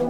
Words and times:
Tie 0.00 0.06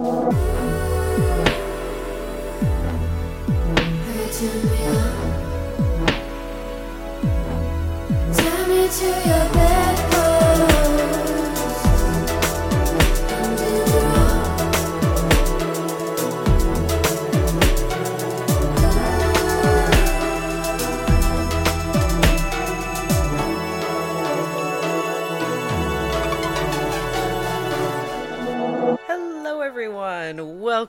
me 8.67 8.87
to 8.87 9.05
your 9.05 9.45
bedpost. 9.51 9.70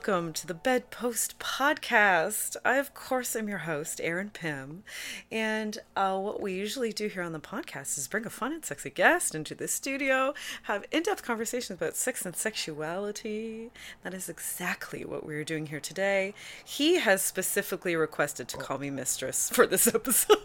Welcome 0.05 0.33
to 0.33 0.47
the 0.47 0.53
Bedpost 0.53 1.39
Podcast. 1.39 2.57
I, 2.65 2.75
of 2.75 2.93
course, 2.93 3.37
am 3.37 3.47
your 3.47 3.59
host, 3.59 4.01
Erin 4.03 4.31
Pym. 4.31 4.83
And 5.31 5.77
uh, 5.95 6.19
what 6.19 6.41
we 6.41 6.51
usually 6.51 6.91
do 6.91 7.07
here 7.07 7.23
on 7.23 7.31
the 7.31 7.39
podcast 7.39 7.97
is 7.97 8.09
bring 8.09 8.25
a 8.25 8.29
fun 8.29 8.51
and 8.51 8.65
sexy 8.65 8.89
guest 8.89 9.33
into 9.33 9.55
the 9.55 9.65
studio, 9.69 10.33
have 10.63 10.83
in 10.91 11.03
depth 11.03 11.23
conversations 11.23 11.77
about 11.77 11.95
sex 11.95 12.25
and 12.25 12.35
sexuality. 12.35 13.71
That 14.03 14.13
is 14.13 14.27
exactly 14.27 15.05
what 15.05 15.25
we're 15.25 15.45
doing 15.45 15.67
here 15.67 15.79
today. 15.79 16.33
He 16.65 16.95
has 16.95 17.21
specifically 17.21 17.95
requested 17.95 18.49
to 18.49 18.57
call 18.57 18.79
me 18.79 18.89
mistress 18.89 19.49
for 19.51 19.65
this 19.65 19.87
episode. 19.95 20.37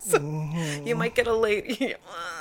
So 0.00 0.18
you 0.84 0.96
might 0.96 1.14
get 1.14 1.28
a 1.28 1.34
lady 1.34 1.94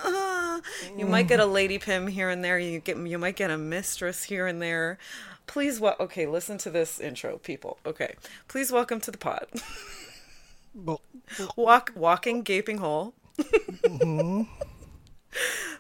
you 0.98 1.06
might 1.06 1.28
get 1.28 1.40
a 1.40 1.46
lady 1.46 1.78
Pym 1.78 2.08
here 2.08 2.30
and 2.30 2.44
there 2.44 2.58
you 2.58 2.80
get 2.80 2.98
you 2.98 3.18
might 3.18 3.36
get 3.36 3.52
a 3.52 3.58
mistress 3.58 4.24
here 4.24 4.48
and 4.48 4.62
there 4.62 4.98
please 5.50 5.80
what 5.80 6.00
okay 6.00 6.28
listen 6.28 6.60
to 6.60 6.70
this 6.70 7.00
intro 7.00 7.40
people 7.40 7.80
okay 7.84 8.14
please 8.48 8.72
welcome 8.72 9.02
to 9.02 9.10
the 9.10 9.18
pod 9.18 9.48
Well, 10.76 11.02
walk 11.58 11.92
walking 11.96 12.44
gaping 12.44 12.78
hole 12.78 13.16
mm-hmm. 13.40 14.44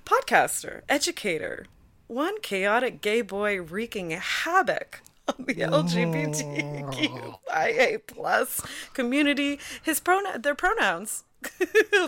podcaster 0.06 0.82
educator 0.90 1.68
one 2.08 2.42
chaotic 2.42 3.00
gay 3.00 3.22
boy 3.22 3.62
wreaking 3.62 4.10
havoc 4.10 5.04
on 5.28 5.46
the 5.46 5.54
LGBTQIA 5.54 8.02
plus 8.08 8.66
community. 8.96 9.60
His 9.84 10.00
pronoun, 10.00 10.42
their 10.42 10.56
pronouns. 10.56 11.24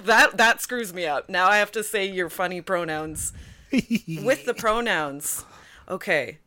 that 0.02 0.38
that 0.38 0.60
screws 0.60 0.92
me 0.92 1.06
up. 1.06 1.30
Now 1.30 1.48
I 1.48 1.58
have 1.58 1.72
to 1.74 1.84
say 1.84 2.10
your 2.10 2.32
funny 2.32 2.62
pronouns 2.62 3.32
with 3.72 4.46
the 4.46 4.56
pronouns. 4.56 5.46
Okay. 5.88 6.40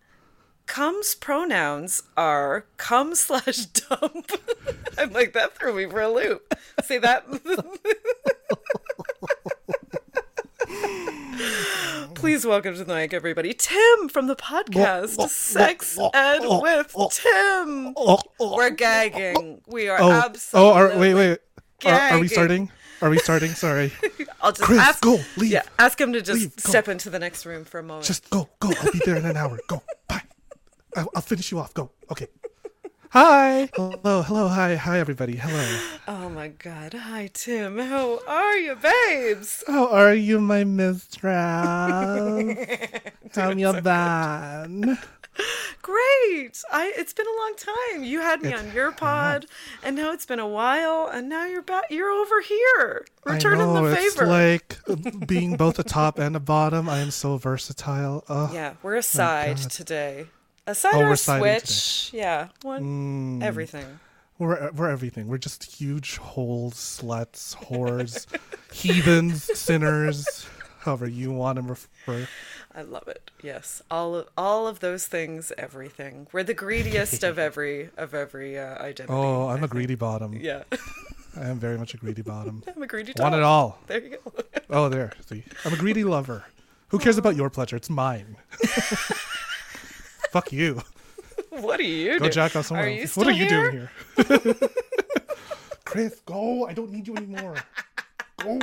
Comes 0.67 1.15
pronouns 1.15 2.03
are 2.17 2.65
come 2.79 3.15
slash 3.15 3.67
dump. 3.67 4.33
I'm 4.99 5.13
like 5.13 5.33
that 5.35 5.57
threw 5.57 5.75
me 5.75 5.87
for 5.87 6.01
a 6.01 6.09
loop. 6.09 6.55
Say 6.83 6.99
that. 6.99 7.25
Please 12.15 12.47
welcome 12.47 12.75
to 12.75 12.85
the 12.85 12.95
mic, 12.95 13.13
everybody. 13.13 13.53
Tim 13.53 14.09
from 14.09 14.27
the 14.27 14.37
podcast 14.37 15.29
Sex 15.29 15.99
Ed 16.15 16.41
with 16.41 16.97
Tim. 17.11 17.95
We're 18.41 18.71
gagging. 18.71 19.61
We 19.67 19.89
are 19.89 20.01
oh, 20.01 20.11
absolutely. 20.11 20.71
oh, 20.71 20.73
are, 20.73 20.99
wait, 20.99 21.15
wait. 21.15 21.39
Are, 21.85 21.93
are 21.93 22.19
we 22.19 22.29
starting? 22.29 22.71
Are 23.03 23.11
we 23.11 23.19
starting? 23.19 23.51
Sorry. 23.51 23.93
I'll 24.41 24.53
just 24.53 24.63
Chris, 24.63 24.79
ask, 24.79 25.03
go, 25.03 25.19
leave. 25.37 25.51
Yeah, 25.51 25.63
ask 25.79 26.01
him 26.01 26.15
to 26.15 26.23
just 26.23 26.41
Leave, 26.41 26.53
step 26.57 26.89
into 26.89 27.11
the 27.11 27.19
next 27.19 27.45
room 27.45 27.65
for 27.65 27.79
a 27.79 27.83
moment. 27.83 28.07
Just 28.07 28.31
go, 28.31 28.49
go. 28.61 28.73
I'll 28.81 28.93
be 28.93 29.01
there 29.05 29.17
in 29.17 29.27
an 29.27 29.37
hour. 29.37 29.59
Go. 29.69 29.83
Bye. 30.09 30.23
I'll, 30.97 31.11
I'll 31.15 31.23
finish 31.23 31.51
you 31.51 31.59
off. 31.59 31.75
Go. 31.75 31.91
Okay. 32.11 32.29
Hi. 33.11 33.69
Hello. 33.75 34.23
Hello. 34.23 34.49
Hi. 34.49 34.75
Hi, 34.75 34.99
everybody. 34.99 35.37
Hello. 35.37 35.81
Oh 36.09 36.29
my 36.29 36.49
God! 36.49 36.95
Hi, 36.95 37.31
Tim. 37.33 37.79
How 37.79 38.19
are 38.27 38.57
you, 38.57 38.75
babes? 38.75 39.63
How 39.67 39.89
are 39.89 40.13
you, 40.15 40.41
my 40.41 40.65
mistress? 40.65 41.33
How 43.35 43.51
you 43.51 43.73
been? 43.81 44.99
Great. 45.83 46.63
I. 46.73 46.93
It's 46.97 47.13
been 47.13 47.27
a 47.27 47.37
long 47.41 47.55
time. 47.57 48.05
You 48.05 48.21
had 48.21 48.43
me 48.43 48.49
It 48.51 48.59
on 48.59 48.73
your 48.73 48.91
pod, 48.93 49.47
and 49.83 49.95
now 49.97 50.13
it's 50.13 50.27
been 50.27 50.39
a 50.41 50.49
while, 50.49 51.09
and 51.13 51.29
now 51.29 51.45
you're 51.47 51.63
back. 51.63 51.85
You're 51.91 52.11
over 52.11 52.41
here, 52.41 53.05
returning 53.25 53.61
I 53.61 53.65
know, 53.65 53.89
the 53.89 53.93
it's 53.95 54.15
favor. 54.15 54.27
like 54.27 54.77
uh, 54.89 54.97
being 55.27 55.57
both 55.57 55.79
a 55.79 55.85
top 55.85 56.19
and 56.19 56.35
a 56.37 56.41
bottom. 56.41 56.89
I 56.89 56.99
am 56.99 57.11
so 57.11 57.37
versatile. 57.37 58.25
Ugh. 58.29 58.51
yeah, 58.55 58.75
we're 58.83 58.97
a 58.97 59.03
side 59.03 59.57
today. 59.59 60.27
A 60.67 60.75
side 60.75 60.95
Oh, 60.95 61.03
or 61.03 61.13
a 61.13 61.17
switch. 61.17 62.11
Yeah, 62.13 62.49
one. 62.63 63.43
Everything. 63.43 64.01
We're 64.39 64.71
we're 64.73 64.89
everything. 64.89 65.29
We're 65.29 65.39
just 65.39 65.63
huge 65.65 66.17
holes, 66.17 66.75
sluts, 66.75 67.55
whores, 67.67 68.27
heathens, 68.73 69.45
sinners, 69.59 70.47
however 70.81 71.07
you 71.07 71.31
want 71.33 71.57
to 71.57 71.63
refer. 71.63 72.27
I 72.75 72.83
love 72.83 73.07
it. 73.07 73.31
Yes, 73.43 73.83
all 73.91 74.17
of 74.17 74.29
all 74.37 74.67
of 74.67 74.81
those 74.81 75.07
things. 75.07 75.53
Everything. 75.57 76.27
We're 76.33 76.43
the 76.43 76.55
greediest 76.55 77.23
of 77.23 77.39
every 77.49 77.91
of 77.97 78.15
every 78.15 78.59
uh, 78.59 78.83
identity. 78.83 79.13
Oh, 79.13 79.49
I'm 79.49 79.63
I 79.63 79.67
a 79.67 79.69
greedy 79.69 79.95
bottom. 79.95 80.33
Yeah, 80.33 80.65
I 81.37 81.47
am 81.47 81.59
very 81.61 81.79
much 81.79 81.95
a 81.95 81.99
greedy 81.99 82.23
bottom. 82.23 82.65
I'm 82.75 82.83
a 82.83 82.87
greedy. 82.87 83.13
Want 83.19 83.35
it 83.37 83.43
all. 83.43 83.79
There 83.87 84.03
you 84.03 84.19
go. 84.25 84.33
Oh, 84.71 84.89
there. 84.89 85.13
See, 85.27 85.45
I'm 85.65 85.75
a 85.75 85.77
greedy 85.77 86.05
lover. 86.05 86.45
Who 86.89 86.99
cares 86.99 87.19
about 87.19 87.37
your 87.37 87.51
pleasure? 87.51 87.77
It's 87.77 87.91
mine. 87.91 88.37
Fuck 90.35 90.53
you. 90.53 90.83
what 91.51 91.79
are 91.79 91.85
you 91.85 92.15
Go 92.15 92.19
doing? 92.19 92.33
jack 92.33 92.57
off 92.57 92.67
somewhere 92.67 92.89
else. 92.89 93.17
What 93.17 93.29
are 93.29 93.31
you 93.31 93.47
here? 93.47 93.71
doing 93.71 93.89
here? 94.17 94.55
Chris, 95.85 96.21
go. 96.27 96.67
I 96.67 96.73
don't 96.73 96.91
need 96.91 97.07
you 97.07 97.15
anymore. 97.15 97.55
Go. 98.39 98.59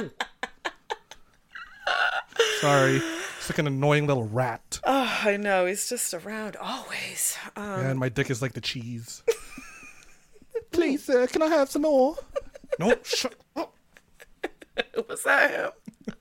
Sorry. 2.59 2.97
It's 2.97 3.49
like 3.49 3.59
an 3.59 3.67
annoying 3.67 4.05
little 4.05 4.27
rat. 4.27 4.81
Oh, 4.83 5.19
I 5.23 5.37
know. 5.37 5.65
He's 5.65 5.87
just 5.87 6.13
around 6.13 6.57
always. 6.57 7.37
Um, 7.55 7.79
and 7.85 7.97
my 7.97 8.09
dick 8.09 8.29
is 8.29 8.41
like 8.41 8.51
the 8.51 8.59
cheese. 8.59 9.23
Please, 10.73 11.05
sir, 11.05 11.25
can 11.27 11.41
I 11.41 11.47
have 11.47 11.71
some 11.71 11.83
more? 11.83 12.17
No, 12.79 12.95
shut 13.01 13.35
up. 13.55 13.73
was 15.07 15.23
that 15.23 15.51
him? 15.51 16.15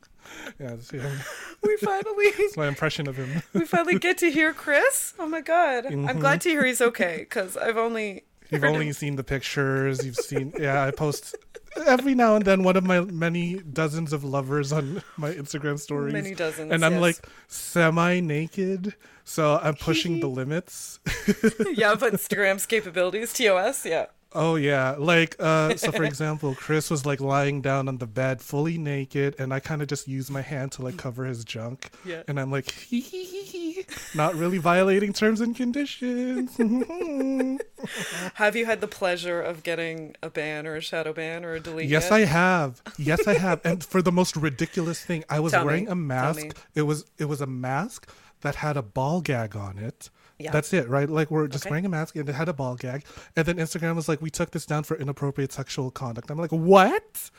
Yeah, 0.58 0.76
him. 0.76 1.18
We 1.62 1.76
finally, 1.76 2.30
That's 2.38 2.56
my 2.56 2.68
impression 2.68 3.08
of 3.08 3.16
him. 3.16 3.42
we 3.52 3.64
finally 3.66 3.98
get 3.98 4.18
to 4.18 4.30
hear 4.30 4.52
Chris. 4.52 5.14
Oh 5.18 5.26
my 5.26 5.40
god! 5.40 5.86
I'm 5.86 6.06
mm-hmm. 6.06 6.18
glad 6.18 6.40
to 6.42 6.48
hear 6.48 6.64
he's 6.64 6.80
okay 6.80 7.18
because 7.18 7.56
I've 7.56 7.76
only. 7.76 8.24
You've 8.50 8.64
only 8.64 8.88
him- 8.88 8.92
seen 8.94 9.16
the 9.16 9.24
pictures. 9.24 10.04
You've 10.04 10.16
seen, 10.16 10.52
yeah, 10.58 10.84
I 10.84 10.90
post 10.90 11.36
every 11.86 12.14
now 12.14 12.34
and 12.34 12.44
then 12.44 12.62
one 12.64 12.76
of 12.76 12.84
my 12.84 13.00
many 13.00 13.60
dozens 13.60 14.12
of 14.12 14.24
lovers 14.24 14.72
on 14.72 15.02
my 15.16 15.32
Instagram 15.32 15.78
stories. 15.78 16.12
Many 16.12 16.34
dozens, 16.34 16.72
And 16.72 16.84
I'm 16.84 16.94
yes. 16.94 17.00
like 17.00 17.28
semi 17.48 18.20
naked. 18.20 18.94
So 19.24 19.60
I'm 19.62 19.76
pushing 19.76 20.20
the 20.20 20.28
limits. 20.40 20.98
yeah, 21.72 21.92
of 21.92 22.00
Instagram's 22.00 22.66
capabilities. 22.66 23.32
TOS. 23.32 23.86
Yeah. 23.86 24.06
Oh 24.32 24.54
yeah, 24.54 24.94
like 24.96 25.34
uh 25.40 25.74
so 25.76 25.90
for 25.90 26.04
example, 26.04 26.54
Chris 26.54 26.88
was 26.88 27.04
like 27.04 27.20
lying 27.20 27.60
down 27.62 27.88
on 27.88 27.98
the 27.98 28.06
bed 28.06 28.40
fully 28.40 28.78
naked 28.78 29.34
and 29.40 29.52
I 29.52 29.58
kind 29.58 29.82
of 29.82 29.88
just 29.88 30.06
used 30.06 30.30
my 30.30 30.40
hand 30.40 30.70
to 30.72 30.82
like 30.82 30.96
cover 30.96 31.24
his 31.24 31.44
junk. 31.44 31.90
Yeah. 32.04 32.22
And 32.28 32.38
I'm 32.38 32.50
like 32.50 32.70
hee 32.70 33.00
hee 33.00 33.24
hee 33.24 33.42
hee, 33.42 33.86
not 34.14 34.36
really 34.36 34.58
violating 34.58 35.12
terms 35.12 35.40
and 35.40 35.56
conditions. 35.56 36.56
Have 38.34 38.54
you 38.56 38.66
had 38.66 38.80
the 38.80 38.86
pleasure 38.88 39.40
of 39.40 39.62
getting 39.62 40.14
a 40.22 40.30
ban 40.30 40.66
or 40.66 40.76
a 40.76 40.80
shadow 40.80 41.12
ban 41.12 41.44
or 41.44 41.54
a 41.54 41.60
delete? 41.60 41.88
yes, 41.88 42.04
yet? 42.04 42.12
I 42.12 42.20
have. 42.26 42.82
Yes, 42.98 43.26
I 43.26 43.34
have. 43.34 43.60
And 43.64 43.82
for 43.82 44.00
the 44.02 44.12
most 44.12 44.36
ridiculous 44.36 45.04
thing, 45.04 45.24
I 45.28 45.40
was 45.40 45.52
Tell 45.52 45.62
me. 45.62 45.66
wearing 45.66 45.88
a 45.88 45.94
mask. 45.94 46.56
It 46.74 46.82
was 46.82 47.04
it 47.18 47.24
was 47.24 47.40
a 47.40 47.46
mask 47.46 48.08
that 48.42 48.56
had 48.56 48.76
a 48.76 48.82
ball 48.82 49.20
gag 49.20 49.56
on 49.56 49.78
it. 49.78 50.08
Yeah. 50.40 50.50
That's 50.50 50.72
it, 50.72 50.88
right? 50.88 51.08
Like 51.08 51.30
we're 51.30 51.46
just 51.48 51.64
Okay. 51.66 51.70
wearing 51.70 51.86
a 51.86 51.88
mask 51.88 52.16
and 52.16 52.28
it 52.28 52.32
had 52.34 52.48
a 52.48 52.52
ball 52.52 52.76
gag. 52.76 53.04
And 53.36 53.46
then 53.46 53.56
Instagram 53.56 53.94
was 53.96 54.08
like, 54.08 54.20
we 54.22 54.30
took 54.30 54.50
this 54.52 54.66
down 54.66 54.84
for 54.84 54.96
inappropriate 54.96 55.52
sexual 55.52 55.90
conduct. 55.90 56.30
I'm 56.30 56.38
like, 56.38 56.52
what? 56.52 57.30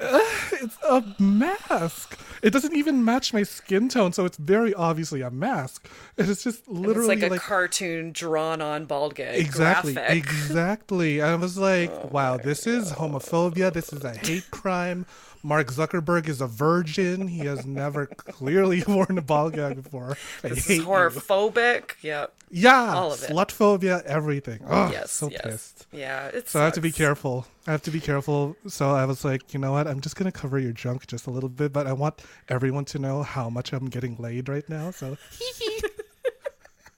Uh, 0.00 0.18
it's 0.54 0.76
a 0.88 1.04
mask. 1.20 2.18
It 2.42 2.52
doesn't 2.52 2.74
even 2.74 3.04
match 3.04 3.32
my 3.32 3.44
skin 3.44 3.88
tone, 3.88 4.12
so 4.12 4.24
it's 4.24 4.36
very 4.36 4.74
obviously 4.74 5.20
a 5.22 5.30
mask. 5.30 5.88
And 6.18 6.28
it's 6.28 6.42
just 6.42 6.58
It's 6.60 6.68
literally 6.68 7.16
like 7.20 7.30
a 7.32 7.38
cartoon 7.38 8.10
drawn 8.10 8.60
on 8.60 8.86
ball 8.86 9.10
gag. 9.10 9.38
exactly 9.38 9.92
Graphic. 9.94 10.16
exactly 10.16 11.22
i 11.22 11.36
was 11.36 11.56
like 11.56 11.90
Oh 11.94 12.08
wow 12.10 12.36
this 12.36 12.66
is 12.66 12.92
homophobia 12.94 13.72
this 13.72 13.92
is 13.92 14.02
a 14.02 14.12
hate 14.12 14.50
crime 14.50 15.06
mark 15.46 15.68
zuckerberg 15.68 16.28
is 16.28 16.40
a 16.40 16.46
virgin 16.46 17.28
he 17.28 17.40
has 17.46 17.64
never 17.64 18.06
clearly 18.06 18.82
worn 18.88 19.16
a 19.16 19.22
ball 19.22 19.48
gag 19.50 19.76
before 19.82 20.16
I 20.42 20.48
This 20.48 20.68
is 20.68 20.78
you. 20.78 20.84
horrorphobic. 20.84 21.92
Yeah. 22.02 22.26
yeah 22.50 22.92
all 22.94 23.12
of 23.12 23.22
it. 23.22 23.30
slut 23.30 23.52
phobia 23.52 24.02
everything 24.04 24.60
oh 24.68 24.90
yes. 24.90 25.12
so 25.12 25.30
yes. 25.30 25.40
pissed 25.42 25.86
Yeah. 25.92 26.30
So 26.46 26.60
i 26.60 26.64
have 26.64 26.72
to 26.74 26.80
be 26.80 26.90
careful 26.92 27.46
i 27.66 27.70
have 27.70 27.82
to 27.82 27.90
be 27.92 28.00
careful 28.00 28.56
so 28.66 28.90
i 28.90 29.04
was 29.04 29.24
like 29.24 29.54
you 29.54 29.60
know 29.60 29.72
what 29.72 29.86
i'm 29.86 30.00
just 30.00 30.16
gonna 30.16 30.32
cover 30.32 30.58
your 30.58 30.72
junk 30.72 31.06
just 31.06 31.26
a 31.26 31.30
little 31.30 31.48
bit 31.48 31.72
but 31.72 31.86
i 31.86 31.92
want 31.92 32.22
everyone 32.48 32.84
to 32.86 32.98
know 32.98 33.22
how 33.22 33.48
much 33.48 33.72
i'm 33.72 33.86
getting 33.86 34.16
laid 34.16 34.48
right 34.48 34.68
now 34.68 34.90
so 34.90 35.16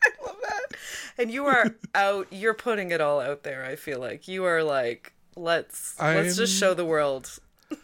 I 0.04 0.10
love 0.24 0.36
that. 0.42 0.66
and 1.18 1.30
you 1.30 1.44
are 1.46 1.74
out. 1.94 2.28
You're 2.30 2.54
putting 2.54 2.92
it 2.92 3.00
all 3.00 3.20
out 3.20 3.42
there. 3.42 3.64
I 3.64 3.74
feel 3.76 3.98
like 3.98 4.28
you 4.28 4.44
are 4.44 4.62
like, 4.62 5.12
let's 5.36 5.96
let's 6.00 6.36
just 6.36 6.56
show 6.56 6.72
the 6.74 6.84
world 6.84 7.38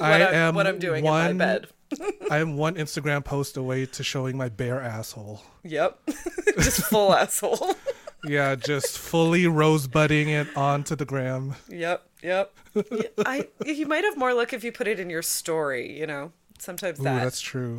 I 0.00 0.24
I'm, 0.26 0.54
what 0.54 0.66
I'm 0.66 0.78
doing 0.78 1.04
one, 1.04 1.30
in 1.30 1.36
my 1.38 1.44
bed. 1.44 1.68
I 2.30 2.38
am 2.38 2.56
one 2.56 2.74
Instagram 2.74 3.24
post 3.24 3.56
away 3.56 3.86
to 3.86 4.02
showing 4.02 4.36
my 4.36 4.48
bare 4.48 4.80
asshole. 4.80 5.42
Yep, 5.64 5.98
just 6.58 6.82
full 6.84 7.14
asshole. 7.14 7.74
Yeah, 8.24 8.54
just 8.56 8.98
fully 8.98 9.46
rosebudding 9.46 10.28
it 10.28 10.48
onto 10.56 10.96
the 10.96 11.04
gram. 11.04 11.54
Yep, 11.68 12.08
yep. 12.22 12.56
I 13.24 13.48
you 13.64 13.86
might 13.86 14.04
have 14.04 14.16
more 14.16 14.34
luck 14.34 14.52
if 14.52 14.64
you 14.64 14.72
put 14.72 14.88
it 14.88 14.98
in 14.98 15.10
your 15.10 15.22
story. 15.22 15.98
You 15.98 16.06
know, 16.06 16.32
sometimes 16.58 17.00
Ooh, 17.00 17.04
that. 17.04 17.22
that's 17.22 17.40
true. 17.40 17.78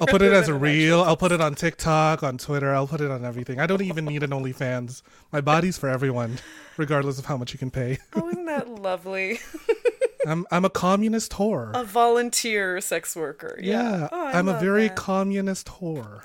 I'll 0.00 0.06
put 0.06 0.20
it 0.20 0.32
as 0.32 0.48
a 0.48 0.54
reel. 0.54 1.00
I'll 1.02 1.16
put 1.16 1.32
it 1.32 1.40
on 1.40 1.54
TikTok, 1.54 2.22
on 2.22 2.36
Twitter. 2.36 2.74
I'll 2.74 2.86
put 2.86 3.00
it 3.00 3.10
on 3.10 3.24
everything. 3.24 3.58
I 3.58 3.66
don't 3.66 3.80
even 3.80 4.04
need 4.04 4.22
an 4.22 4.30
OnlyFans. 4.30 5.00
My 5.32 5.40
body's 5.40 5.78
for 5.78 5.88
everyone, 5.88 6.38
regardless 6.76 7.18
of 7.18 7.24
how 7.24 7.38
much 7.38 7.54
you 7.54 7.58
can 7.58 7.70
pay. 7.70 7.98
Oh, 8.14 8.28
isn't 8.28 8.44
that 8.44 8.68
lovely? 8.68 9.40
I'm 10.26 10.46
I'm 10.50 10.64
a 10.64 10.70
communist 10.70 11.32
whore. 11.32 11.70
A 11.74 11.84
volunteer 11.84 12.80
sex 12.80 13.14
worker. 13.16 13.58
Yeah. 13.62 13.72
yeah, 14.00 14.08
Oh, 14.12 14.26
I'm 14.26 14.48
a 14.48 14.58
very 14.58 14.88
that. 14.88 14.96
communist 14.96 15.66
whore. 15.68 16.22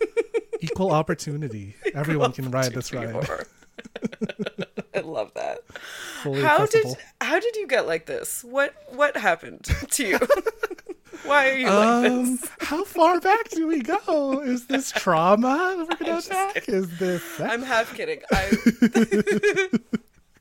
Equal 0.60 0.90
opportunity. 0.92 1.74
Everyone 1.94 2.32
can 2.32 2.50
ride 2.50 2.72
this 2.72 2.92
ride. 2.92 3.14
I 4.94 5.00
love 5.00 5.32
that. 5.34 5.58
Fully 6.22 6.40
How 6.42 6.64
did 6.66 6.86
how 7.20 7.38
did 7.38 7.56
you 7.56 7.66
get 7.66 7.86
like 7.86 8.06
this? 8.06 8.42
What 8.44 8.74
what 8.90 9.16
happened 9.16 9.64
to 9.90 10.06
you? 10.06 10.18
Why 11.24 11.50
are 11.50 11.56
you 11.58 11.66
like 11.66 12.10
Um, 12.10 12.36
this? 12.36 12.50
how 12.60 12.84
far 12.84 13.18
back 13.20 13.48
do 13.50 13.66
we 13.66 13.80
go? 13.82 14.40
Is 14.42 14.66
this 14.66 14.90
trauma 14.92 15.86
we're 15.88 15.96
gonna 15.96 16.18
attack? 16.18 16.68
Is 16.68 16.98
this 16.98 17.22
sex? 17.22 17.52
I'm 17.52 17.62
half 17.62 17.94
kidding. 17.94 18.20
I 18.32 18.50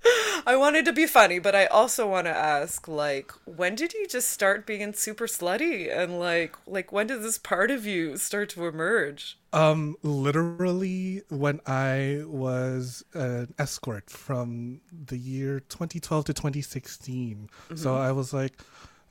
I 0.46 0.56
wanted 0.56 0.86
to 0.86 0.94
be 0.94 1.08
funny, 1.08 1.40
but 1.40 1.56
I 1.56 1.66
also 1.68 2.08
want 2.08 2.28
to 2.28 2.36
ask 2.36 2.88
like 2.88 3.32
when 3.46 3.76
did 3.76 3.94
you 3.94 4.08
just 4.08 4.30
start 4.30 4.66
being 4.66 4.94
super 4.94 5.28
slutty 5.28 5.96
and 5.96 6.20
like 6.20 6.56
like 6.68 6.92
when 6.92 7.08
did 7.08 7.22
this 7.22 7.38
part 7.38 7.72
of 7.72 7.86
you 7.86 8.18
start 8.18 8.50
to 8.50 8.68
emerge? 8.68 9.38
Um, 9.54 9.96
literally 10.02 11.22
when 11.30 11.62
I 11.68 12.24
was 12.26 13.06
an 13.14 13.54
escort 13.60 14.10
from 14.10 14.82
the 14.92 15.18
year 15.18 15.60
2012 15.60 16.26
to 16.26 16.34
2016. 16.34 17.50
So 17.76 17.96
I 17.96 18.12
was 18.12 18.34
like, 18.34 18.60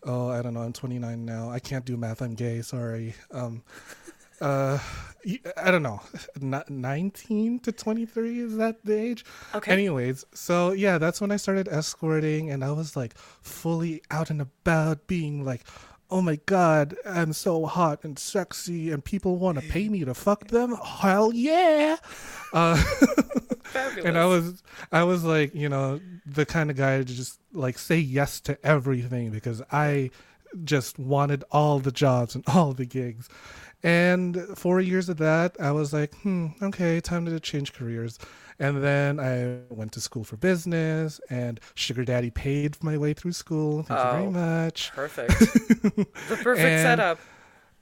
oh, 0.03 0.29
I 0.29 0.43
don't 0.43 0.55
know, 0.55 0.63
I'm 0.63 0.73
29 0.73 1.25
now. 1.25 1.49
I 1.51 1.61
can't 1.61 1.85
do 1.85 1.97
math. 1.97 2.21
I'm 2.23 2.35
gay. 2.35 2.61
Sorry. 2.63 3.15
Um, 3.31 3.63
uh, 4.43 4.79
I 5.57 5.71
don't 5.71 5.83
know, 5.83 6.01
N- 6.43 6.65
19 6.69 7.61
to 7.61 7.73
23 7.73 8.41
is 8.41 8.57
that 8.57 8.85
the 8.85 8.95
age? 8.99 9.25
Okay. 9.55 9.73
Anyways, 9.73 10.25
so 10.35 10.73
yeah, 10.73 10.99
that's 10.99 11.21
when 11.21 11.31
I 11.31 11.37
started 11.37 11.69
escorting, 11.69 12.51
and 12.51 12.65
I 12.65 12.73
was 12.73 12.97
like 12.97 13.17
fully 13.17 14.03
out 14.11 14.31
and 14.31 14.41
about, 14.41 15.07
being 15.07 15.45
like, 15.45 15.63
"Oh 16.11 16.23
my 16.23 16.41
god, 16.47 16.97
I'm 17.07 17.33
so 17.33 17.67
hot 17.67 18.01
and 18.03 18.19
sexy, 18.19 18.91
and 18.91 19.05
people 19.05 19.37
want 19.37 19.61
to 19.61 19.69
pay 19.69 19.89
me 19.89 20.05
to 20.05 20.15
fuck 20.15 20.49
them. 20.49 20.75
Hell 20.75 21.33
yeah!" 21.33 21.97
Uh, 22.53 22.83
and 24.05 24.19
I 24.19 24.27
was, 24.27 24.63
I 24.91 25.05
was 25.05 25.23
like, 25.25 25.55
you 25.55 25.69
know, 25.69 26.01
the 26.27 26.45
kind 26.45 26.71
of 26.71 26.77
guy 26.77 26.99
to 26.99 27.05
just 27.05 27.39
like 27.53 27.79
say 27.79 27.99
yes 27.99 28.41
to 28.41 28.59
everything 28.67 29.31
because 29.31 29.63
I 29.71 30.11
just 30.65 30.99
wanted 30.99 31.45
all 31.51 31.79
the 31.79 31.93
jobs 31.93 32.35
and 32.35 32.45
all 32.49 32.73
the 32.73 32.85
gigs. 32.87 33.29
And 33.83 34.37
four 34.57 34.81
years 34.81 35.09
of 35.09 35.17
that, 35.19 35.57
I 35.61 35.73
was 35.73 35.93
like, 35.93 36.15
hmm, 36.23 36.49
okay, 36.63 37.01
time 37.01 37.27
to 37.27 37.41
change 37.41 37.73
careers. 37.73 38.19
And 38.59 38.83
then 38.83 39.19
I 39.19 39.59
went 39.75 39.91
to 39.93 40.01
school 40.01 40.23
for 40.23 40.37
business, 40.37 41.21
and 41.31 41.59
Sugar 41.75 42.05
Daddy 42.05 42.31
paid 42.31 42.77
my 42.83 42.97
way 42.97 43.13
through 43.13 43.33
school. 43.33 43.83
Thank 43.83 43.99
you 44.01 44.07
Oh. 44.07 44.13
very 44.13 44.31
much. 44.31 44.93
perfect. 44.95 45.31
the 45.39 46.39
perfect 46.43 46.59
And- 46.59 46.83
setup. 46.83 47.19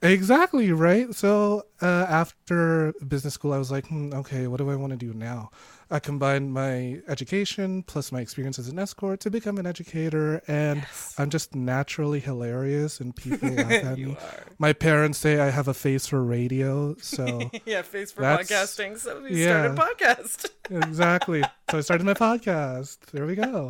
Exactly, 0.03 0.71
right? 0.71 1.13
So 1.13 1.65
uh, 1.79 1.85
after 2.09 2.91
business 3.07 3.35
school, 3.35 3.53
I 3.53 3.59
was 3.59 3.69
like, 3.69 3.85
hmm, 3.85 4.11
okay, 4.15 4.47
what 4.47 4.57
do 4.57 4.71
I 4.71 4.75
want 4.75 4.89
to 4.91 4.97
do 4.97 5.13
now? 5.13 5.51
I 5.91 5.99
combined 5.99 6.53
my 6.53 7.01
education 7.09 7.83
plus 7.83 8.13
my 8.13 8.21
experience 8.21 8.57
as 8.57 8.69
an 8.69 8.79
escort 8.79 9.19
to 9.21 9.29
become 9.29 9.57
an 9.57 9.67
educator, 9.67 10.41
and 10.47 10.85
I'm 11.17 11.29
just 11.29 11.53
naturally 11.53 12.21
hilarious, 12.21 13.01
and 13.01 13.13
people 13.13 13.49
laugh 13.51 13.71
at 13.71 13.97
You 13.97 14.07
me. 14.07 14.13
are. 14.13 14.45
My 14.57 14.71
parents 14.71 15.17
say 15.19 15.39
I 15.41 15.49
have 15.49 15.67
a 15.67 15.73
face 15.73 16.07
for 16.07 16.23
radio, 16.23 16.95
so 17.01 17.51
Yeah, 17.65 17.81
face 17.81 18.13
for 18.13 18.21
podcasting. 18.21 18.97
So 18.97 19.21
we 19.21 19.43
yeah. 19.43 19.73
started 19.75 19.77
a 19.77 20.05
podcast. 20.05 20.49
exactly. 20.87 21.43
So 21.69 21.77
I 21.79 21.81
started 21.81 22.05
my 22.05 22.13
podcast. 22.13 22.99
There 23.11 23.25
we 23.25 23.35
go. 23.35 23.69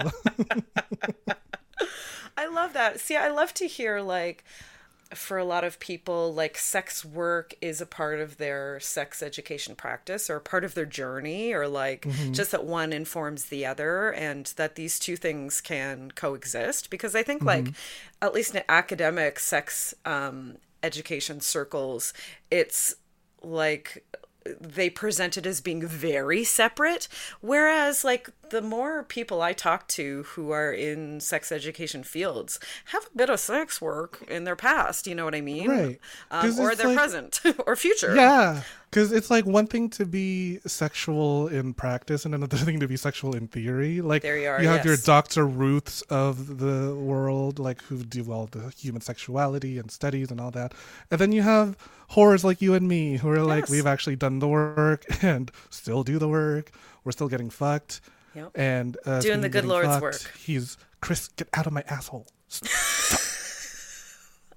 I 2.38 2.48
love 2.48 2.74
that. 2.74 3.00
See, 3.00 3.16
I 3.18 3.30
love 3.30 3.54
to 3.56 3.66
hear 3.68 4.00
like 4.00 4.44
for 5.14 5.38
a 5.38 5.46
lot 5.46 5.64
of 5.64 5.80
people 5.80 6.34
like 6.34 6.58
sex 6.58 7.04
work 7.04 7.54
is 7.62 7.82
a 7.82 7.86
part 7.86 8.20
of 8.20 8.38
their 8.38 8.80
sex 8.80 9.22
education 9.22 9.76
practice 9.76 10.30
or 10.30 10.40
part 10.40 10.64
of 10.64 10.74
their 10.74 10.86
journey 10.86 11.54
or 11.54 11.68
like 11.68 12.06
just 12.32 12.52
that 12.52 12.64
one 12.64 12.94
informs 12.94 13.46
the 13.46 13.66
other 13.66 14.12
and 14.12 14.54
that 14.58 14.76
these 14.76 15.00
two 15.00 15.16
things 15.16 15.62
can 15.62 16.12
coexist. 16.12 16.90
Because 16.90 17.16
I 17.16 17.24
think 17.24 17.44
like 17.44 17.68
at 18.22 18.34
least 18.34 18.56
in 18.56 18.64
academic 18.70 19.40
sex 19.40 19.94
um 20.06 20.58
education 20.84 21.40
circles 21.42 22.14
it's 22.50 22.96
like 23.44 24.04
they 24.60 24.90
present 24.90 25.38
it 25.38 25.46
as 25.46 25.62
being 25.62 25.86
very 25.86 26.44
separate. 26.44 27.08
Whereas 27.42 28.04
like 28.04 28.30
the 28.50 28.62
more 28.62 29.04
people 29.04 29.42
i 29.42 29.54
talk 29.54 29.88
to 29.88 30.24
who 30.24 30.52
are 30.52 30.74
in 30.74 31.20
sex 31.22 31.52
education 31.54 32.04
fields 32.04 32.60
have 32.86 33.06
a 33.06 33.18
bit 33.18 33.30
of 33.30 33.40
sex 33.40 33.80
work 33.80 34.22
in 34.28 34.44
their 34.44 34.58
past 34.58 35.08
you 35.08 35.16
know 35.16 35.24
what 35.24 35.34
i 35.34 35.40
mean? 35.40 35.70
Right. 35.70 36.00
um, 36.32 36.60
or 36.60 36.76
their 36.76 36.88
like- 36.88 36.98
present 36.98 37.40
or 37.66 37.76
future. 37.78 38.14
Yeah, 38.14 38.64
because 38.92 39.12
it's 39.14 39.32
like 39.32 39.46
one 39.46 39.66
thing 39.68 39.90
to 39.92 40.06
be 40.06 40.60
sexual 40.68 41.48
in 41.48 41.74
practice 41.74 42.26
and 42.26 42.36
another 42.36 42.58
thing 42.66 42.80
to 42.82 42.88
be 42.88 42.98
sexual 42.98 43.36
in 43.36 43.48
theory. 43.48 44.02
Like 44.02 44.22
There 44.22 44.38
you 44.38 44.50
are, 44.50 44.60
have 44.60 44.86
your. 44.86 44.98
Dr. 44.98 45.48
Ruths 45.48 46.02
of 46.04 46.60
the 46.60 46.94
world, 46.96 47.58
like 47.58 47.82
who 47.84 48.04
do 48.04 48.32
all 48.32 48.48
the 48.48 48.70
human 48.78 49.02
sexuality 49.02 49.80
and 49.80 49.90
studies 49.90 50.30
and 50.30 50.40
all 50.42 50.52
that, 50.52 50.74
and 51.10 51.20
then 51.20 51.32
you 51.32 51.42
have 51.42 51.78
whores 52.12 52.44
like 52.44 52.62
you 52.62 52.74
and 52.74 52.88
me 52.88 53.16
who 53.18 53.30
are 53.30 53.42
like 53.42 53.64
Yes. 53.64 53.70
we've 53.72 53.88
actually 53.88 54.18
done 54.18 54.40
the 54.40 54.48
work 54.48 55.06
and 55.24 55.50
still 55.70 56.04
do 56.04 56.20
the 56.20 56.28
work. 56.28 56.72
We're 57.04 57.14
still 57.14 57.30
getting 57.30 57.50
fucked. 57.50 58.02
Yep. 58.36 58.52
And 58.56 58.98
uh, 59.06 59.22
Doing 59.22 59.42
the 59.42 59.50
good 59.50 59.66
Lord's 59.66 59.88
fucked, 59.88 60.02
work. 60.02 60.32
He's 60.38 60.78
Chris. 61.02 61.30
Get 61.30 61.48
out 61.54 61.66
of 61.68 61.74
my 61.74 61.84
asshole. 61.88 62.28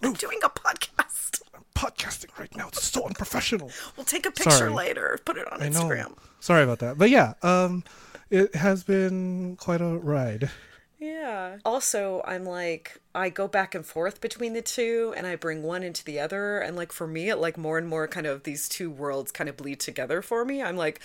i'm 0.03 0.13
doing 0.15 0.39
a 0.45 0.49
podcast 0.51 1.41
podcasting 1.75 2.37
right 2.39 2.55
now. 2.57 2.69
It's 2.69 2.85
so 2.85 3.05
unprofessional. 3.05 3.71
we'll 3.97 4.05
take 4.05 4.27
a 4.27 4.31
picture 4.31 4.51
Sorry. 4.51 4.73
later 4.73 5.19
put 5.25 5.37
it 5.37 5.51
on 5.53 5.63
I 5.63 5.69
know. 5.69 5.81
instagram 5.81 6.17
Sorry 6.41 6.63
about 6.63 6.79
that. 6.81 6.99
But 6.99 7.11
yeah, 7.11 7.35
um 7.43 7.85
it 8.31 8.55
has 8.57 8.83
been 8.85 9.57
quite 9.57 9.81
a 9.81 9.97
ride. 9.99 10.51
Yeah. 10.99 11.59
Also, 11.67 12.23
I'm 12.27 12.45
like, 12.45 12.99
I 13.15 13.29
go 13.29 13.47
back 13.47 13.75
and 13.75 13.85
forth 13.85 14.21
between 14.23 14.55
the 14.55 14.63
two 14.63 15.13
and 15.17 15.27
I 15.27 15.37
bring 15.37 15.63
one 15.63 15.83
into 15.83 16.03
the 16.03 16.19
other. 16.19 16.59
And 16.61 16.77
like 16.77 16.93
for 16.93 17.07
me, 17.07 17.29
it 17.29 17.37
like 17.37 17.59
more 17.59 17.77
and 17.77 17.87
more 17.87 18.09
kind 18.09 18.27
of 18.27 18.45
these 18.45 18.69
two 18.69 18.91
worlds 18.91 19.31
kind 19.31 19.51
of 19.51 19.57
bleed 19.57 19.81
together 19.81 20.23
for 20.23 20.45
me. 20.47 20.63
I'm 20.63 20.77
like 20.77 21.01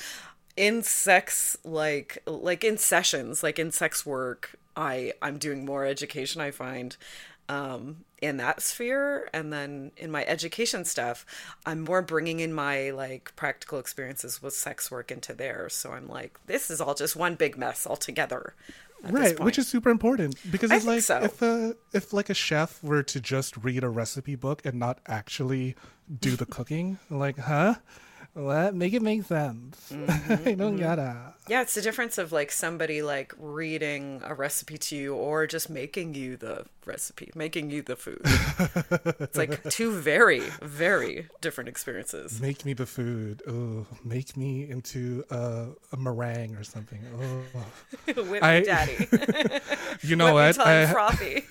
in 0.55 0.83
sex, 0.83 1.57
like, 1.65 2.19
like 2.25 2.63
in 2.63 2.77
sessions, 2.77 3.43
like 3.43 3.59
in 3.59 3.71
sex 3.71 4.05
work, 4.05 4.55
I, 4.75 5.13
I'm 5.21 5.37
doing 5.37 5.65
more 5.65 5.85
education, 5.85 6.39
I 6.41 6.51
find, 6.51 6.95
um, 7.49 8.05
in 8.21 8.37
that 8.37 8.61
sphere. 8.61 9.27
And 9.33 9.51
then 9.51 9.91
in 9.97 10.11
my 10.11 10.23
education 10.25 10.85
stuff, 10.85 11.25
I'm 11.65 11.81
more 11.81 12.01
bringing 12.01 12.39
in 12.39 12.53
my 12.53 12.91
like 12.91 13.33
practical 13.35 13.79
experiences 13.79 14.41
with 14.41 14.53
sex 14.53 14.89
work 14.89 15.11
into 15.11 15.33
there. 15.33 15.67
So 15.67 15.91
I'm 15.91 16.07
like, 16.07 16.39
this 16.45 16.69
is 16.69 16.79
all 16.79 16.93
just 16.93 17.15
one 17.15 17.35
big 17.35 17.57
mess 17.57 17.85
altogether. 17.85 18.53
right, 19.03 19.39
which 19.39 19.57
is 19.57 19.67
super 19.67 19.89
important 19.89 20.35
because 20.51 20.71
it's 20.71 20.85
like 20.85 21.01
so. 21.01 21.23
if 21.23 21.41
a 21.41 21.75
if 21.93 22.13
like 22.13 22.29
a 22.29 22.33
chef 22.33 22.83
were 22.83 23.01
to 23.03 23.19
just 23.19 23.57
read 23.57 23.83
a 23.83 23.89
recipe 23.89 24.35
book 24.35 24.61
and 24.65 24.77
not 24.77 24.99
actually 25.07 25.75
do 26.19 26.35
the 26.35 26.45
cooking, 26.45 26.99
like, 27.09 27.37
huh? 27.37 27.75
What? 28.39 28.73
Make 28.73 28.93
it 28.93 29.01
make 29.01 29.23
sense. 29.23 29.75
Mm-hmm, 29.99 30.47
I 30.49 30.53
don't 30.53 30.77
gotta. 30.77 31.33
Yeah, 31.47 31.61
it's 31.63 31.73
the 31.73 31.81
difference 31.81 32.17
of 32.19 32.31
like 32.31 32.51
somebody 32.51 33.01
like 33.01 33.33
reading 33.39 34.21
a 34.23 34.33
recipe 34.35 34.77
to 34.77 34.95
you 34.95 35.15
or 35.15 35.47
just 35.47 35.67
making 35.69 36.13
you 36.13 36.37
the 36.37 36.65
recipe, 36.85 37.31
making 37.35 37.71
you 37.71 37.81
the 37.81 37.95
food. 37.95 38.21
it's 39.19 39.35
like 39.37 39.63
two 39.69 39.91
very, 39.91 40.41
very 40.61 41.27
different 41.41 41.67
experiences. 41.69 42.39
Make 42.39 42.65
me 42.65 42.73
the 42.73 42.85
food. 42.85 43.41
Oh, 43.47 43.87
make 44.05 44.37
me 44.37 44.69
into 44.69 45.23
a, 45.31 45.69
a 45.91 45.97
meringue 45.97 46.55
or 46.55 46.63
something. 46.63 46.99
Oh, 47.19 48.13
Whip 48.13 48.43
me, 48.43 48.61
daddy. 48.63 49.07
you 50.03 50.15
know 50.15 50.35
Whip 50.35 50.55
what? 50.57 50.67
I, 50.67 50.85
frothy. 50.85 51.45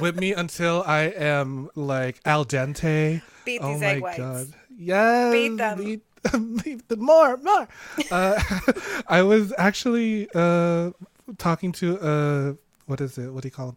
whip 0.00 0.16
me 0.16 0.32
until 0.34 0.82
I 0.86 1.04
am 1.04 1.70
like 1.74 2.20
al 2.26 2.44
dente. 2.44 3.22
Beat 3.44 3.60
oh 3.62 3.72
these 3.72 3.80
my 3.80 3.86
egg 3.86 4.02
whites. 4.02 4.18
god. 4.18 4.46
Yes. 4.76 5.32
Beat 5.32 5.56
them. 5.56 5.78
beat- 6.64 6.88
them 6.88 7.00
more, 7.00 7.36
more. 7.38 7.68
Uh, 8.10 8.40
I 9.08 9.22
was 9.22 9.52
actually 9.58 10.28
uh, 10.34 10.90
talking 11.38 11.72
to 11.72 11.98
uh, 12.00 12.52
what 12.86 13.00
is 13.00 13.18
it? 13.18 13.32
What 13.32 13.42
do 13.42 13.48
you 13.48 13.52
call 13.52 13.68
him? 13.70 13.76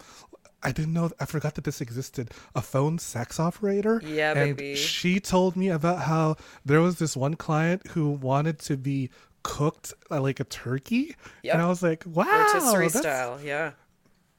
I 0.64 0.72
didn't 0.72 0.94
know. 0.94 1.12
I 1.20 1.26
forgot 1.26 1.56
that 1.56 1.64
this 1.66 1.82
existed. 1.82 2.32
A 2.56 2.62
phone 2.62 2.98
sex 3.00 3.40
operator. 3.40 4.02
Yeah, 4.04 4.34
and 4.36 4.56
baby. 4.58 4.76
She 4.76 5.20
told 5.20 5.56
me 5.56 5.70
about 5.70 6.00
how 6.04 6.36
there 6.66 6.82
was 6.82 6.98
this 7.00 7.16
one 7.16 7.36
client 7.36 7.86
who 7.90 8.10
wanted 8.10 8.60
to 8.60 8.76
be 8.78 9.10
cooked 9.44 9.94
uh, 10.10 10.20
like 10.20 10.40
a 10.40 10.44
turkey, 10.46 11.16
Yep. 11.44 11.54
and 11.54 11.62
I 11.62 11.68
was 11.68 11.84
like, 11.84 12.04
"Wow, 12.08 12.26
Rotisserie 12.54 12.90
style, 12.90 13.40
yeah. 13.44 13.72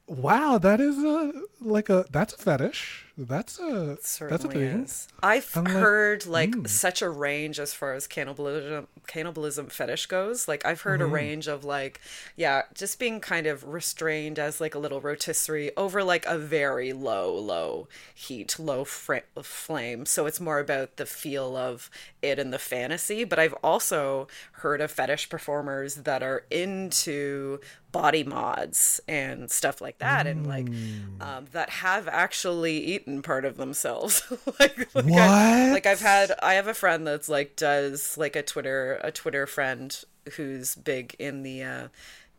Wow, 0.06 0.58
that 0.58 0.80
is 0.80 0.98
a 0.98 1.32
like 1.60 1.88
a 1.88 2.04
that's 2.10 2.34
a 2.34 2.38
fetish. 2.38 3.04
That's 3.20 3.58
a 3.58 3.84
that's 3.86 4.04
a 4.04 4.08
certainly 4.08 4.54
thing. 4.56 4.82
is. 4.84 5.08
I've 5.22 5.50
I'm 5.56 5.66
heard 5.66 6.24
like 6.24 6.52
mm. 6.52 6.68
such 6.68 7.02
a 7.02 7.10
range 7.10 7.58
as 7.58 7.74
far 7.74 7.94
as 7.94 8.06
cannibalism 8.06 8.86
cannibalism 9.08 9.66
fetish 9.66 10.06
goes. 10.06 10.46
Like 10.46 10.64
I've 10.64 10.82
heard 10.82 11.00
Mm-hmm. 11.00 11.10
a 11.10 11.14
range 11.14 11.48
of 11.48 11.64
like 11.64 12.00
yeah, 12.36 12.62
just 12.74 13.00
being 13.00 13.18
kind 13.20 13.48
of 13.48 13.64
restrained 13.66 14.38
as 14.38 14.60
like 14.60 14.76
a 14.76 14.78
little 14.78 15.00
rotisserie 15.00 15.72
over 15.76 16.04
like 16.04 16.26
a 16.26 16.38
very 16.38 16.92
low 16.92 17.34
low 17.36 17.88
heat, 18.14 18.56
low 18.58 18.84
fr- 18.84 19.16
flame. 19.42 20.06
So 20.06 20.26
it's 20.26 20.38
more 20.40 20.60
about 20.60 20.96
the 20.96 21.06
feel 21.06 21.56
of 21.56 21.90
it 22.22 22.38
and 22.38 22.52
the 22.52 22.58
fantasy, 22.60 23.24
but 23.24 23.40
I've 23.40 23.54
also 23.64 24.28
heard 24.52 24.80
of 24.80 24.92
fetish 24.92 25.28
performers 25.28 25.96
that 25.96 26.22
are 26.22 26.44
into 26.50 27.58
body 27.90 28.22
mods 28.22 29.00
and 29.08 29.50
stuff 29.50 29.80
like 29.80 29.98
that 29.98 30.26
and 30.26 30.46
like 30.46 30.66
Mm. 30.66 31.22
um, 31.22 31.46
that 31.52 31.70
have 31.70 32.06
actually 32.06 33.02
part 33.22 33.44
of 33.44 33.56
themselves 33.56 34.22
like, 34.60 34.94
like 34.94 35.16
What? 35.16 35.16
I, 35.16 35.70
like 35.70 35.86
i've 35.86 36.00
had 36.00 36.32
i 36.42 36.54
have 36.54 36.68
a 36.68 36.74
friend 36.74 37.06
that's 37.06 37.28
like 37.28 37.56
does 37.56 38.16
like 38.18 38.36
a 38.36 38.42
twitter 38.42 39.00
a 39.02 39.10
twitter 39.12 39.46
friend 39.46 40.04
who's 40.36 40.74
big 40.74 41.14
in 41.18 41.42
the 41.42 41.62
uh 41.62 41.88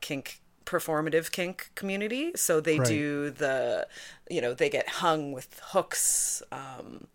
kink 0.01 0.41
performative 0.65 1.31
kink 1.31 1.71
community 1.75 2.31
so 2.35 2.59
they 2.61 2.77
Right. 2.77 2.79
do 2.79 3.31
the 3.31 3.87
you 4.29 4.39
know 4.41 4.53
they 4.53 4.69
get 4.69 4.87
hung 4.87 5.31
with 5.31 5.59
hooks 5.63 6.43
um 6.51 7.07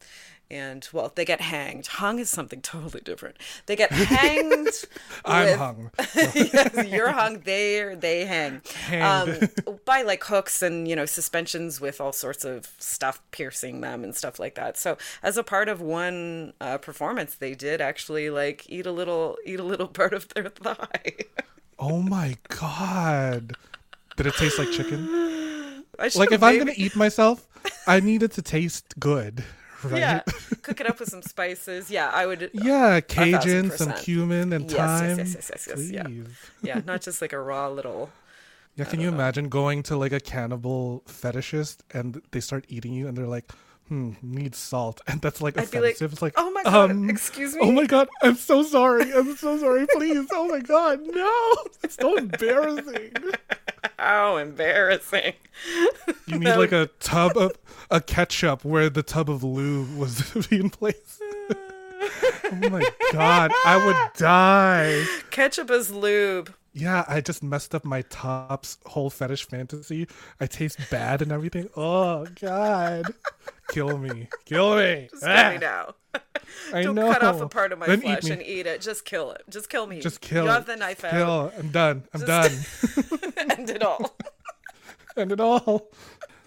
and 0.51 0.89
well 0.93 1.11
they 1.15 1.25
get 1.25 1.41
hanged 1.41 1.87
hung 1.87 2.19
is 2.19 2.29
something 2.29 2.61
totally 2.61 3.01
different 3.03 3.37
they 3.67 3.75
get 3.75 3.91
hanged 3.91 4.69
I'm 5.25 5.47
with- 5.47 5.59
hung. 5.59 5.91
yes, 6.35 6.87
you're 6.89 7.11
hung. 7.13 7.41
They 7.41 7.95
they 7.99 8.25
hang 8.27 8.61
um, 9.01 9.37
by 9.85 10.03
like 10.03 10.23
hooks 10.25 10.63
and 10.63 10.87
you 10.87 10.95
know 10.95 11.07
suspensions 11.07 11.81
with 11.81 12.01
all 12.01 12.13
sorts 12.13 12.45
of 12.45 12.71
stuff 12.79 13.23
piercing 13.31 13.81
them 13.81 14.05
and 14.05 14.15
stuff 14.15 14.39
like 14.39 14.55
that. 14.57 14.77
So 14.77 14.99
as 15.23 15.37
a 15.39 15.43
part 15.43 15.69
of 15.69 15.81
one 15.81 16.53
uh, 16.61 16.79
performance, 16.79 17.35
they 17.37 17.55
did 17.55 17.81
actually 17.81 18.29
like 18.31 18.69
eat 18.69 18.87
a 18.87 18.93
little 18.93 19.37
eat 19.47 19.61
a 19.61 19.65
little 19.65 19.89
part 20.01 20.13
of 20.13 20.29
their 20.35 20.51
thigh. 20.51 21.15
Oh 21.79 22.03
my 22.03 22.37
god. 22.49 23.55
Did 24.17 24.27
it 24.27 24.35
taste 24.35 24.59
like 24.59 24.71
chicken? 24.71 25.85
Like 25.99 26.33
if 26.33 26.43
I'm 26.43 26.59
gonna 26.59 26.73
eat 26.77 26.97
myself, 26.97 27.47
I 27.87 28.01
need 28.01 28.23
it 28.23 28.33
to 28.33 28.43
taste 28.43 28.95
good. 28.99 29.43
Right? 29.85 30.01
yeah, 30.01 30.21
cook 30.63 30.81
it 30.81 30.87
up 30.87 30.99
with 31.01 31.11
some 31.11 31.23
spices. 31.23 31.91
Yeah, 31.91 32.11
I 32.13 32.27
would. 32.27 32.51
Yeah, 32.55 33.01
Cajun, 33.01 33.71
some 33.71 33.93
cumin 33.93 34.53
and 34.53 34.71
Yes, 34.71 34.73
yes, 34.73 34.77
thyme. 34.77 35.19
yes, 35.19 35.35
yes, 35.35 35.51
yes, 35.51 35.67
yes, 35.69 35.91
yeah. 35.91 36.09
Yeah, 36.63 36.81
not 36.85 37.03
just 37.03 37.21
like 37.21 37.33
a 37.33 37.41
raw 37.41 37.69
little. 37.69 38.11
Yeah, 38.77 38.85
can 38.87 39.01
you 39.01 39.09
imagine 39.09 39.49
going 39.49 39.83
to 39.85 39.97
like 39.97 40.13
a 40.13 40.19
cannibal 40.21 41.03
fetishist 41.07 41.79
and 41.93 42.21
they 42.33 42.41
start 42.41 42.65
eating 42.69 42.93
you 42.93 43.07
and 43.07 43.17
they're 43.17 43.27
like, 43.27 43.53
hmm, 43.89 44.13
need 44.23 44.55
salt. 44.55 45.01
And 45.07 45.21
that's 45.23 45.41
like 45.41 45.59
I'd 45.59 45.71
be 45.71 45.79
like, 45.79 45.95
offensive. 45.95 46.13
it's 46.13 46.23
like, 46.23 46.35
"Oh 46.37 46.51
my 46.51 46.63
God, 46.63 46.91
um, 46.91 47.11
excuse 47.11 47.55
me. 47.55 47.61
Oh 47.63 47.73
my 47.73 47.87
god, 47.87 48.09
I'm 48.23 48.37
so 48.37 48.63
sorry. 48.63 49.13
I'm 49.13 49.37
so 49.37 49.59
sorry. 49.65 49.87
Please. 49.93 50.27
Oh 50.33 50.49
my 50.49 50.61
god, 50.61 51.01
no. 51.07 51.55
It's 51.85 51.97
so 51.97 52.17
embarrassing. 52.17 53.13
How 53.99 54.39
embarrassing! 54.39 55.35
You 56.27 56.39
need 56.39 56.57
like 56.57 56.73
a 56.73 56.89
tub 56.99 57.37
of 57.37 57.53
a 57.91 58.01
ketchup 58.01 58.65
where 58.65 58.89
the 58.89 59.03
tub 59.03 59.29
of 59.29 59.45
lube 59.45 59.95
was 59.97 60.47
being 60.49 60.71
placed. 60.71 61.23
Oh 62.23 62.69
my 62.71 62.83
god, 63.13 63.53
I 63.65 63.85
would 63.87 64.13
die. 64.19 65.05
Ketchup 65.31 65.71
is 65.71 65.91
lube. 65.91 66.53
Yeah, 66.73 67.05
I 67.07 67.21
just 67.21 67.43
messed 67.43 67.73
up 67.75 67.85
my 67.85 68.03
top's 68.03 68.79
whole 68.87 69.09
fetish 69.09 69.47
fantasy. 69.47 70.09
I 70.41 70.47
taste 70.47 70.79
bad 70.91 71.23
and 71.23 71.31
everything. 71.31 71.69
Oh 71.77 72.27
god. 72.41 73.15
Kill 73.69 73.97
me. 73.97 74.29
Kill 74.45 74.77
me. 74.77 75.09
Just 75.11 75.25
Ah, 75.25 75.43
kill 75.43 75.53
me 75.53 75.59
now. 75.59 75.95
I 76.75 76.83
Don't 76.83 76.95
know. 76.97 77.13
cut 77.13 77.23
off 77.23 77.41
a 77.41 77.49
part 77.49 77.73
of 77.73 77.79
my 77.79 77.87
Then 77.87 78.01
flesh 78.01 78.25
eat 78.25 78.31
and 78.31 78.43
eat 78.43 78.67
it. 78.67 78.81
Just 78.81 79.05
kill 79.05 79.31
it. 79.33 79.43
Just 79.49 79.69
kill 79.71 79.87
me. 79.87 80.01
Just 80.01 80.21
kill. 80.21 80.45
You 80.45 80.51
have 80.51 80.67
the 80.67 80.77
knife 80.77 81.05
out. 81.05 81.13
Kill. 81.13 81.53
I'm 81.59 81.69
done. 81.69 82.05
I'm 82.13 82.27
Just- 82.27 83.07
done. 83.13 83.21
End 83.51 83.71
it 83.71 83.83
all. 83.83 84.17
end 85.17 85.31
it 85.31 85.41
all. 85.41 85.91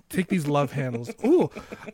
Take 0.09 0.27
these 0.27 0.47
love 0.47 0.71
handles. 0.71 1.11
Ooh, 1.25 1.49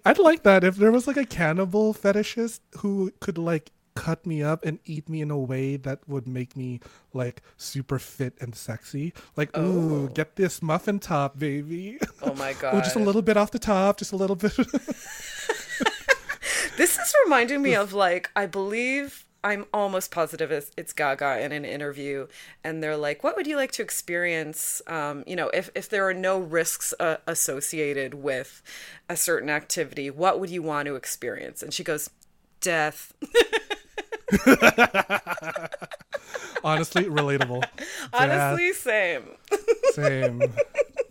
I'd 0.05 0.19
like 0.19 0.43
that 0.43 0.63
if 0.63 0.75
there 0.75 0.91
was 0.91 1.07
like 1.07 1.17
a 1.17 1.25
cannibal 1.25 1.93
fetishist 1.93 2.59
who 2.77 3.11
could 3.19 3.37
like 3.37 3.71
cut 3.95 4.25
me 4.25 4.41
up 4.41 4.65
and 4.65 4.79
eat 4.85 5.07
me 5.07 5.21
in 5.21 5.29
a 5.29 5.37
way 5.37 5.77
that 5.77 5.99
would 6.07 6.27
make 6.27 6.55
me 6.55 6.79
like 7.13 7.41
super 7.57 7.99
fit 7.99 8.33
and 8.39 8.55
sexy. 8.55 9.13
Like, 9.35 9.55
ooh, 9.57 10.05
oh. 10.05 10.07
get 10.07 10.35
this 10.35 10.61
muffin 10.61 10.99
top, 10.99 11.37
baby. 11.37 11.97
Oh 12.21 12.33
my 12.35 12.53
god. 12.59 12.75
oh, 12.75 12.79
just 12.81 12.95
a 12.95 12.99
little 12.99 13.21
bit 13.21 13.37
off 13.37 13.51
the 13.51 13.59
top, 13.59 13.97
just 13.97 14.11
a 14.11 14.15
little 14.15 14.35
bit. 14.35 14.53
This 16.75 16.97
is 16.97 17.13
reminding 17.25 17.61
me 17.61 17.75
of 17.83 17.93
like 17.93 18.29
I 18.35 18.45
believe 18.45 19.22
I'm 19.43 19.65
almost 19.73 20.11
positive 20.11 20.51
it's, 20.51 20.71
it's 20.77 20.93
Gaga 20.93 21.43
in 21.43 21.51
an 21.51 21.65
interview, 21.65 22.27
and 22.63 22.81
they're 22.81 22.97
like, 22.97 23.23
"What 23.23 23.35
would 23.35 23.45
you 23.45 23.57
like 23.57 23.71
to 23.73 23.81
experience? 23.81 24.81
Um, 24.87 25.23
you 25.27 25.35
know, 25.35 25.49
if 25.49 25.69
if 25.75 25.89
there 25.89 26.07
are 26.07 26.13
no 26.13 26.39
risks 26.39 26.93
uh, 26.99 27.17
associated 27.27 28.13
with 28.13 28.61
a 29.09 29.15
certain 29.17 29.49
activity, 29.49 30.09
what 30.09 30.39
would 30.39 30.49
you 30.49 30.61
want 30.61 30.87
to 30.87 30.95
experience?" 30.95 31.61
And 31.61 31.73
she 31.73 31.83
goes, 31.83 32.09
"Death." 32.61 33.13
Honestly, 36.63 37.03
relatable. 37.03 37.63
Honestly, 38.13 38.71
same. 38.73 39.23
Same. 39.91 40.41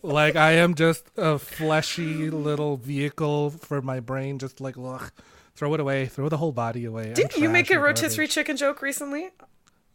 Like 0.02 0.34
I 0.34 0.52
am 0.52 0.74
just 0.74 1.04
a 1.16 1.38
fleshy 1.38 2.30
little 2.30 2.76
vehicle 2.76 3.50
for 3.50 3.82
my 3.82 4.00
brain. 4.00 4.38
Just 4.38 4.60
like, 4.60 4.76
ugh, 4.78 5.12
throw 5.54 5.74
it 5.74 5.80
away. 5.80 6.06
Throw 6.06 6.28
the 6.28 6.36
whole 6.38 6.52
body 6.52 6.84
away. 6.84 7.12
Didn't 7.14 7.36
you 7.36 7.48
make 7.48 7.70
a 7.70 7.74
and 7.74 7.82
garbage. 7.82 8.02
rotisserie 8.02 8.28
chicken 8.28 8.56
joke 8.56 8.82
recently? 8.82 9.30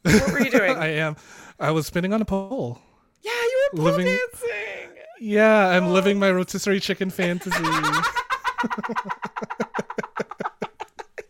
What 0.04 0.32
were 0.32 0.40
you 0.42 0.52
doing? 0.52 0.78
I 0.78 0.88
am. 1.00 1.16
I 1.60 1.72
was 1.72 1.88
spinning 1.88 2.14
on 2.14 2.22
a 2.22 2.26
pole. 2.26 2.80
yeah, 3.24 3.32
you 3.32 3.70
were 3.74 3.78
pole 3.78 3.86
living- 3.92 4.06
dancing. 4.06 4.90
Yeah, 5.20 5.68
I'm 5.70 5.88
living 5.92 6.20
my 6.20 6.32
rotisserie 6.32 6.80
chicken 6.80 7.10
fantasy. 7.10 7.64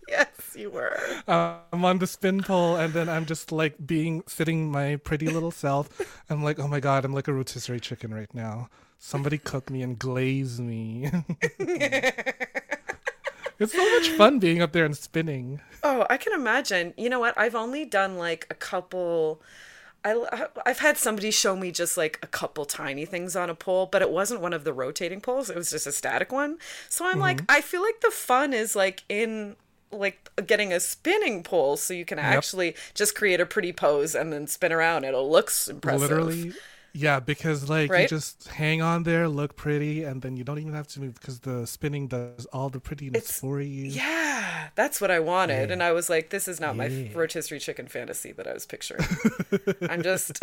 Yes, 0.10 0.55
you 0.55 0.69
were. 0.72 0.98
Uh, 1.27 1.57
I'm 1.74 1.84
on 1.86 2.00
the 2.00 2.07
spin 2.07 2.41
pole, 2.41 2.75
and 2.77 2.93
then 2.93 3.10
I'm 3.10 3.25
just 3.25 3.51
like 3.51 3.75
being 3.86 4.24
sitting 4.27 4.72
my 4.72 4.96
pretty 4.96 5.27
little 5.27 5.51
self. 5.51 5.89
I'm 6.29 6.43
like, 6.43 6.60
oh 6.60 6.67
my 6.67 6.79
god, 6.79 7.03
I'm 7.05 7.13
like 7.13 7.27
a 7.27 7.34
rotisserie 7.34 7.79
chicken 7.81 8.13
right 8.13 8.34
now. 8.34 8.69
Somebody 9.00 9.38
cook 9.38 9.69
me 9.69 9.81
and 9.84 10.00
glaze 10.00 10.60
me. 10.60 11.12
it's 13.59 13.73
so 13.73 13.89
much 13.91 14.09
fun 14.09 14.39
being 14.39 14.61
up 14.61 14.71
there 14.71 14.85
and 14.85 14.95
spinning. 14.95 15.61
Oh, 15.83 16.05
I 16.09 16.17
can 16.17 16.33
imagine. 16.33 16.93
You 16.97 17.09
know 17.09 17.19
what? 17.19 17.37
I've 17.37 17.55
only 17.55 17.85
done 17.85 18.17
like 18.17 18.47
a 18.49 18.55
couple. 18.55 19.41
I, 20.05 20.47
I've 20.65 20.79
had 20.79 20.97
somebody 20.97 21.31
show 21.31 21.55
me 21.55 21.71
just 21.71 21.97
like 21.97 22.19
a 22.23 22.27
couple 22.27 22.65
tiny 22.65 23.05
things 23.05 23.35
on 23.35 23.49
a 23.49 23.55
pole, 23.55 23.87
but 23.87 24.01
it 24.01 24.09
wasn't 24.09 24.41
one 24.41 24.53
of 24.53 24.63
the 24.63 24.73
rotating 24.73 25.19
poles. 25.21 25.49
It 25.49 25.55
was 25.55 25.71
just 25.71 25.87
a 25.87 25.91
static 25.91 26.31
one. 26.31 26.57
So 26.89 27.05
I'm 27.05 27.19
like, 27.19 27.37
Mm-hmm. 27.37 27.45
I 27.49 27.61
feel 27.61 27.81
like 27.81 27.99
the 28.01 28.11
fun 28.11 28.53
is 28.53 28.75
like 28.75 29.03
in 29.09 29.55
like 29.91 30.29
getting 30.45 30.73
a 30.73 30.79
spinning 30.79 31.43
pole 31.43 31.77
so 31.77 31.93
you 31.93 32.05
can 32.05 32.19
actually 32.19 32.75
just 32.93 33.15
create 33.15 33.39
a 33.39 33.45
pretty 33.45 33.71
pose 33.73 34.15
and 34.15 34.31
then 34.33 34.45
spin 34.47 34.71
around. 34.73 35.03
It'll 35.05 35.29
look 35.29 35.51
impressive. 35.69 36.01
Literally, 36.01 36.53
yeah, 37.05 37.19
because 37.19 37.69
like 37.69 37.91
you 37.91 38.07
just 38.07 38.47
hang 38.47 38.81
on 38.81 39.03
there, 39.03 39.27
look 39.29 39.55
pretty, 39.55 40.03
and 40.03 40.21
then 40.21 40.35
you 40.37 40.43
don't 40.43 40.57
even 40.59 40.73
have 40.73 40.87
to 40.89 40.99
move 40.99 41.13
because 41.15 41.39
the 41.41 41.65
spinning 41.67 42.07
does 42.07 42.45
all 42.47 42.69
the 42.69 42.79
prettiness 42.79 43.23
It's- 43.23 43.39
for 43.39 43.61
you. 43.61 43.85
Yeah, 43.85 44.69
that's 44.75 44.99
what 44.99 45.11
I 45.11 45.19
wanted. 45.19 45.69
And 45.71 45.83
I 45.83 45.91
was 45.91 46.09
like, 46.09 46.29
this 46.31 46.47
is 46.47 46.59
not 46.59 46.75
my 46.75 46.87
Yeah. 46.87 47.09
rotisserie 47.13 47.59
chicken 47.59 47.87
fantasy 47.87 48.31
that 48.33 48.47
I 48.47 48.53
was 48.53 48.65
picturing. 48.65 49.05
I'm 49.89 50.01
just. 50.01 50.39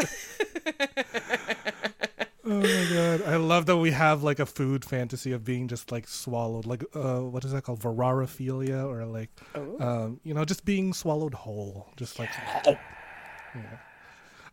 Oh 2.47 2.61
my 2.61 2.87
god, 2.93 3.23
I 3.23 3.37
love 3.37 3.65
that 3.67 3.79
we 3.79 3.91
have 3.93 4.23
like 4.23 4.39
a 4.39 4.45
food 4.47 4.85
fantasy 4.85 5.33
of 5.33 5.45
being 5.45 5.67
just 5.67 5.91
like 5.91 6.07
swallowed, 6.07 6.67
like 6.67 6.85
uh, 6.95 7.21
what 7.21 7.43
is 7.45 7.53
that 7.53 7.63
called, 7.63 7.81
vorarephilia, 7.81 8.85
or 8.87 9.07
like, 9.07 9.31
Oh. 9.55 9.77
um, 9.81 10.21
you 10.25 10.35
know, 10.35 10.45
just 10.45 10.65
being 10.67 10.93
swallowed 10.93 11.33
whole, 11.35 11.89
just 11.97 12.19
like. 12.19 12.29
Yeah. 12.67 13.79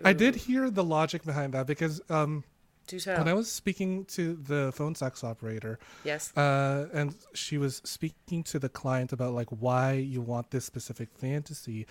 I 0.03 0.13
did 0.13 0.35
hear 0.35 0.69
the 0.69 0.83
logic 0.83 1.23
behind 1.23 1.53
that 1.53 1.67
because 1.67 2.01
um, 2.09 2.43
when 2.89 3.27
I 3.27 3.33
was 3.33 3.51
speaking 3.51 4.05
to 4.05 4.35
the 4.35 4.71
phone 4.73 4.95
sex 4.95 5.23
operator, 5.23 5.79
yes. 6.03 6.35
uh, 6.35 6.87
and 6.93 7.15
she 7.33 7.57
was 7.57 7.81
speaking 7.85 8.43
to 8.45 8.59
the 8.59 8.69
client 8.69 9.13
about 9.13 9.33
like 9.33 9.49
why 9.49 9.93
you 9.93 10.21
want 10.21 10.51
this 10.51 10.65
specific 10.65 11.09
fantasy. 11.13 11.85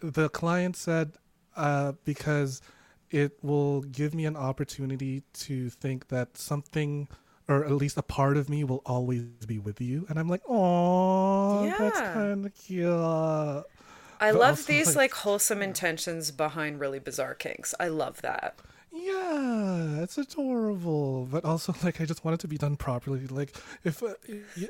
the 0.00 0.28
client 0.28 0.76
said 0.76 1.12
uh, 1.56 1.92
because 2.04 2.60
it 3.10 3.38
will 3.42 3.82
give 3.82 4.14
me 4.14 4.24
an 4.24 4.36
opportunity 4.36 5.22
to 5.34 5.68
think 5.70 6.08
that 6.08 6.36
something 6.36 7.08
or 7.48 7.64
at 7.64 7.72
least 7.72 7.98
a 7.98 8.02
part 8.02 8.36
of 8.36 8.48
me 8.48 8.64
will 8.64 8.82
always 8.86 9.24
be 9.46 9.58
with 9.58 9.80
you 9.80 10.06
and 10.08 10.18
i'm 10.18 10.28
like 10.28 10.40
oh 10.48 11.66
that's 11.78 12.00
kind 12.00 12.46
of 12.46 12.54
cute 12.54 13.64
I 14.22 14.32
But 14.32 14.40
love 14.40 14.66
these 14.66 14.88
like- 14.88 14.96
like 14.96 15.14
wholesome 15.14 15.60
intentions 15.62 16.30
behind 16.30 16.80
really 16.80 16.98
bizarre 16.98 17.34
kinks. 17.34 17.74
I 17.80 17.88
love 17.88 18.22
that. 18.22 18.54
Yeah, 18.94 20.02
it's 20.02 20.18
adorable, 20.18 21.24
but 21.24 21.44
also 21.46 21.74
like 21.82 22.00
I 22.00 22.04
just 22.04 22.24
want 22.24 22.34
it 22.34 22.40
to 22.40 22.48
be 22.48 22.58
done 22.58 22.76
properly. 22.76 23.26
Like 23.26 23.56
if 23.84 24.02
uh, 24.02 24.14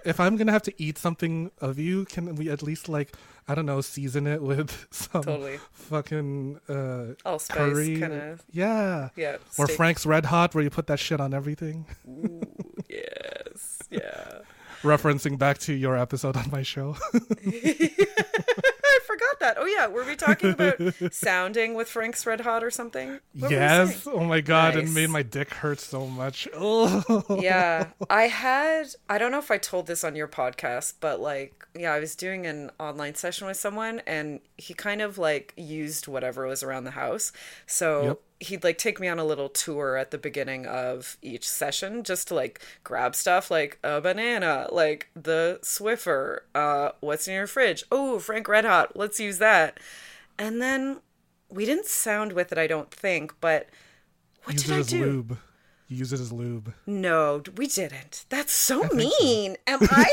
if 0.04 0.20
I'm 0.20 0.36
gonna 0.36 0.52
have 0.52 0.62
to 0.62 0.72
eat 0.82 0.96
something 0.96 1.50
of 1.60 1.78
you, 1.78 2.04
can 2.04 2.36
we 2.36 2.48
at 2.48 2.62
least 2.62 2.88
like 2.88 3.14
I 3.48 3.56
don't 3.56 3.66
know 3.66 3.80
season 3.80 4.28
it 4.28 4.40
with 4.40 4.86
some 4.92 5.22
Totally. 5.24 5.58
fucking 5.72 6.60
uh, 6.68 7.14
Allspice 7.28 7.56
curry? 7.56 7.96
kinda- 7.98 8.38
Yeah, 8.52 9.08
Yeah. 9.16 9.38
or 9.58 9.66
steak- 9.66 9.76
Frank's 9.76 10.06
Red 10.06 10.26
Hot, 10.26 10.54
where 10.54 10.62
you 10.62 10.70
put 10.70 10.86
that 10.86 11.00
shit 11.00 11.20
on 11.20 11.34
everything. 11.34 11.86
Yes. 12.88 13.78
Yeah. 13.90 14.40
Referencing 14.82 15.38
back 15.38 15.56
to 15.60 15.72
your 15.72 15.96
episode 15.96 16.36
on 16.36 16.50
my 16.50 16.62
show. 16.62 16.96
Forgot 19.12 19.40
that. 19.40 19.56
Oh 19.58 19.66
yeah, 19.66 19.86
were 19.88 20.04
we 20.04 20.16
talking 20.16 20.50
about 20.50 20.78
sounding 21.12 21.74
with 21.74 21.88
Frank's 21.88 22.24
Red 22.26 22.40
Hot 22.42 22.64
or 22.64 22.70
something? 22.70 23.20
What 23.38 23.50
yes. 23.50 24.06
Oh 24.10 24.24
my 24.24 24.40
god, 24.40 24.74
Nice. 24.74 24.88
it 24.88 24.92
made 24.94 25.10
my 25.10 25.22
dick 25.22 25.52
hurt 25.54 25.80
so 25.80 26.06
much. 26.06 26.48
Oh. 26.54 27.02
yeah 27.42 27.88
i 28.08 28.22
had 28.24 28.86
i 29.08 29.18
don't 29.18 29.32
know 29.32 29.38
if 29.38 29.50
i 29.50 29.58
told 29.58 29.86
this 29.86 30.04
on 30.04 30.14
your 30.16 30.28
podcast 30.28 30.94
but 31.00 31.20
like 31.20 31.66
yeah 31.74 31.92
i 31.92 31.98
was 31.98 32.14
doing 32.14 32.46
an 32.46 32.70
online 32.78 33.14
session 33.14 33.46
with 33.46 33.56
someone 33.56 34.00
and 34.06 34.40
he 34.56 34.74
kind 34.74 35.00
of 35.02 35.18
like 35.18 35.52
used 35.56 36.08
whatever 36.08 36.46
was 36.46 36.62
around 36.62 36.84
the 36.84 36.90
house 36.92 37.32
so 37.66 38.02
Yep. 38.04 38.20
He'd 38.42 38.64
like 38.64 38.78
take 38.78 39.00
me 39.00 39.08
on 39.08 39.18
a 39.18 39.24
little 39.24 39.48
tour 39.48 39.96
at 39.96 40.10
the 40.10 40.18
beginning 40.18 40.66
of 40.66 41.16
each 41.22 41.48
session 41.48 42.02
just 42.02 42.28
to 42.28 42.34
like 42.34 42.60
grab 42.84 43.14
stuff 43.14 43.50
like 43.50 43.78
a 43.82 44.00
banana 44.00 44.68
like 44.72 45.08
the 45.14 45.58
swiffer 45.62 46.40
uh 46.54 46.90
what's 47.00 47.26
in 47.28 47.34
your 47.34 47.46
fridge 47.46 47.84
oh 47.90 48.18
frank 48.18 48.46
red 48.48 48.64
hot 48.64 48.96
let's 48.96 49.18
use 49.20 49.38
that 49.38 49.78
and 50.38 50.60
then 50.60 51.00
we 51.50 51.64
didn't 51.64 51.86
sound 51.86 52.32
with 52.32 52.52
it 52.52 52.58
i 52.58 52.66
don't 52.66 52.90
think 52.90 53.34
but 53.40 53.68
what 54.44 54.54
Use 54.54 54.64
did 54.64 54.72
i 54.78 54.82
do 54.82 55.04
lube. 55.04 55.38
You 55.88 55.98
Use 55.98 56.12
it 56.14 56.20
as 56.20 56.32
lube. 56.32 56.72
no, 56.86 57.42
we 57.58 57.66
didn't. 57.66 58.24
That's 58.30 58.50
so 58.52 58.82
mean. 58.94 59.56
Am 59.66 59.78
I? 59.82 60.06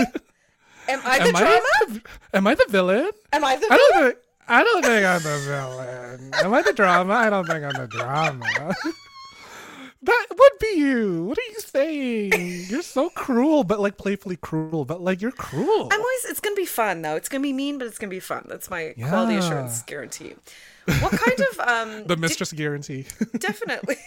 Am 0.90 1.00
I 1.06 1.20
the 1.20 1.26
Am 1.26 1.32
drama? 1.32 1.46
I? 1.46 1.86
The, 1.88 2.02
am 2.34 2.48
I 2.48 2.56
the 2.56 2.66
villain? 2.68 3.12
Am 3.32 3.46
I 3.46 3.56
the 3.56 3.68
I 3.72 3.78
don't 3.78 3.94
villain? 3.94 4.16
I 4.50 4.64
don't 4.64 4.84
think 4.84 5.06
I'm 5.06 5.22
the 5.22 5.38
villain. 5.46 6.32
Am 6.44 6.54
I 6.54 6.62
the 6.62 6.74
drama? 6.74 7.14
I 7.14 7.30
don't 7.30 7.46
think 7.46 7.64
I'm 7.64 7.74
the 7.74 7.88
drama. 7.88 8.76
That 10.02 10.28
would 10.32 10.52
be 10.62 10.78
you. 10.80 11.26
What 11.26 11.38
are 11.38 11.52
you 11.52 11.60
saying? 11.60 12.68
You're 12.70 12.82
so 12.84 13.10
cruel, 13.10 13.66
but 13.66 13.82
like 13.82 13.98
playfully 13.98 14.38
cruel. 14.38 14.86
But 14.86 15.02
like 15.02 15.22
you're 15.22 15.32
cruel. 15.32 15.90
I'm 15.92 16.00
always. 16.00 16.26
It's 16.30 16.40
gonna 16.40 16.56
be 16.56 16.66
fun 16.66 17.02
though. 17.02 17.18
It's 17.18 17.28
gonna 17.28 17.42
be 17.42 17.52
mean, 17.52 17.78
but 17.78 17.88
it's 17.88 17.98
gonna 17.98 18.10
be 18.10 18.22
fun. 18.22 18.46
That's 18.48 18.70
my 18.70 18.96
quality 18.98 19.36
assurance 19.36 19.82
guarantee. 19.82 20.36
What 20.86 21.12
kind 21.12 21.40
of 21.52 21.60
um? 21.60 22.04
the 22.08 22.16
mistress 22.16 22.54
guarantee. 22.54 23.08
definitely. 23.38 23.98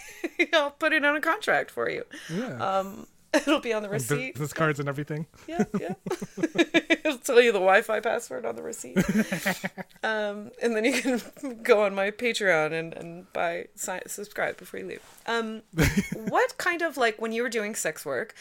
I'll 0.54 0.70
put 0.70 0.94
it 0.94 1.04
on 1.04 1.14
a 1.14 1.20
contract 1.20 1.70
for 1.70 1.90
you. 1.90 2.04
yeah. 2.30 2.56
Um, 2.56 3.06
it'll 3.46 3.60
be 3.60 3.72
on 3.72 3.82
the 3.82 3.88
receipt. 3.88 4.34
Business 4.34 4.52
cards 4.52 4.78
and 4.78 4.88
everything. 4.88 5.26
Yeah, 5.46 5.64
yeah. 5.80 5.94
It'll 7.04 7.18
tell 7.18 7.40
you 7.40 7.50
the 7.50 7.58
Wi-Fi 7.58 8.00
password 8.00 8.44
on 8.44 8.56
the 8.56 8.62
receipt. 8.62 8.98
um, 10.02 10.50
and 10.60 10.76
then 10.76 10.84
you 10.84 11.00
can 11.00 11.20
go 11.62 11.82
on 11.84 11.94
my 11.94 12.10
Patreon 12.10 12.72
and, 12.72 12.92
and 12.92 13.32
buy 13.32 13.68
subscribe 13.74 14.58
before 14.58 14.80
you 14.80 14.86
leave. 14.86 15.02
Um, 15.26 15.62
what 16.28 16.58
kind 16.58 16.82
of 16.82 16.96
like 16.96 17.20
when 17.20 17.32
you 17.32 17.42
were 17.42 17.48
doing 17.48 17.74
sex 17.74 18.04
work? 18.04 18.34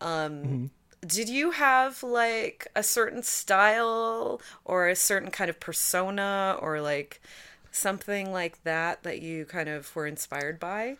Um, 0.00 0.70
Did 1.06 1.28
you 1.28 1.50
have 1.50 2.02
like 2.02 2.68
a 2.74 2.82
certain 2.82 3.22
style 3.22 4.40
or 4.64 4.88
a 4.88 4.96
certain 4.96 5.30
kind 5.30 5.50
of 5.50 5.60
persona 5.60 6.56
or 6.60 6.80
like 6.80 7.20
something 7.70 8.32
like 8.32 8.62
that 8.64 9.02
that 9.02 9.20
you 9.20 9.44
kind 9.44 9.68
of 9.68 9.94
were 9.94 10.06
inspired 10.06 10.58
by? 10.58 10.96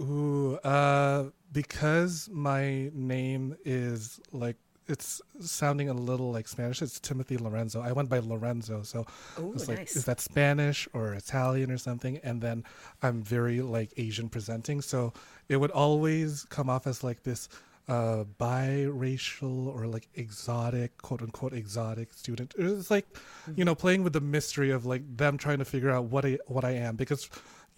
Ooh, 0.00 0.56
uh, 0.64 1.24
because 1.52 2.28
my 2.32 2.90
name 2.94 3.56
is 3.64 4.20
like 4.32 4.56
it's 4.88 5.20
sounding 5.40 5.88
a 5.88 5.92
little 5.94 6.32
like 6.32 6.48
Spanish. 6.48 6.82
It's 6.82 6.98
Timothy 6.98 7.36
Lorenzo. 7.38 7.80
I 7.80 7.92
went 7.92 8.08
by 8.08 8.18
Lorenzo, 8.18 8.82
so 8.82 9.06
Ooh, 9.38 9.52
it's 9.54 9.68
like, 9.68 9.78
nice. 9.78 9.94
is 9.94 10.04
that 10.06 10.20
Spanish 10.20 10.88
or 10.92 11.14
Italian 11.14 11.70
or 11.70 11.78
something? 11.78 12.18
And 12.24 12.40
then 12.40 12.64
I'm 13.02 13.22
very 13.22 13.60
like 13.60 13.92
Asian 13.96 14.28
presenting, 14.28 14.80
so 14.80 15.12
it 15.48 15.58
would 15.58 15.70
always 15.70 16.44
come 16.50 16.68
off 16.68 16.86
as 16.86 17.04
like 17.04 17.22
this 17.22 17.48
uh 17.88 18.24
biracial 18.38 19.66
or 19.66 19.86
like 19.86 20.08
exotic 20.14 20.96
quote 20.98 21.22
unquote 21.22 21.52
exotic 21.52 22.12
student 22.12 22.54
it's 22.58 22.90
like 22.90 23.06
Mm-hmm. 23.12 23.58
you 23.58 23.64
know 23.64 23.74
playing 23.74 24.04
with 24.04 24.12
the 24.12 24.20
mystery 24.20 24.70
of 24.70 24.84
like 24.84 25.02
them 25.16 25.38
trying 25.38 25.58
to 25.58 25.64
figure 25.64 25.90
out 25.90 26.04
what 26.04 26.24
i 26.26 26.38
what 26.46 26.62
i 26.64 26.72
am 26.72 26.94
because 26.94 27.28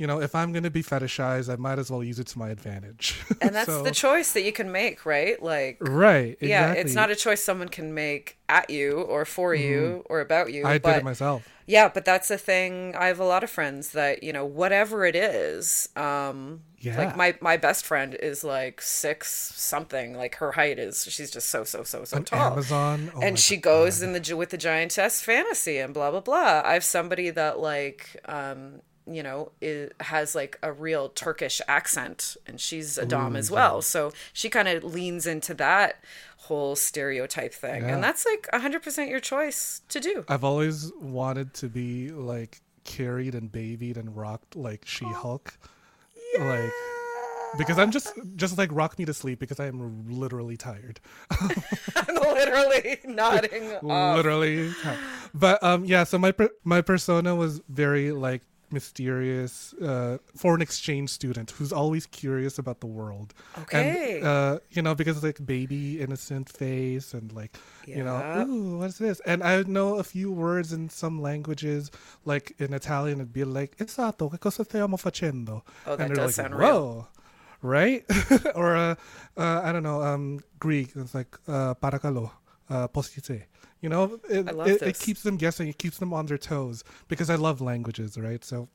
you 0.02 0.06
know 0.08 0.20
if 0.20 0.34
i'm 0.34 0.50
going 0.52 0.64
to 0.70 0.70
be 0.80 0.82
fetishized 0.82 1.48
i 1.52 1.56
might 1.66 1.78
as 1.78 1.88
well 1.90 2.02
use 2.02 2.18
it 2.18 2.26
to 2.26 2.38
my 2.44 2.50
advantage 2.56 3.06
And 3.40 3.54
that's 3.54 3.66
So- 3.66 3.82
the 3.82 3.90
choice 4.06 4.32
that 4.34 4.42
you 4.48 4.52
can 4.52 4.70
make, 4.80 5.04
right? 5.06 5.36
Like 5.42 5.78
right 5.80 6.36
exactly. 6.40 6.48
Yeah, 6.48 6.72
it's 6.72 6.94
not 7.00 7.10
a 7.10 7.16
choice 7.16 7.42
someone 7.42 7.68
can 7.78 7.88
make 7.94 8.24
at 8.48 8.66
you 8.70 9.00
or 9.14 9.24
for 9.24 9.50
you 9.54 10.04
or 10.10 10.20
about 10.20 10.52
you. 10.52 10.62
Mm-hmm. 10.62 10.74
i 10.74 10.78
did 10.78 10.96
it 10.98 11.04
myself 11.04 11.42
yeah, 11.66 11.88
but 11.88 12.04
that's 12.04 12.26
the 12.28 12.38
thing. 12.38 12.94
I 12.96 13.06
have 13.06 13.20
a 13.20 13.24
lot 13.24 13.44
of 13.44 13.50
friends 13.50 13.92
that 13.92 14.22
you 14.24 14.32
know, 14.32 14.44
whatever 14.44 15.06
it 15.06 15.14
is. 15.14 15.88
Um, 15.96 16.62
Yeah. 16.80 16.98
Like 16.98 17.16
my 17.16 17.34
my 17.40 17.56
best 17.56 17.86
friend 17.86 18.14
is 18.14 18.42
like 18.42 18.82
six 18.82 19.32
something. 19.54 20.08
Like 20.22 20.34
her 20.42 20.52
height 20.52 20.78
is 20.80 21.04
she's 21.08 21.30
just 21.30 21.48
so 21.50 21.62
so 21.64 21.84
so 21.84 22.04
so 22.04 22.16
An 22.16 22.24
tall. 22.24 22.52
Amazon? 22.52 23.12
Oh 23.14 23.20
and 23.22 23.38
she 23.38 23.56
God. 23.56 23.70
goes 23.70 24.02
in 24.02 24.12
the 24.12 24.34
with 24.36 24.50
the 24.50 24.58
giantess 24.58 25.22
fantasy 25.22 25.78
and 25.78 25.94
blah 25.94 26.10
blah 26.10 26.20
blah. 26.20 26.62
I 26.64 26.72
have 26.74 26.84
somebody 26.84 27.30
that 27.30 27.60
like 27.60 28.16
um 28.26 28.82
you 29.06 29.22
know 29.22 29.52
is, 29.60 29.90
has 30.00 30.34
like 30.34 30.58
a 30.62 30.72
real 30.72 31.08
Turkish 31.08 31.60
accent 31.68 32.36
and 32.46 32.60
she's 32.60 32.98
a 32.98 33.06
dom 33.06 33.36
as 33.36 33.50
well. 33.50 33.82
So 33.82 34.12
she 34.32 34.48
kind 34.48 34.68
of 34.68 34.84
leans 34.84 35.26
into 35.26 35.54
that 35.54 36.02
whole 36.38 36.74
stereotype 36.76 37.54
thing. 37.54 37.82
Yeah. 37.82 37.94
And 37.94 38.02
that's 38.04 38.26
like 38.26 38.48
100% 38.52 39.08
your 39.08 39.20
choice 39.20 39.82
to 39.88 40.00
do. 40.00 40.24
i've 40.28 40.42
always 40.44 40.92
wanted 41.00 41.54
to 41.54 41.68
be 41.68 42.10
like 42.10 42.60
carried 42.84 43.34
and 43.34 43.50
babied 43.52 43.96
and 43.96 44.16
rocked 44.16 44.56
like 44.56 44.82
she-hulk 44.84 45.56
like 46.40 46.72
because 47.58 47.78
i'm 47.78 47.90
just 47.92 48.12
just 48.34 48.58
like 48.58 48.70
rock 48.72 48.98
me 48.98 49.04
to 49.04 49.14
sleep 49.14 49.38
because 49.38 49.60
i 49.60 49.66
am 49.66 50.08
literally 50.10 50.56
tired 50.56 50.98
I'm 51.30 52.14
literally 52.16 52.98
nodding 53.04 53.78
literally 53.82 54.72
but 55.34 55.62
um 55.62 55.84
yeah 55.84 56.02
so 56.04 56.18
my 56.18 56.32
per- 56.32 56.50
my 56.64 56.80
persona 56.80 57.36
was 57.36 57.60
very 57.68 58.10
like 58.10 58.42
mysterious 58.72 59.74
uh 59.74 60.18
foreign 60.37 60.62
exchange 60.62 61.11
student 61.11 61.50
who's 61.52 61.72
always 61.72 62.06
curious 62.06 62.58
about 62.58 62.80
the 62.80 62.87
world. 62.87 63.35
Okay. 63.62 64.16
and 64.18 64.26
uh 64.26 64.58
you 64.70 64.82
know 64.82 64.94
because 64.94 65.22
like 65.22 65.44
baby 65.44 66.00
innocent 66.00 66.48
face 66.48 67.14
and 67.14 67.32
like 67.32 67.56
you 67.87 68.02
know 68.02 68.18
ooh 68.48 68.78
what's 68.78 68.98
this? 68.98 69.20
And 69.26 69.42
i 69.42 69.62
know 69.62 69.96
a 69.98 70.04
few 70.04 70.32
words 70.32 70.72
in 70.72 70.88
some 70.88 71.20
languages 71.20 71.90
like 72.24 72.54
in 72.58 72.72
italian 72.72 73.18
it'd 73.20 73.32
be 73.32 73.44
like 73.44 73.76
esatto 73.78 74.28
che 74.30 74.38
cosa 74.38 74.64
stiamo 74.64 74.96
facendo? 74.98 75.62
Oh, 75.87 75.96
that 75.96 76.06
and 76.06 76.14
does 76.14 76.38
like 76.38 76.46
sound 76.46 76.54
real. 76.58 76.68
whoa. 76.68 77.06
Right? 77.62 78.04
Or 78.56 78.74
uh, 78.74 78.94
uh 79.37 79.61
i 79.62 79.70
don't 79.72 79.85
know 79.85 80.02
um 80.02 80.40
greek. 80.58 80.90
It's 80.96 81.14
like 81.14 81.38
uh 81.46 81.74
parakalo 81.74 82.30
uh 82.68 82.88
postite 82.88 83.46
you 83.82 83.88
know 83.90 84.18
it, 84.30 84.48
it, 84.48 84.82
it 84.82 84.98
keeps 84.98 85.22
them 85.22 85.36
guessing 85.36 85.68
it 85.68 85.76
keeps 85.76 85.98
them 85.98 86.14
on 86.14 86.24
their 86.26 86.38
toes 86.38 86.82
because 87.08 87.28
i 87.28 87.34
love 87.34 87.60
languages 87.60 88.16
right? 88.16 88.42
So 88.44 88.68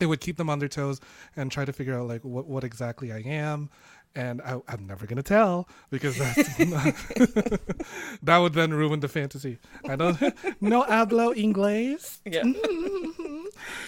it 0.00 0.06
would 0.06 0.20
keep 0.20 0.36
them 0.36 0.48
on 0.48 0.60
their 0.60 0.68
toes 0.68 1.00
and 1.36 1.50
try 1.50 1.64
to 1.64 1.72
figure 1.72 1.98
out 1.98 2.06
like 2.08 2.24
what, 2.24 2.46
what 2.46 2.64
exactly 2.64 3.12
i 3.12 3.18
am 3.18 3.68
and 4.14 4.40
I, 4.42 4.60
i'm 4.68 4.86
never 4.86 5.06
going 5.06 5.16
to 5.16 5.22
tell 5.22 5.68
because 5.90 6.16
that's 6.16 6.58
not, 6.60 6.94
that 8.22 8.38
would 8.38 8.54
then 8.54 8.72
ruin 8.72 9.00
the 9.00 9.08
fantasy. 9.08 9.58
I 9.88 9.96
don't 9.96 10.18
no 10.62 10.84
hablo 10.84 11.34
inglés. 11.36 12.18
Yeah. 12.24 12.42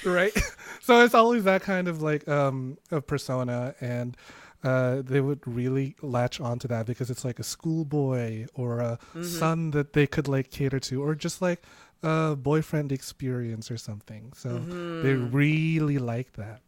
right? 0.05 0.37
So 0.83 1.03
it's 1.05 1.15
always 1.15 1.45
that 1.45 1.63
kind 1.63 1.89
of 1.89 2.03
like 2.03 2.29
um 2.29 2.77
a 2.91 3.01
persona 3.01 3.75
and 3.81 4.17
uh, 4.63 5.03
they 5.03 5.21
would 5.21 5.41
really 5.47 5.97
latch 6.03 6.41
onto 6.41 6.69
that 6.69 6.87
because 6.87 7.11
it's 7.11 7.25
like 7.25 7.39
a 7.39 7.43
schoolboy 7.45 8.47
or 8.55 8.81
a 8.81 8.99
son 9.21 9.71
that 9.73 9.93
they 9.93 10.07
could 10.07 10.29
like 10.29 10.51
cater 10.51 10.81
to, 10.81 11.03
or 11.03 11.15
just 11.15 11.41
like 11.43 11.63
a 12.03 12.37
boyfriend 12.37 12.93
experience 12.93 13.71
or 13.71 13.77
something. 13.79 14.33
So 14.35 14.69
they 15.01 15.15
really 15.15 15.99
like 15.99 16.33
that. 16.35 16.61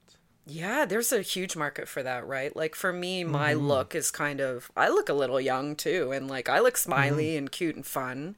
Yeah, 0.44 0.84
there's 0.86 1.12
a 1.12 1.22
huge 1.22 1.54
market 1.56 1.88
for 1.88 2.02
that, 2.02 2.26
right? 2.26 2.54
Like 2.54 2.74
for 2.74 2.92
me, 2.92 3.22
my 3.22 3.54
Mm-hmm. 3.54 3.66
look 3.66 3.94
is 3.94 4.10
kind 4.10 4.40
of 4.40 4.70
I 4.76 4.88
look 4.88 5.08
a 5.08 5.12
little 5.14 5.40
young 5.40 5.76
too, 5.76 6.10
and 6.12 6.28
like 6.28 6.48
I 6.48 6.58
look 6.60 6.76
smiley 6.76 7.36
Mm-hmm. 7.36 7.36
and 7.36 7.50
cute 7.50 7.76
and 7.76 7.86
fun, 7.86 8.36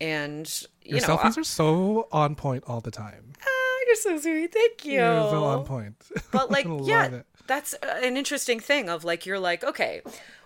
and 0.00 0.50
you 0.82 0.94
Your 0.94 1.00
know, 1.00 1.16
I, 1.18 1.32
selfies 1.32 1.36
are 1.38 1.44
so 1.44 2.08
on 2.12 2.34
point 2.34 2.64
all 2.66 2.80
the 2.80 2.90
time. 2.90 3.36
uh, 3.42 3.76
you're 3.86 3.96
so 3.96 4.18
sweet. 4.18 4.52
Thank 4.52 4.84
you. 4.84 5.00
You're 5.00 5.22
so 5.22 5.44
on 5.44 5.64
point. 5.64 5.96
But 6.30 6.50
like, 6.50 6.72
yeah, 6.78 7.08
it. 7.12 7.26
That's 7.46 7.74
uh, 7.74 8.00
an 8.02 8.16
interesting 8.16 8.60
thing. 8.60 8.88
Of 8.88 9.04
like, 9.04 9.26
you're 9.26 9.38
like, 9.38 9.64
okay, 9.64 10.02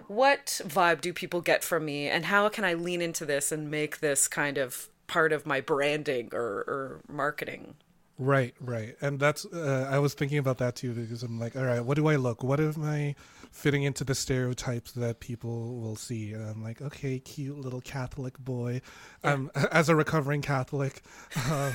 what 0.06 0.60
vibe 0.64 1.00
do 1.00 1.12
people 1.12 1.40
get 1.40 1.62
from 1.62 1.84
me, 1.84 2.08
and 2.08 2.26
how 2.26 2.48
can 2.48 2.64
I 2.64 2.74
lean 2.74 3.02
into 3.02 3.24
this 3.24 3.52
and 3.52 3.70
make 3.70 4.00
this 4.00 4.28
kind 4.28 4.58
of 4.58 4.88
part 5.06 5.32
of 5.32 5.46
my 5.46 5.60
branding 5.60 6.30
or, 6.32 6.40
or 6.40 7.00
marketing? 7.08 7.74
Right, 8.20 8.54
right. 8.60 8.96
And 9.00 9.18
that's, 9.18 9.46
uh, 9.46 9.88
I 9.90 9.98
was 9.98 10.12
thinking 10.12 10.36
about 10.36 10.58
that 10.58 10.76
too 10.76 10.92
because 10.92 11.22
I'm 11.22 11.40
like, 11.40 11.56
all 11.56 11.64
right, 11.64 11.80
what 11.80 11.96
do 11.96 12.06
I 12.06 12.16
look? 12.16 12.44
What 12.44 12.60
am 12.60 12.84
I 12.84 13.14
fitting 13.50 13.82
into 13.82 14.04
the 14.04 14.14
stereotypes 14.14 14.92
that 14.92 15.20
people 15.20 15.80
will 15.80 15.96
see? 15.96 16.34
And 16.34 16.46
I'm 16.46 16.62
like, 16.62 16.82
okay, 16.82 17.18
cute 17.18 17.58
little 17.58 17.80
Catholic 17.80 18.38
boy. 18.38 18.82
Um, 19.24 19.50
as 19.72 19.88
a 19.88 19.96
recovering 19.96 20.42
Catholic, 20.42 21.02
um, 21.50 21.72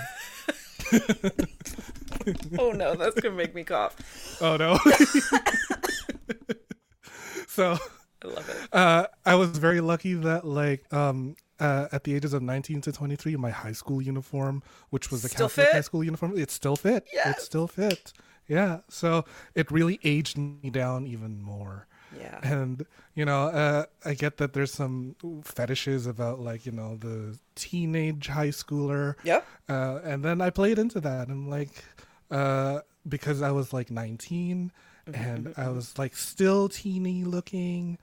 Oh 2.60 2.72
no, 2.72 2.96
that's 2.96 3.20
gonna 3.20 3.36
make 3.36 3.56
me 3.56 3.64
cough. 3.64 3.96
oh 4.42 4.58
no. 4.58 4.78
so, 7.48 7.78
I 8.24 8.28
love 8.28 8.50
it. 8.50 8.58
uh, 8.74 9.08
I 9.26 9.36
was 9.36 9.50
very 9.52 9.82
lucky 9.82 10.14
that 10.14 10.46
like 10.46 10.92
um 10.94 11.36
uh, 11.60 11.88
at 11.92 12.04
the 12.04 12.14
ages 12.16 12.34
of 12.34 12.42
19 12.42 12.82
to 12.82 12.92
23 12.92 13.36
my 13.38 13.50
high 13.50 13.72
school 13.72 14.02
uniform 14.02 14.62
which 14.90 15.10
was 15.12 15.22
the 15.22 15.30
Still 15.30 15.48
Catholic 15.48 15.68
fit? 15.68 15.76
high 15.76 15.82
school 15.82 16.04
uniform 16.04 16.38
it 16.38 16.52
still 16.52 16.76
fit 16.76 17.08
Yes. 17.14 17.38
it 17.38 17.42
still 17.42 17.68
fit 17.68 18.12
yeah 18.48 18.80
so 18.90 19.24
it 19.56 19.72
really 19.72 20.00
aged 20.04 20.38
me 20.38 20.70
down 20.70 21.08
even 21.08 21.42
more 21.42 21.88
Yeah. 22.18 22.40
and 22.44 22.86
you 23.14 23.24
know 23.24 23.46
uh, 23.48 23.86
i 24.04 24.14
get 24.16 24.36
that 24.38 24.52
there's 24.52 24.74
some 24.74 25.16
fetishes 25.46 26.08
about 26.08 26.40
like 26.42 26.66
you 26.66 26.74
know 26.74 26.98
the 26.98 27.40
teenage 27.56 28.28
high 28.28 28.50
schooler 28.50 29.16
Yeah. 29.24 29.40
uh, 29.70 30.02
and 30.04 30.26
then 30.26 30.42
I 30.42 30.50
played 30.50 30.78
into 30.78 31.00
that. 31.00 31.30
I'm 31.30 31.50
like, 31.50 31.70
uh, 32.32 32.80
because 33.08 33.42
I 33.42 33.52
was 33.52 33.74
like 33.74 33.92
19 33.92 34.72
and 35.14 35.54
I 35.58 35.70
was 35.70 35.98
like 35.98 36.16
still 36.16 36.70
teeny 36.70 37.24
looking. 37.24 37.98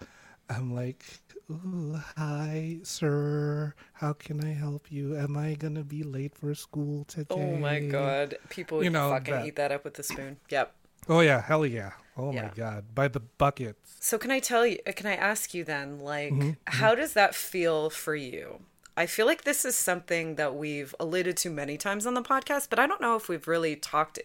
I'm 0.49 0.75
like, 0.75 1.05
Ooh, 1.51 2.01
hi, 2.17 2.79
sir. 2.83 3.75
How 3.95 4.13
can 4.13 4.45
I 4.45 4.53
help 4.53 4.91
you? 4.91 5.17
Am 5.17 5.37
I 5.37 5.55
gonna 5.55 5.83
be 5.85 6.03
late 6.03 6.35
for 6.35 6.55
school 6.55 7.05
today? 7.05 7.27
Oh 7.35 7.57
my 7.57 7.81
god, 7.81 8.37
people 8.49 8.79
would 8.79 8.85
You 8.85 8.91
know, 8.91 9.11
fucking 9.11 9.35
that- 9.35 9.47
eat 9.47 9.57
that 9.57 9.73
up 9.73 9.85
with 9.85 9.99
a 9.99 10.03
spoon. 10.03 10.39
Yep. 10.49 10.73
Oh 11.09 11.21
yeah, 11.21 11.43
hell 11.43 11.67
yeah. 11.67 11.93
Oh 12.17 12.33
Yeah. 12.33 12.43
my 12.43 12.49
god, 12.55 12.95
by 12.95 13.09
the 13.09 13.21
buckets. 13.21 13.97
So 14.01 14.19
can 14.19 14.31
I 14.31 14.39
tell 14.39 14.67
you? 14.67 14.79
Can 14.95 15.07
I 15.07 15.17
ask 15.17 15.53
you 15.55 15.65
then? 15.65 15.99
Like, 15.99 16.33
Mm-hmm, 16.33 16.51
how 16.67 16.95
does 16.95 17.15
that 17.15 17.35
feel 17.35 17.91
for 17.91 18.15
you? 18.15 18.61
I 18.97 19.07
feel 19.07 19.27
like 19.27 19.45
this 19.45 19.65
is 19.65 19.75
something 19.77 20.35
that 20.37 20.55
we've 20.55 20.95
alluded 21.01 21.37
to 21.39 21.51
many 21.51 21.77
times 21.79 22.07
on 22.07 22.15
the 22.15 22.23
podcast, 22.23 22.69
but 22.71 22.79
I 22.79 22.87
don't 22.87 23.01
know 23.01 23.17
if 23.17 23.29
we've 23.29 23.49
really 23.49 23.77
talked 23.77 24.19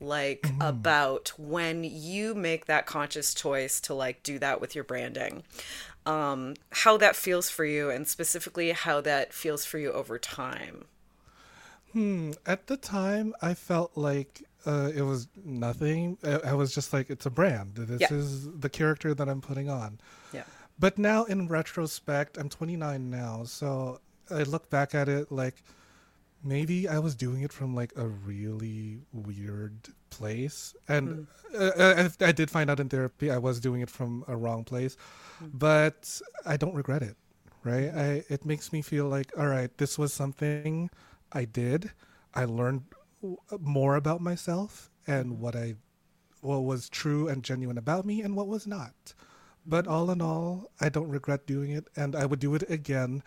like 0.00 0.42
Mm-hmm. 0.42 0.62
about 0.62 1.32
when 1.36 1.84
you 1.84 2.34
make 2.34 2.64
that 2.66 2.86
conscious 2.86 3.34
choice 3.34 3.80
to 3.82 3.92
like 3.94 4.22
do 4.22 4.38
that 4.38 4.60
with 4.60 4.74
your 4.74 4.84
branding. 4.84 5.42
Um, 6.06 6.54
how 6.72 6.96
that 6.96 7.14
feels 7.14 7.50
for 7.50 7.64
you, 7.66 7.90
and 7.90 8.08
specifically 8.08 8.70
how 8.72 9.02
that 9.02 9.34
feels 9.34 9.66
for 9.66 9.78
you 9.78 9.92
over 9.92 10.18
time. 10.18 10.86
Hmm, 11.92 12.32
At 12.46 12.68
the 12.68 12.76
time, 12.78 13.34
I 13.42 13.52
felt 13.54 13.92
like 13.96 14.42
uh, 14.64 14.90
it 14.94 15.02
was 15.02 15.28
nothing. 15.44 16.16
I, 16.24 16.50
I 16.50 16.52
was 16.54 16.74
just 16.74 16.92
like, 16.94 17.10
it's 17.10 17.26
a 17.26 17.30
brand. 17.30 17.74
This 17.74 18.00
Yeah. 18.00 18.12
is 18.14 18.50
the 18.58 18.68
character 18.70 19.12
that 19.14 19.28
I'm 19.28 19.40
putting 19.42 19.68
on. 19.68 19.98
Yeah. 20.32 20.44
But 20.80 20.96
now, 20.96 21.24
in 21.24 21.46
retrospect, 21.46 22.38
I'm 22.38 22.48
29 22.48 23.10
now, 23.10 23.44
so 23.44 24.00
I 24.30 24.44
look 24.44 24.70
back 24.70 24.94
at 24.94 25.10
it 25.10 25.30
like 25.30 25.62
maybe 26.42 26.88
I 26.88 26.98
was 26.98 27.14
doing 27.14 27.42
it 27.42 27.52
from 27.52 27.74
like 27.74 27.92
a 27.96 28.06
really 28.08 29.00
weird 29.12 29.74
place, 30.08 30.74
and 30.88 31.26
uh, 31.54 32.08
I, 32.20 32.24
I 32.24 32.32
did 32.32 32.50
find 32.50 32.70
out 32.70 32.80
in 32.80 32.88
therapy 32.88 33.30
I 33.30 33.36
was 33.36 33.60
doing 33.60 33.82
it 33.82 33.90
from 33.90 34.24
a 34.26 34.34
wrong 34.34 34.64
place, 34.64 34.96
mm. 35.42 35.50
but 35.52 36.20
I 36.46 36.56
don't 36.56 36.74
regret 36.74 37.02
it. 37.02 37.16
Right? 37.62 37.92
Mm. 37.92 37.98
I 37.98 38.24
it 38.32 38.46
makes 38.46 38.72
me 38.72 38.80
feel 38.80 39.06
like 39.06 39.32
all 39.36 39.48
right, 39.48 39.76
this 39.76 39.98
was 39.98 40.14
something 40.14 40.88
I 41.30 41.44
did. 41.44 41.90
I 42.34 42.46
learned 42.46 42.84
more 43.60 43.96
about 43.96 44.22
myself 44.22 44.90
and 45.06 45.40
what 45.40 45.54
I 45.54 45.74
what 46.40 46.60
was 46.60 46.88
true 46.88 47.28
and 47.28 47.44
genuine 47.44 47.76
about 47.76 48.06
me 48.06 48.22
and 48.22 48.34
what 48.34 48.48
was 48.48 48.66
not. 48.66 49.12
But 49.66 49.86
all 49.86 50.10
in 50.10 50.20
all, 50.20 50.70
I 50.80 50.88
don't 50.88 51.08
regret 51.08 51.46
doing 51.46 51.70
it, 51.70 51.86
and 51.94 52.16
I 52.16 52.26
would 52.26 52.40
do 52.40 52.54
it 52.54 52.68
again, 52.70 53.22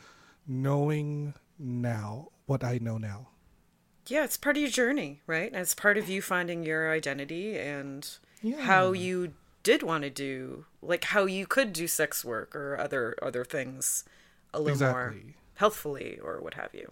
knowing 0.47 1.33
now 1.59 2.29
what 2.45 2.63
I 2.63 2.79
know 2.81 2.97
now. 2.97 3.29
Yeah, 4.07 4.23
it's 4.23 4.37
part 4.37 4.57
of 4.57 4.61
your 4.61 4.71
journey, 4.71 5.21
right? 5.27 5.51
And 5.51 5.61
it's 5.61 5.75
part 5.75 5.97
of 5.97 6.09
you 6.09 6.21
finding 6.21 6.63
your 6.63 6.91
identity 6.91 7.57
and 7.57 8.07
how 8.59 8.91
you 8.91 9.33
did 9.63 9.81
want 9.81 10.03
to 10.03 10.09
do, 10.09 10.65
like 10.81 11.05
how 11.05 11.25
you 11.25 11.47
could 11.47 11.71
do 11.71 11.87
sex 11.87 12.25
work 12.25 12.55
or 12.55 12.77
other 12.77 13.15
other 13.21 13.45
things 13.45 14.03
a 14.53 14.59
little 14.59 14.91
more 14.91 15.15
healthfully 15.55 16.19
or 16.21 16.41
what 16.41 16.55
have 16.55 16.73
you. 16.73 16.91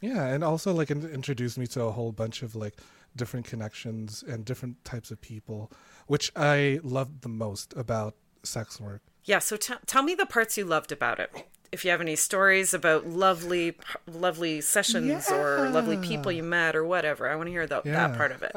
Yeah, 0.00 0.26
and 0.26 0.44
also 0.44 0.74
like 0.74 0.90
in- 0.90 1.08
introduced 1.08 1.56
me 1.56 1.66
to 1.68 1.84
a 1.84 1.92
whole 1.92 2.12
bunch 2.12 2.42
of 2.42 2.54
like 2.54 2.76
different 3.16 3.46
connections 3.46 4.22
and 4.26 4.44
different 4.44 4.84
types 4.84 5.10
of 5.10 5.20
people, 5.20 5.72
which 6.06 6.30
I 6.36 6.80
loved 6.82 7.22
the 7.22 7.30
most 7.30 7.72
about 7.74 8.14
sex 8.46 8.80
work. 8.80 9.02
Yeah, 9.24 9.38
so 9.38 9.56
t- 9.56 9.74
tell 9.86 10.02
me 10.02 10.14
the 10.14 10.26
parts 10.26 10.56
you 10.58 10.64
loved 10.64 10.92
about 10.92 11.18
it. 11.18 11.30
If 11.72 11.84
you 11.84 11.90
have 11.90 12.00
any 12.00 12.14
stories 12.14 12.72
about 12.72 13.06
lovely, 13.06 13.76
lovely 14.06 14.60
sessions 14.60 15.28
or 15.30 15.68
lovely 15.70 15.96
people 15.96 16.30
you 16.30 16.42
met 16.44 16.76
or 16.76 16.84
whatever, 16.84 17.28
I 17.28 17.34
want 17.34 17.48
to 17.48 17.50
hear 17.50 17.66
tho- 17.66 17.82
that 17.84 18.16
part 18.16 18.30
of 18.32 18.42
it. 18.42 18.54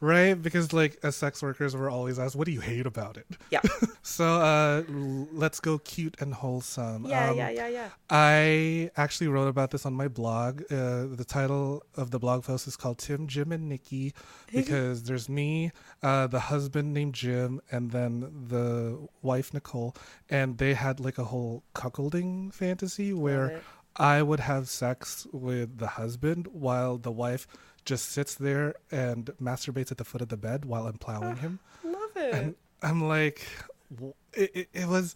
Right? 0.00 0.34
Because 0.34 0.72
like 0.72 0.96
as 1.02 1.14
sex 1.16 1.42
workers, 1.42 1.76
we're 1.76 1.90
always 1.90 2.18
asked, 2.18 2.34
"What 2.34 2.46
do 2.46 2.52
you 2.52 2.60
hate 2.60 2.86
about 2.86 3.16
it?" 3.18 3.26
Yeah, 3.50 3.60
So 4.02 4.40
uh, 4.40 4.82
let's 4.88 5.60
go 5.60 5.78
cute 5.78 6.16
and 6.20 6.32
wholesome. 6.32 7.04
yeah, 7.06 7.30
Um, 7.30 7.36
yeah, 7.36 7.50
yeah, 7.50 7.68
yeah. 7.68 7.88
I 8.08 8.90
actually 8.96 9.28
wrote 9.28 9.48
about 9.48 9.70
this 9.72 9.84
on 9.84 9.92
my 9.92 10.08
blog. 10.08 10.62
Uh, 10.72 11.06
the 11.14 11.24
title 11.26 11.82
of 11.96 12.10
the 12.10 12.18
blog 12.18 12.44
post 12.44 12.66
is 12.66 12.76
called 12.76 12.98
Tim, 12.98 13.26
Jim, 13.26 13.52
and 13.52 13.68
Nikki 13.68 14.14
because 14.52 15.02
there's 15.02 15.28
me, 15.28 15.70
uh, 16.02 16.26
the 16.28 16.40
husband 16.40 16.94
named 16.94 17.14
Jim, 17.14 17.60
and 17.70 17.90
then 17.90 18.20
the 18.48 19.06
wife 19.22 19.52
Nicole, 19.52 19.94
and 20.30 20.56
they 20.58 20.72
had 20.74 20.98
like 20.98 21.18
a 21.18 21.24
whole 21.24 21.62
cuckolding 21.74 22.52
fantasy 22.54 23.12
where. 23.12 23.60
I 23.96 24.22
would 24.22 24.38
have 24.38 24.68
sex 24.68 25.26
with 25.32 25.78
the 25.78 25.88
husband 25.88 26.46
while 26.52 26.96
the 26.96 27.10
wife 27.10 27.48
just 27.84 28.10
sits 28.10 28.34
there 28.34 28.74
and 28.90 29.26
masturbates 29.40 29.90
at 29.90 29.98
the 29.98 30.04
foot 30.04 30.22
of 30.22 30.28
the 30.28 30.36
bed 30.36 30.64
while 30.64 30.86
I'm 30.86 30.98
plowing 30.98 31.36
him. 31.36 31.58
Love 31.84 32.16
it. 32.16 32.34
And 32.34 32.54
I'm 32.82 33.06
like, 33.08 33.46
it, 34.32 34.50
it, 34.54 34.68
it 34.72 34.88
was, 34.88 35.14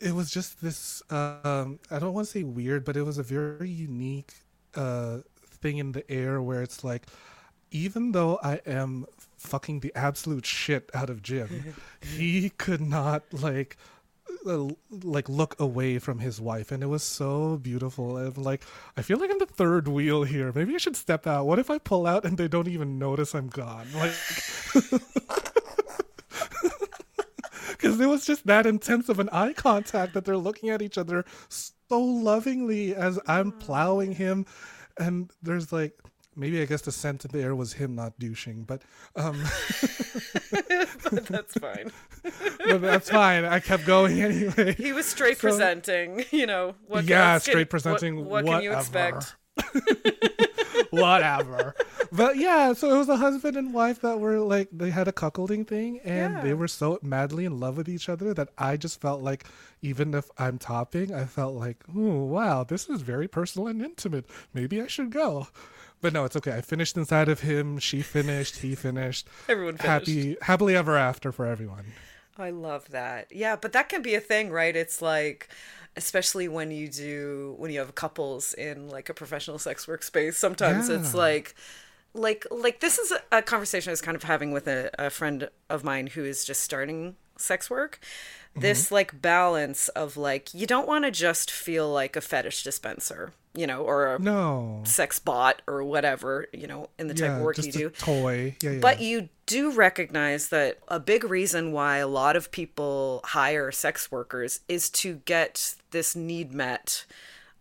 it 0.00 0.14
was 0.14 0.30
just 0.30 0.62
this. 0.62 1.02
Um, 1.10 1.78
I 1.90 1.98
don't 1.98 2.14
want 2.14 2.26
to 2.26 2.32
say 2.32 2.42
weird, 2.42 2.84
but 2.84 2.96
it 2.96 3.02
was 3.02 3.18
a 3.18 3.22
very 3.22 3.70
unique 3.70 4.34
uh, 4.74 5.18
thing 5.46 5.78
in 5.78 5.92
the 5.92 6.08
air 6.10 6.42
where 6.42 6.62
it's 6.62 6.84
like, 6.84 7.06
even 7.70 8.12
though 8.12 8.38
I 8.42 8.60
am 8.66 9.06
fucking 9.38 9.80
the 9.80 9.92
absolute 9.94 10.44
shit 10.44 10.90
out 10.94 11.08
of 11.08 11.22
Jim, 11.22 11.74
he 12.00 12.50
could 12.50 12.80
not 12.80 13.22
like. 13.32 13.76
Uh, 14.46 14.68
Like 14.90 15.28
look 15.28 15.58
away 15.60 15.98
from 15.98 16.18
his 16.18 16.40
wife, 16.40 16.72
and 16.72 16.82
it 16.82 16.86
was 16.86 17.02
so 17.02 17.56
beautiful. 17.58 18.16
And 18.16 18.36
like, 18.38 18.62
I 18.96 19.02
feel 19.02 19.18
like 19.18 19.30
I'm 19.30 19.38
the 19.38 19.46
third 19.46 19.88
wheel 19.88 20.24
here. 20.24 20.52
Maybe 20.54 20.74
I 20.74 20.78
should 20.78 20.96
step 20.96 21.26
out. 21.26 21.46
What 21.46 21.58
if 21.58 21.70
I 21.70 21.78
pull 21.78 22.06
out 22.06 22.24
and 22.24 22.36
they 22.38 22.48
don't 22.48 22.68
even 22.68 22.98
notice 22.98 23.34
I'm 23.34 23.48
gone? 23.48 23.86
Like, 23.94 24.14
because 27.68 28.00
it 28.00 28.06
was 28.06 28.24
just 28.24 28.46
that 28.46 28.66
intense 28.66 29.08
of 29.08 29.18
an 29.18 29.28
eye 29.32 29.52
contact 29.52 30.14
that 30.14 30.24
they're 30.24 30.36
looking 30.36 30.70
at 30.70 30.82
each 30.82 30.98
other 30.98 31.24
so 31.48 32.00
lovingly 32.00 32.94
as 32.94 33.18
I'm 33.26 33.52
plowing 33.52 34.12
him, 34.12 34.46
and 34.98 35.30
there's 35.42 35.72
like 35.72 35.98
maybe 36.36 36.60
I 36.62 36.64
guess 36.66 36.82
the 36.82 36.92
scent 36.92 37.24
in 37.24 37.30
the 37.30 37.42
air 37.42 37.54
was 37.54 37.74
him 37.74 37.94
not 37.94 38.18
douching, 38.18 38.64
but 38.64 38.82
um, 39.16 39.42
That's 41.12 41.54
fine. 41.58 41.92
but 42.68 42.80
that's 42.80 43.10
fine. 43.10 43.44
I 43.44 43.60
kept 43.60 43.84
going 43.86 44.20
anyway. 44.22 44.74
He 44.74 44.92
was 44.92 45.06
straight 45.06 45.36
So- 45.38 45.48
presenting, 45.48 46.24
you 46.30 46.46
know. 46.46 46.74
What 46.86 47.04
yeah, 47.04 47.34
else 47.34 47.44
can- 47.44 47.52
straight 47.52 47.70
presenting. 47.70 48.16
What, 48.24 48.44
what 48.44 48.46
can 48.46 48.62
you 48.62 48.72
expect? 48.72 49.36
whatever. 50.90 51.74
But 52.10 52.36
yeah, 52.36 52.72
so 52.74 52.94
it 52.94 52.98
was 52.98 53.08
a 53.08 53.16
husband 53.16 53.56
and 53.56 53.72
wife 53.72 54.00
that 54.02 54.20
were 54.20 54.38
like 54.40 54.68
they 54.72 54.90
had 54.90 55.08
a 55.08 55.12
cuckolding 55.12 55.66
thing 55.66 56.00
and 56.04 56.34
Yeah. 56.34 56.40
they 56.42 56.54
were 56.54 56.68
so 56.68 56.98
madly 57.02 57.44
in 57.44 57.58
love 57.58 57.76
with 57.76 57.88
each 57.88 58.08
other 58.08 58.34
that 58.34 58.50
I 58.58 58.76
just 58.76 59.00
felt 59.00 59.22
like 59.22 59.44
even 59.80 60.14
if 60.14 60.30
I'm 60.38 60.58
topping, 60.58 61.12
I 61.14 61.24
felt 61.24 61.54
like, 61.54 61.78
oh 61.94 62.24
wow, 62.24 62.64
this 62.64 62.88
is 62.88 63.00
very 63.02 63.28
personal 63.28 63.68
and 63.68 63.82
intimate. 63.82 64.26
Maybe 64.54 64.80
I 64.80 64.86
should 64.86 65.10
go. 65.10 65.48
But 66.02 66.12
no, 66.12 66.24
it's 66.24 66.36
okay. 66.36 66.52
I 66.52 66.60
finished 66.60 66.96
inside 66.96 67.30
of 67.30 67.40
him. 67.40 67.78
She 67.78 68.02
finished. 68.02 68.58
He 68.58 68.74
finished. 68.74 69.26
Everyone 69.48 69.78
finished. 69.78 70.08
Happy, 70.08 70.36
happily 70.42 70.76
ever 70.76 70.98
after 70.98 71.32
for 71.32 71.46
everyone. 71.46 71.92
I 72.36 72.50
love 72.50 72.90
that. 72.90 73.28
Yeah, 73.30 73.56
but 73.56 73.72
that 73.72 73.88
can 73.88 74.02
be 74.02 74.14
a 74.14 74.20
thing, 74.20 74.50
right? 74.50 74.76
It's 74.76 75.00
like 75.00 75.48
especially 75.96 76.48
when 76.48 76.70
you 76.70 76.88
do 76.88 77.54
when 77.58 77.70
you 77.70 77.78
have 77.78 77.94
couples 77.94 78.54
in 78.54 78.88
like 78.88 79.08
a 79.08 79.14
professional 79.14 79.58
sex 79.58 79.86
workspace, 79.86 80.34
sometimes 80.34 80.88
it's 80.88 81.14
like 81.14 81.54
like 82.14 82.46
like 82.50 82.80
this 82.80 82.98
is 82.98 83.12
a, 83.12 83.38
a 83.38 83.42
conversation 83.42 83.90
I 83.90 83.92
was 83.92 84.00
kind 84.00 84.16
of 84.16 84.22
having 84.22 84.52
with 84.52 84.66
a, 84.66 84.90
a 84.98 85.10
friend 85.10 85.48
of 85.68 85.84
mine 85.84 86.08
who 86.08 86.24
is 86.24 86.44
just 86.44 86.62
starting 86.62 87.16
sex 87.36 87.70
work. 87.70 88.00
This 88.54 88.86
mm-hmm. 88.86 88.94
like 88.94 89.22
balance 89.22 89.88
of 89.90 90.16
like 90.16 90.52
you 90.52 90.66
don't 90.66 90.88
want 90.88 91.04
to 91.04 91.10
just 91.10 91.50
feel 91.50 91.90
like 91.90 92.16
a 92.16 92.20
fetish 92.20 92.64
dispenser, 92.64 93.32
you 93.54 93.66
know, 93.66 93.82
or 93.82 94.14
a 94.14 94.18
No. 94.18 94.80
sex 94.84 95.18
bot 95.18 95.60
or 95.66 95.84
whatever, 95.84 96.46
you 96.52 96.66
know, 96.66 96.88
in 96.98 97.08
the 97.08 97.14
type 97.14 97.28
Yeah, 97.30 97.36
of 97.36 97.42
work 97.42 97.56
just 97.56 97.74
you 97.74 97.88
a 97.88 97.90
do. 97.90 97.90
toy. 97.90 98.56
Yeah, 98.62 98.70
yeah. 98.72 98.78
But 98.80 99.00
you 99.00 99.28
do 99.46 99.70
recognize 99.72 100.48
that 100.48 100.78
a 100.88 100.98
big 100.98 101.24
reason 101.24 101.72
why 101.72 101.98
a 101.98 102.06
lot 102.06 102.36
of 102.36 102.50
people 102.50 103.20
hire 103.24 103.70
sex 103.70 104.10
workers 104.10 104.60
is 104.68 104.88
to 104.90 105.16
get 105.26 105.74
this 105.90 106.16
need 106.16 106.52
met 106.52 107.04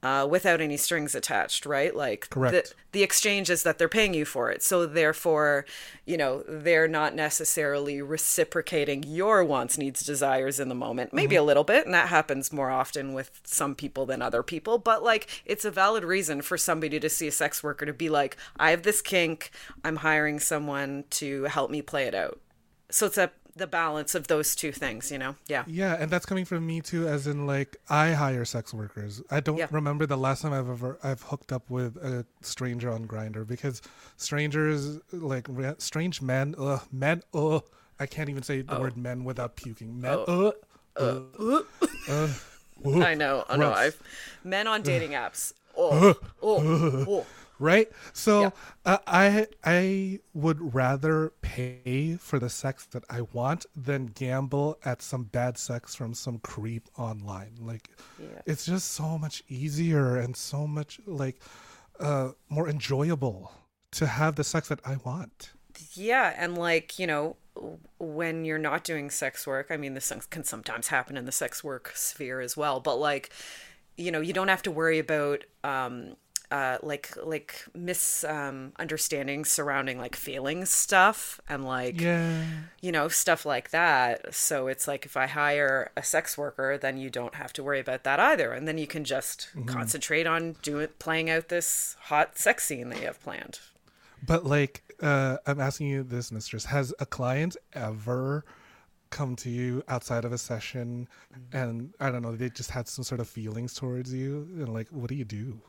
uh, 0.03 0.27
without 0.29 0.61
any 0.61 0.77
strings 0.77 1.13
attached, 1.13 1.65
right? 1.65 1.95
Like 1.95 2.29
Correct. 2.29 2.73
The, 2.91 2.99
the 2.99 3.03
exchange 3.03 3.49
is 3.49 3.63
that 3.63 3.77
they're 3.77 3.87
paying 3.87 4.13
you 4.13 4.25
for 4.25 4.49
it. 4.49 4.63
So 4.63 4.85
therefore, 4.85 5.65
you 6.05 6.17
know, 6.17 6.43
they're 6.47 6.87
not 6.87 7.13
necessarily 7.13 8.01
reciprocating 8.01 9.03
your 9.03 9.43
wants, 9.45 9.77
needs, 9.77 10.03
desires 10.03 10.59
in 10.59 10.69
the 10.69 10.75
moment. 10.75 11.13
Maybe 11.13 11.35
Mm-hmm. 11.35 11.43
a 11.43 11.45
little 11.45 11.63
bit, 11.63 11.85
and 11.85 11.93
that 11.93 12.07
happens 12.09 12.51
more 12.51 12.69
often 12.71 13.13
with 13.13 13.41
some 13.43 13.75
people 13.75 14.05
than 14.05 14.21
other 14.21 14.41
people. 14.43 14.77
But 14.79 15.03
like, 15.03 15.27
it's 15.45 15.65
a 15.65 15.71
valid 15.71 16.03
reason 16.03 16.41
for 16.41 16.57
somebody 16.57 16.99
to 16.99 17.09
see 17.09 17.27
a 17.27 17.31
sex 17.31 17.63
worker 17.63 17.85
to 17.85 17.93
be 17.93 18.09
like, 18.09 18.37
I 18.59 18.71
have 18.71 18.83
this 18.83 19.01
kink. 19.01 19.51
I'm 19.83 19.97
hiring 19.97 20.39
someone 20.39 21.03
to 21.11 21.43
help 21.43 21.69
me 21.69 21.81
play 21.81 22.05
it 22.05 22.15
out. 22.15 22.39
So 22.89 23.05
it's 23.05 23.17
a 23.17 23.31
the 23.61 23.67
balance 23.67 24.13
of 24.15 24.27
those 24.27 24.55
two 24.55 24.71
things, 24.71 25.11
you 25.11 25.17
know? 25.17 25.35
Yeah. 25.47 25.63
Yeah, 25.67 25.95
and 25.99 26.11
that's 26.11 26.25
coming 26.25 26.43
from 26.45 26.65
me 26.67 26.81
too, 26.81 27.07
as 27.07 27.27
in 27.27 27.45
like 27.47 27.77
I 27.89 28.11
hire 28.11 28.43
sex 28.43 28.73
workers. 28.73 29.21
I 29.31 29.39
don't 29.39 29.57
Yeah. 29.57 29.67
remember 29.71 30.05
the 30.05 30.17
last 30.17 30.41
time 30.41 30.51
I've 30.53 30.69
ever 30.69 30.97
I've 31.03 31.21
hooked 31.21 31.51
up 31.53 31.69
with 31.69 31.95
a 31.97 32.25
stranger 32.41 32.91
on 32.91 33.07
Grindr 33.07 33.47
because 33.47 33.81
strangers 34.17 34.99
like 35.13 35.47
strange 35.77 36.21
men, 36.21 36.55
uh, 36.57 36.79
men, 36.91 37.23
uh, 37.33 37.59
I 37.99 38.05
can't 38.07 38.29
even 38.29 38.43
say 38.43 38.63
Oh. 38.67 38.75
the 38.75 38.81
word 38.81 38.97
men 38.97 39.23
without 39.23 39.55
puking. 39.55 40.01
Men, 40.01 40.19
uh, 40.27 40.51
uh, 40.97 41.19
uh, 42.09 42.27
I 42.85 43.13
know. 43.13 43.45
I 43.47 43.57
know. 43.57 43.71
I've 43.71 44.01
men 44.43 44.67
on 44.67 44.81
dating 44.81 45.11
apps. 45.11 45.53
Oh, 45.77 46.15
oh, 46.41 47.05
oh. 47.07 47.25
Right 47.61 47.89
so 48.13 48.33
Yeah. 48.41 48.51
uh, 48.85 48.97
i 49.07 49.47
i 49.63 50.19
would 50.33 50.73
rather 50.73 51.31
pay 51.41 52.17
for 52.17 52.39
the 52.39 52.49
sex 52.49 52.85
that 52.87 53.03
i 53.09 53.21
want 53.33 53.65
than 53.75 54.07
gamble 54.07 54.77
at 54.83 55.01
some 55.01 55.23
bad 55.25 55.57
sex 55.57 55.95
from 55.95 56.13
some 56.13 56.39
creep 56.39 56.89
online 56.97 57.53
like 57.59 57.89
Yeah. 58.17 58.41
it's 58.45 58.65
just 58.65 58.91
so 58.93 59.17
much 59.17 59.43
easier 59.49 60.17
and 60.17 60.35
so 60.35 60.67
much 60.67 60.99
like 61.05 61.39
uh 61.99 62.31
more 62.49 62.67
enjoyable 62.69 63.51
to 63.91 64.07
have 64.07 64.35
the 64.35 64.43
sex 64.43 64.67
that 64.69 64.79
i 64.85 64.95
want 65.05 65.51
Yeah, 65.93 66.33
and 66.37 66.57
like, 66.57 66.99
you 66.99 67.07
know, 67.07 67.37
when 67.99 68.45
you're 68.45 68.57
not 68.57 68.83
doing 68.83 69.09
sex 69.09 69.45
work, 69.47 69.67
I 69.69 69.77
mean, 69.77 69.93
this 69.93 70.11
can 70.29 70.43
sometimes 70.43 70.87
happen 70.89 71.17
in 71.17 71.25
the 71.25 71.31
sex 71.31 71.63
work 71.63 71.91
sphere 71.95 72.41
as 72.41 72.55
well, 72.57 72.79
but 72.79 72.95
like, 72.97 73.31
you 73.97 74.11
know, 74.11 74.21
you 74.21 74.33
don't 74.33 74.47
have 74.47 74.63
to 74.63 74.71
worry 74.71 74.99
about 74.99 75.43
um 75.63 76.15
uh 76.51 76.77
like 76.83 77.15
like 77.23 77.65
misunderstandings 77.73 79.47
um 79.47 79.51
surrounding 79.51 79.97
like 79.97 80.15
feelings 80.15 80.69
stuff 80.69 81.39
and 81.49 81.65
like 81.65 81.99
yeah 81.99 82.43
you 82.81 82.91
know, 82.91 83.07
stuff 83.07 83.45
like 83.45 83.69
that. 83.69 84.33
So 84.33 84.67
it's 84.67 84.87
like 84.87 85.05
if 85.05 85.15
I 85.15 85.27
hire 85.27 85.91
a 85.95 86.03
sex 86.03 86.37
worker, 86.37 86.77
then 86.79 86.97
you 86.97 87.09
don't 87.11 87.35
have 87.35 87.53
to 87.53 87.63
worry 87.63 87.79
about 87.79 88.03
that 88.03 88.19
either. 88.19 88.51
And 88.53 88.67
then 88.67 88.77
you 88.79 88.87
can 88.87 89.03
just 89.03 89.49
concentrate 89.67 90.25
on 90.25 90.55
doing 90.63 90.87
playing 90.97 91.29
out 91.29 91.49
this 91.49 91.95
hot 92.05 92.37
sex 92.39 92.63
scene 92.65 92.89
that 92.89 92.99
you 92.99 93.05
have 93.05 93.21
planned. 93.21 93.59
But 94.25 94.45
like, 94.45 94.83
uh, 95.01 95.37
I'm 95.45 95.59
asking 95.59 95.87
you 95.87 96.03
this, 96.03 96.31
mistress: 96.31 96.65
Has 96.65 96.93
a 96.99 97.05
client 97.05 97.55
ever 97.73 98.43
come 99.11 99.35
to 99.35 99.49
you 99.49 99.83
outside 99.87 100.25
of 100.25 100.31
a 100.31 100.37
session, 100.37 101.07
Mm-hmm. 101.33 101.57
and 101.57 101.93
I 101.99 102.09
don't 102.11 102.21
know, 102.21 102.35
they 102.35 102.49
just 102.49 102.71
had 102.71 102.87
some 102.87 103.03
sort 103.03 103.19
of 103.21 103.27
feelings 103.29 103.73
towards 103.73 104.13
you, 104.13 104.47
and 104.57 104.73
like, 104.73 104.87
what 104.89 105.07
do 105.09 105.15
you 105.15 105.25
do? 105.25 105.59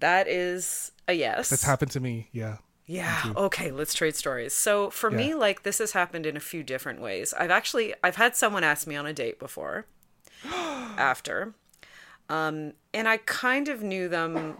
That 0.00 0.28
is 0.28 0.92
a 1.06 1.12
yes. 1.12 1.50
That's 1.50 1.64
happened 1.64 1.90
to 1.92 2.00
me. 2.00 2.28
Yeah. 2.32 2.58
Yeah. 2.86 3.34
Okay, 3.36 3.70
let's 3.70 3.92
trade 3.92 4.16
stories. 4.16 4.54
So 4.54 4.88
for 4.88 5.10
me, 5.10 5.34
like 5.34 5.62
this 5.62 5.78
has 5.78 5.92
happened 5.92 6.24
in 6.24 6.38
a 6.38 6.40
few 6.40 6.62
different 6.62 7.02
ways. 7.02 7.34
I've 7.34 7.50
actually 7.50 7.94
I've 8.02 8.16
had 8.16 8.34
someone 8.34 8.64
ask 8.64 8.86
me 8.86 8.96
on 8.96 9.04
a 9.06 9.12
date 9.12 9.38
before 9.38 9.86
after. 10.44 11.52
Um 12.30 12.72
and 12.94 13.06
I 13.06 13.18
kind 13.18 13.68
of 13.68 13.82
knew 13.82 14.08
them 14.08 14.56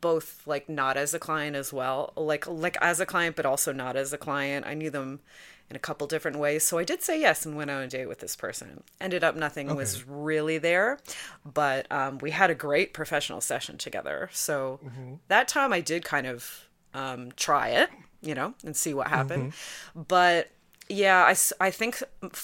both 0.00 0.46
like 0.46 0.68
not 0.68 0.96
as 0.96 1.12
a 1.12 1.18
client 1.18 1.56
as 1.56 1.72
well. 1.72 2.12
Like 2.16 2.46
like 2.46 2.76
as 2.80 3.00
a 3.00 3.06
client 3.06 3.34
but 3.34 3.46
also 3.46 3.72
not 3.72 3.96
as 3.96 4.12
a 4.12 4.18
client. 4.18 4.64
I 4.64 4.74
knew 4.74 4.90
them 4.90 5.20
in 5.68 5.76
a 5.76 5.80
couple 5.80 6.06
different 6.06 6.38
ways. 6.38 6.64
So 6.64 6.78
I 6.78 6.84
did 6.84 7.02
say 7.02 7.20
yes 7.20 7.44
and 7.44 7.56
went 7.56 7.70
on 7.70 7.82
a 7.82 7.88
date 7.88 8.06
with 8.06 8.20
this 8.20 8.36
person. 8.36 8.82
Ended 9.00 9.24
up 9.24 9.34
nothing 9.34 9.68
was 9.74 10.06
really 10.06 10.58
there, 10.58 10.98
but 11.44 11.90
um, 11.90 12.18
we 12.18 12.30
had 12.30 12.50
a 12.50 12.54
great 12.54 12.92
professional 12.94 13.40
session 13.40 13.76
together. 13.78 14.30
So 14.32 14.78
that 15.28 15.48
time 15.48 15.72
I 15.72 15.80
did 15.80 16.04
kind 16.04 16.26
of 16.26 16.68
um, 16.94 17.32
try 17.36 17.70
it, 17.70 17.90
you 18.22 18.34
know, 18.34 18.54
and 18.64 18.76
see 18.76 18.94
what 18.94 19.08
happened. 19.08 19.52
But 19.94 20.50
yeah, 20.88 21.24
I, 21.24 21.66
I 21.66 21.70
think 21.72 22.00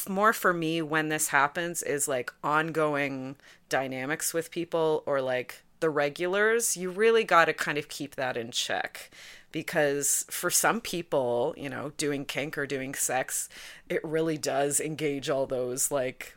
more 0.09 0.33
for 0.33 0.53
me 0.53 0.83
when 0.83 1.09
this 1.09 1.29
happens 1.29 1.83
is 1.83 2.09
like 2.09 2.33
ongoing 2.43 3.37
dynamics 3.69 4.35
with 4.35 4.51
people 4.51 5.05
or 5.07 5.21
like 5.21 5.63
the 5.79 5.91
regulars. 5.91 6.77
You 6.77 6.91
really 6.91 7.23
got 7.23 7.45
to 7.45 7.53
kind 7.53 7.79
of 7.79 7.89
keep 7.89 8.17
that 8.17 8.37
in 8.37 8.51
check 8.51 9.11
because 9.53 10.25
for 10.31 10.51
some 10.51 10.81
people, 10.81 11.55
you 11.57 11.69
know, 11.69 11.93
doing 11.97 12.25
kink 12.25 12.57
or 12.59 12.67
doing 12.67 12.95
sex, 12.95 13.49
it 13.89 14.03
really 14.05 14.39
does 14.39 14.81
engage 14.81 15.31
all 15.31 15.47
those 15.47 15.91
like 15.91 16.35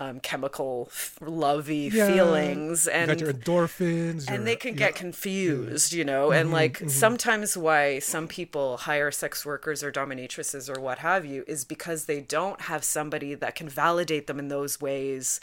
um, 0.00 0.20
chemical 0.20 0.90
lovey 1.20 1.90
Yeah. 1.92 2.06
feelings 2.06 2.86
You 2.86 2.92
and 2.92 3.08
got 3.08 3.20
your 3.20 3.32
endorphins, 3.32 4.26
your- 4.28 4.36
and 4.36 4.46
they 4.46 4.54
can 4.54 4.70
your- 4.74 4.78
get 4.78 4.94
uh, 4.94 4.98
confused, 4.98 5.92
you 5.92 6.04
know, 6.04 6.30
and 6.30 6.46
mm-hmm, 6.46 6.54
like 6.54 6.74
mm-hmm. 6.78 6.88
sometimes 6.88 7.56
why 7.56 7.98
some 7.98 8.28
people 8.28 8.76
hire 8.76 9.10
sex 9.10 9.44
workers 9.44 9.82
or 9.82 9.90
dominatrices 9.90 10.74
or 10.74 10.80
what 10.80 10.98
have 10.98 11.24
you 11.24 11.42
is 11.48 11.64
because 11.64 12.04
they 12.04 12.20
don't 12.20 12.60
have 12.62 12.84
somebody 12.84 13.34
that 13.34 13.56
can 13.56 13.68
validate 13.68 14.28
them 14.28 14.38
in 14.38 14.46
those 14.46 14.80
ways 14.80 15.40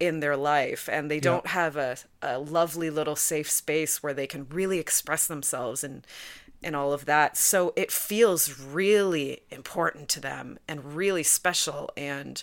in 0.00 0.20
their 0.20 0.36
life 0.36 0.88
and 0.90 1.10
they 1.10 1.20
don't 1.20 1.48
have 1.48 1.76
a, 1.76 1.96
a 2.22 2.38
lovely 2.38 2.90
little 2.90 3.16
safe 3.16 3.50
space 3.50 4.02
where 4.02 4.14
they 4.14 4.26
can 4.26 4.46
really 4.48 4.78
express 4.78 5.26
themselves 5.26 5.82
and 5.82 6.06
and 6.62 6.74
all 6.74 6.92
of 6.92 7.04
that 7.04 7.36
so 7.36 7.72
it 7.76 7.90
feels 7.90 8.58
really 8.60 9.42
important 9.50 10.08
to 10.08 10.20
them 10.20 10.58
and 10.66 10.96
really 10.96 11.22
special 11.22 11.90
and 11.96 12.42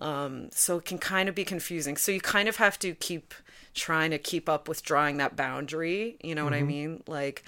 um, 0.00 0.50
so 0.52 0.78
it 0.78 0.84
can 0.84 0.98
kind 0.98 1.28
of 1.28 1.34
be 1.34 1.44
confusing. 1.44 1.96
So 1.96 2.12
you 2.12 2.20
kind 2.20 2.48
of 2.48 2.56
have 2.56 2.78
to 2.80 2.94
keep 2.94 3.34
trying 3.74 4.10
to 4.10 4.18
keep 4.18 4.48
up 4.48 4.68
with 4.68 4.82
drawing 4.82 5.16
that 5.18 5.36
boundary. 5.36 6.16
You 6.22 6.34
know 6.34 6.44
what 6.44 6.54
I 6.54 6.62
mean? 6.62 7.02
Like, 7.06 7.44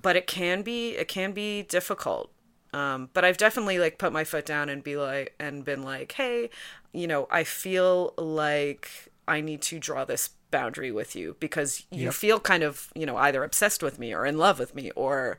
but 0.00 0.16
it 0.16 0.26
can 0.26 0.62
be 0.62 0.96
it 0.96 1.08
can 1.08 1.32
be 1.32 1.62
difficult. 1.62 2.30
Um, 2.72 3.08
but 3.14 3.24
I've 3.24 3.36
definitely 3.38 3.78
like 3.78 3.98
put 3.98 4.12
my 4.12 4.24
foot 4.24 4.44
down 4.46 4.68
and 4.68 4.82
be 4.84 4.96
like 4.96 5.34
and 5.38 5.64
been 5.64 5.82
like, 5.82 6.12
hey, 6.12 6.50
you 6.92 7.06
know, 7.06 7.26
I 7.30 7.44
feel 7.44 8.12
like 8.18 8.90
I 9.26 9.40
need 9.40 9.62
to 9.62 9.78
draw 9.78 10.04
this 10.04 10.30
boundary 10.50 10.90
with 10.90 11.14
you 11.14 11.36
because 11.40 11.84
you 11.90 12.04
Yep. 12.04 12.14
feel 12.14 12.40
kind 12.40 12.62
of 12.62 12.90
you 12.94 13.04
know 13.04 13.18
either 13.18 13.44
obsessed 13.44 13.82
with 13.82 13.98
me 13.98 14.14
or 14.14 14.24
in 14.24 14.38
love 14.38 14.58
with 14.58 14.74
me 14.74 14.90
or 14.92 15.38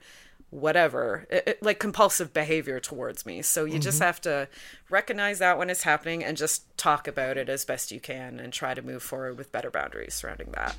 whatever 0.52 1.26
it, 1.32 1.44
it- 1.48 1.64
like 1.64 1.80
compulsive 1.80 2.32
behavior 2.34 2.80
towards 2.80 3.26
me 3.26 3.42
so 3.42 3.66
you 3.66 3.80
just 3.80 4.00
have 4.02 4.22
to 4.22 4.48
recognize 4.90 5.40
that 5.40 5.58
when 5.58 5.68
it's 5.70 5.82
happening 5.82 6.24
and 6.24 6.38
just 6.38 6.76
talk 6.78 7.08
about 7.08 7.38
it 7.38 7.50
as 7.50 7.66
best 7.66 7.92
you 7.92 8.00
can 8.00 8.40
and 8.40 8.54
try 8.54 8.76
to 8.76 8.84
move 8.84 9.02
forward 9.02 9.36
with 9.38 9.52
better 9.52 9.72
boundaries 9.72 10.14
surrounding 10.14 10.52
that 10.52 10.76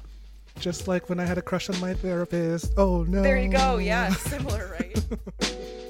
Just 0.60 0.86
like 0.86 1.08
when 1.08 1.18
I 1.18 1.24
had 1.24 1.38
a 1.38 1.42
crush 1.42 1.68
on 1.68 1.78
my 1.80 1.94
therapist. 1.94 2.72
Oh 2.76 3.02
no. 3.02 3.22
there 3.22 3.36
you 3.40 3.48
go 3.50 3.78
yeah 3.78 4.10
similar 4.14 4.76
right 4.78 4.96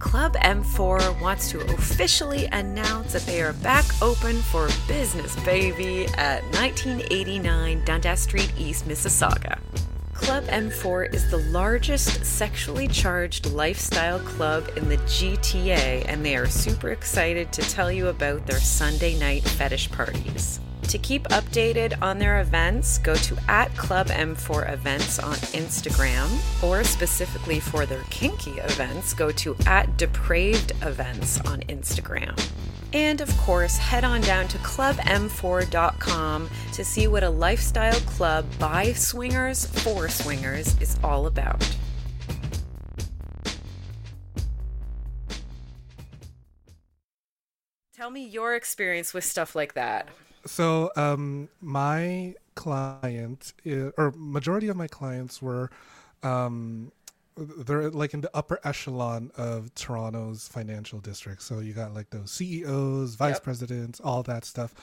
Club 0.00 0.32
M4 0.36 1.20
wants 1.20 1.50
to 1.50 1.60
officially 1.74 2.46
announce 2.46 3.12
that 3.12 3.22
they 3.26 3.42
are 3.42 3.52
back 3.52 3.84
open 4.00 4.40
for 4.40 4.68
business, 4.88 5.36
baby, 5.44 6.06
at 6.16 6.42
1989 6.54 7.84
Dundas 7.84 8.20
Street 8.20 8.50
East, 8.56 8.88
Mississauga. 8.88 9.58
Club 10.14 10.44
M4 10.44 11.14
is 11.14 11.30
the 11.30 11.36
largest 11.50 12.24
sexually 12.24 12.88
charged 12.88 13.52
lifestyle 13.52 14.18
club 14.20 14.70
in 14.76 14.88
the 14.88 14.96
GTA, 14.96 16.06
and 16.08 16.24
they 16.24 16.34
are 16.34 16.48
super 16.48 16.88
excited 16.90 17.52
to 17.52 17.62
tell 17.62 17.92
you 17.92 18.08
about 18.08 18.46
their 18.46 18.58
Sunday 18.58 19.18
night 19.18 19.42
fetish 19.42 19.92
parties. 19.92 20.60
To 20.90 20.98
keep 20.98 21.22
updated 21.28 21.96
on 22.02 22.18
their 22.18 22.40
events, 22.40 22.98
go 22.98 23.14
to 23.14 23.36
at 23.46 23.72
Club 23.76 24.08
M4 24.08 24.72
Events 24.72 25.20
on 25.20 25.36
Instagram, 25.54 26.28
or 26.64 26.82
specifically 26.82 27.60
for 27.60 27.86
their 27.86 28.02
kinky 28.10 28.58
events, 28.58 29.14
go 29.14 29.30
to 29.30 29.54
at 29.66 29.96
Depraved 29.96 30.72
Events 30.82 31.40
on 31.42 31.60
Instagram. 31.68 32.36
And 32.92 33.20
of 33.20 33.28
course, 33.38 33.76
head 33.76 34.02
on 34.02 34.20
down 34.22 34.48
to 34.48 34.58
clubm4.com 34.58 36.50
to 36.72 36.84
see 36.84 37.06
what 37.06 37.22
a 37.22 37.30
lifestyle 37.30 38.00
club 38.00 38.44
by 38.58 38.92
swingers 38.92 39.66
for 39.66 40.08
swingers 40.08 40.76
is 40.80 40.98
all 41.04 41.26
about. 41.26 41.64
Tell 47.94 48.10
me 48.10 48.26
your 48.26 48.56
experience 48.56 49.14
with 49.14 49.22
stuff 49.22 49.54
like 49.54 49.74
that. 49.74 50.08
So, 50.46 50.90
um, 50.96 51.48
my 51.60 52.34
client, 52.54 53.52
or 53.96 54.12
majority 54.16 54.68
of 54.68 54.76
my 54.76 54.86
clients 54.86 55.40
were, 55.42 55.70
um, 56.22 56.92
they're 57.36 57.90
like 57.90 58.12
in 58.12 58.20
the 58.20 58.30
upper 58.34 58.58
echelon 58.64 59.30
of 59.36 59.74
Toronto's 59.74 60.48
financial 60.48 60.98
district. 61.00 61.42
So 61.42 61.60
you 61.60 61.72
got 61.72 61.94
like 61.94 62.10
those 62.10 62.30
CEOs, 62.32 63.14
vice 63.14 63.36
Yep. 63.36 63.42
presidents, 63.44 64.00
all 64.00 64.22
that 64.24 64.44
stuff, 64.44 64.74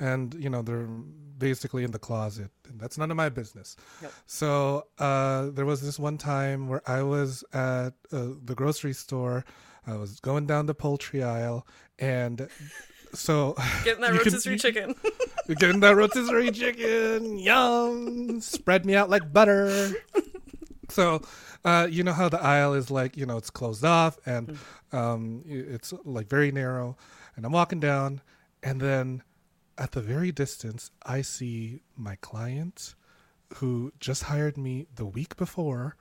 and 0.00 0.34
you 0.34 0.48
know 0.48 0.62
they're 0.62 0.86
basically 1.38 1.84
in 1.84 1.90
the 1.90 1.98
closet, 1.98 2.50
and 2.68 2.80
that's 2.80 2.96
none 2.96 3.10
of 3.10 3.16
my 3.16 3.28
business. 3.28 3.76
Yep. 4.00 4.12
So 4.26 4.86
uh, 4.98 5.50
there 5.50 5.66
was 5.66 5.82
this 5.82 5.98
one 5.98 6.16
time 6.16 6.68
where 6.68 6.82
I 6.88 7.02
was 7.02 7.44
at 7.52 7.92
uh, 8.12 8.28
the 8.44 8.54
grocery 8.54 8.94
store. 8.94 9.44
I 9.86 9.96
was 9.96 10.18
going 10.20 10.46
down 10.46 10.66
the 10.66 10.74
poultry 10.74 11.22
aisle, 11.22 11.66
and 11.98 12.48
so 13.12 13.54
Getting 13.84 14.02
that 14.02 14.12
you 14.12 14.20
can- 14.20 14.32
rotisserie 14.32 14.58
chicken. 14.58 14.94
Getting 15.58 15.80
that 15.80 15.96
rotisserie 15.96 16.50
chicken. 16.50 17.38
Yum. 17.38 18.40
Spread 18.40 18.84
me 18.84 18.94
out 18.96 19.08
like 19.10 19.32
butter. 19.32 19.92
So, 20.88 21.22
uh, 21.64 21.88
you 21.90 22.02
know 22.04 22.12
how 22.12 22.28
the 22.28 22.40
aisle 22.40 22.74
is 22.74 22.90
like, 22.90 23.16
you 23.16 23.26
know, 23.26 23.36
it's 23.36 23.50
closed 23.50 23.84
off 23.84 24.18
and 24.26 24.56
um, 24.92 25.42
it's 25.46 25.92
like 26.04 26.28
very 26.28 26.52
narrow. 26.52 26.96
And 27.36 27.44
I'm 27.44 27.52
walking 27.52 27.80
down, 27.80 28.22
and 28.62 28.80
then 28.80 29.22
at 29.76 29.92
the 29.92 30.00
very 30.00 30.32
distance, 30.32 30.90
I 31.04 31.20
see 31.22 31.80
my 31.96 32.16
client 32.22 32.94
who 33.56 33.92
just 34.00 34.24
hired 34.24 34.56
me 34.56 34.86
the 34.94 35.04
week 35.04 35.36
before 35.36 35.96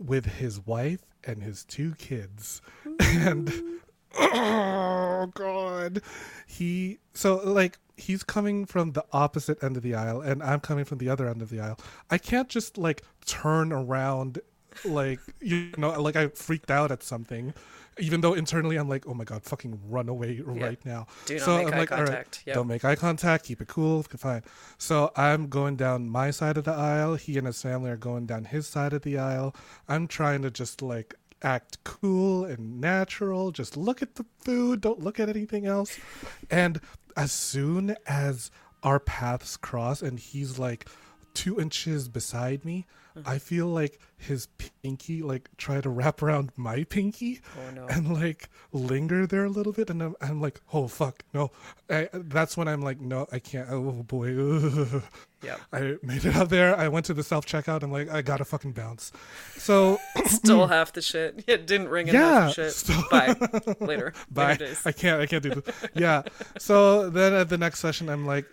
with 0.00 0.26
his 0.26 0.66
wife 0.66 1.04
and 1.24 1.42
his 1.42 1.64
two 1.64 1.94
kids. 1.96 2.60
And 3.00 3.52
oh 4.18 5.30
god. 5.34 6.02
He 6.46 6.98
so 7.14 7.36
like 7.36 7.78
he's 7.96 8.22
coming 8.22 8.64
from 8.64 8.92
the 8.92 9.04
opposite 9.12 9.62
end 9.62 9.76
of 9.76 9.82
the 9.82 9.94
aisle 9.94 10.22
and 10.22 10.42
i'm 10.42 10.58
coming 10.58 10.86
from 10.86 10.96
the 10.98 11.08
other 11.08 11.28
end 11.28 11.42
of 11.42 11.50
the 11.50 11.60
aisle. 11.60 11.78
I 12.10 12.18
can't 12.18 12.48
just 12.48 12.78
like 12.78 13.02
turn 13.26 13.72
around 13.72 14.40
like 14.84 15.18
you 15.40 15.72
know 15.76 15.90
like 16.00 16.14
i 16.14 16.28
freaked 16.28 16.70
out 16.70 16.92
at 16.92 17.02
something 17.02 17.52
even 17.98 18.20
though 18.20 18.34
internally 18.34 18.76
i'm 18.76 18.88
like 18.88 19.06
oh 19.06 19.14
my 19.14 19.24
god 19.24 19.42
fucking 19.42 19.78
run 19.88 20.08
away 20.08 20.40
right 20.44 20.84
now. 20.86 21.06
Do 21.26 21.34
not 21.34 21.42
so 21.44 21.58
make 21.58 21.66
i'm 21.66 21.74
eye 21.74 21.78
like 21.78 21.92
all 21.92 21.98
right 21.98 22.06
contact. 22.06 22.42
Yep. 22.46 22.54
don't 22.54 22.66
make 22.68 22.84
eye 22.84 22.94
contact. 22.94 23.44
Keep 23.44 23.60
it 23.60 23.68
cool. 23.68 24.02
Fine. 24.02 24.42
So 24.78 25.12
i'm 25.16 25.48
going 25.48 25.76
down 25.76 26.08
my 26.08 26.30
side 26.30 26.56
of 26.56 26.64
the 26.64 26.72
aisle. 26.72 27.16
He 27.16 27.36
and 27.36 27.46
his 27.46 27.60
family 27.60 27.90
are 27.90 27.96
going 27.96 28.26
down 28.26 28.44
his 28.44 28.66
side 28.66 28.92
of 28.92 29.02
the 29.02 29.18
aisle. 29.18 29.54
I'm 29.88 30.06
trying 30.06 30.42
to 30.42 30.50
just 30.50 30.80
like 30.82 31.14
act 31.42 31.82
cool 31.84 32.44
and 32.44 32.80
natural. 32.80 33.50
Just 33.50 33.76
look 33.76 34.02
at 34.02 34.16
the 34.16 34.24
food. 34.40 34.80
Don't 34.80 35.00
look 35.00 35.18
at 35.18 35.28
anything 35.28 35.66
else. 35.66 35.98
And 36.50 36.80
as 37.16 37.32
soon 37.32 37.96
as 38.06 38.50
our 38.82 38.98
paths 38.98 39.56
cross 39.56 40.02
and 40.02 40.18
he's 40.18 40.58
like 40.58 40.88
two 41.34 41.60
inches 41.60 42.08
beside 42.08 42.64
me 42.64 42.86
i 43.16 43.20
mm-hmm. 43.20 43.36
feel 43.38 43.66
like 43.66 44.00
his 44.16 44.48
pinky 44.82 45.22
like 45.22 45.48
try 45.56 45.80
to 45.80 45.88
wrap 45.88 46.22
around 46.22 46.50
my 46.56 46.84
pinky 46.84 47.40
Oh, 47.58 47.70
no. 47.74 47.86
and 47.86 48.12
like 48.12 48.48
linger 48.72 49.26
there 49.26 49.44
a 49.44 49.48
little 49.48 49.72
bit. 49.72 49.90
And 49.90 50.02
i'm, 50.02 50.14
I'm 50.20 50.40
like 50.40 50.60
oh 50.72 50.88
fuck 50.88 51.24
no. 51.32 51.50
I, 51.88 52.08
that's 52.12 52.56
when 52.56 52.68
i'm 52.68 52.82
like 52.82 53.00
no 53.00 53.26
i 53.32 53.38
can't. 53.38 53.68
Oh 53.70 54.02
boy. 54.02 54.36
ugh. 54.38 55.02
Yep. 55.42 55.60
i 55.72 55.96
made 56.02 56.24
it 56.24 56.36
out 56.36 56.50
there 56.50 56.76
i 56.76 56.86
went 56.88 57.06
to 57.06 57.14
the 57.14 57.22
self-checkout 57.22 57.82
i'm 57.82 57.90
like 57.90 58.10
i 58.10 58.20
gotta 58.22 58.44
fucking 58.44 58.72
bounce 58.72 59.10
so 59.56 59.98
still 60.26 60.66
half 60.76 60.92
the 60.92 61.02
shit. 61.02 61.44
It 61.48 61.66
didn't 61.66 61.88
ring 61.88 62.08
in 62.08 62.14
Yeah, 62.14 62.46
the 62.46 62.52
shit. 62.52 62.72
so- 62.72 63.02
Bye. 63.10 63.34
Later. 63.80 64.12
Bye. 64.30 64.52
Later. 64.52 64.74
I 64.84 64.92
can't. 64.92 65.20
I 65.22 65.26
can't 65.26 65.42
do 65.42 65.54
this. 65.60 65.74
Yeah. 65.94 66.22
So 66.58 67.08
then 67.10 67.32
at 67.32 67.48
the 67.48 67.58
next 67.58 67.80
session, 67.80 68.08
I'm 68.08 68.26
like, 68.26 68.46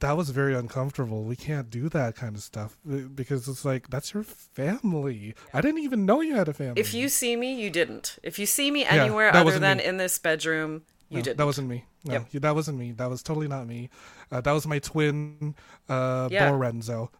that 0.00 0.16
was 0.16 0.30
very 0.30 0.54
uncomfortable. 0.54 1.24
We 1.24 1.36
can't 1.36 1.68
do 1.70 1.88
that 1.90 2.14
kind 2.16 2.34
of 2.36 2.42
stuff 2.42 2.78
uh, 2.90 2.96
because 3.14 3.48
it's 3.48 3.64
like 3.64 3.88
that's 3.90 4.14
your 4.14 4.22
family. 4.22 5.34
I 5.52 5.60
didn't 5.60 5.80
even 5.82 6.06
know 6.06 6.20
you 6.20 6.34
had 6.36 6.48
a 6.48 6.54
family. 6.54 6.80
If 6.80 6.94
you 6.94 7.08
see 7.08 7.36
me, 7.36 7.54
you 7.60 7.70
didn't. 7.70 8.18
If 8.22 8.38
you 8.38 8.46
see 8.46 8.70
me 8.70 8.84
anywhere 8.84 9.30
that 9.32 9.46
other 9.46 9.58
than 9.58 9.78
me. 9.78 9.84
in 9.84 9.96
this 9.98 10.18
bedroom, 10.18 10.82
you 11.10 11.18
No, 11.18 11.22
didn't. 11.22 11.36
That 11.38 11.46
wasn't 11.46 11.68
me. 11.68 11.84
No, 12.08 12.14
Yep. 12.14 12.26
yeah, 12.32 12.40
that 12.40 12.54
wasn't 12.54 12.78
me. 12.78 12.92
That 12.92 13.08
was 13.10 13.22
totally 13.22 13.48
not 13.48 13.66
me. 13.66 13.90
Uh, 14.32 14.40
that 14.40 14.52
was 14.52 14.66
my 14.66 14.78
twin, 14.78 15.54
uh, 15.88 16.28
Yeah. 16.30 16.50
Lorenzo. 16.50 17.10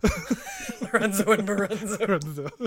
Lorenzo 0.80 1.32
and 1.32 1.46
Lorenzo. 1.48 1.98
Lorenzo. 2.06 2.48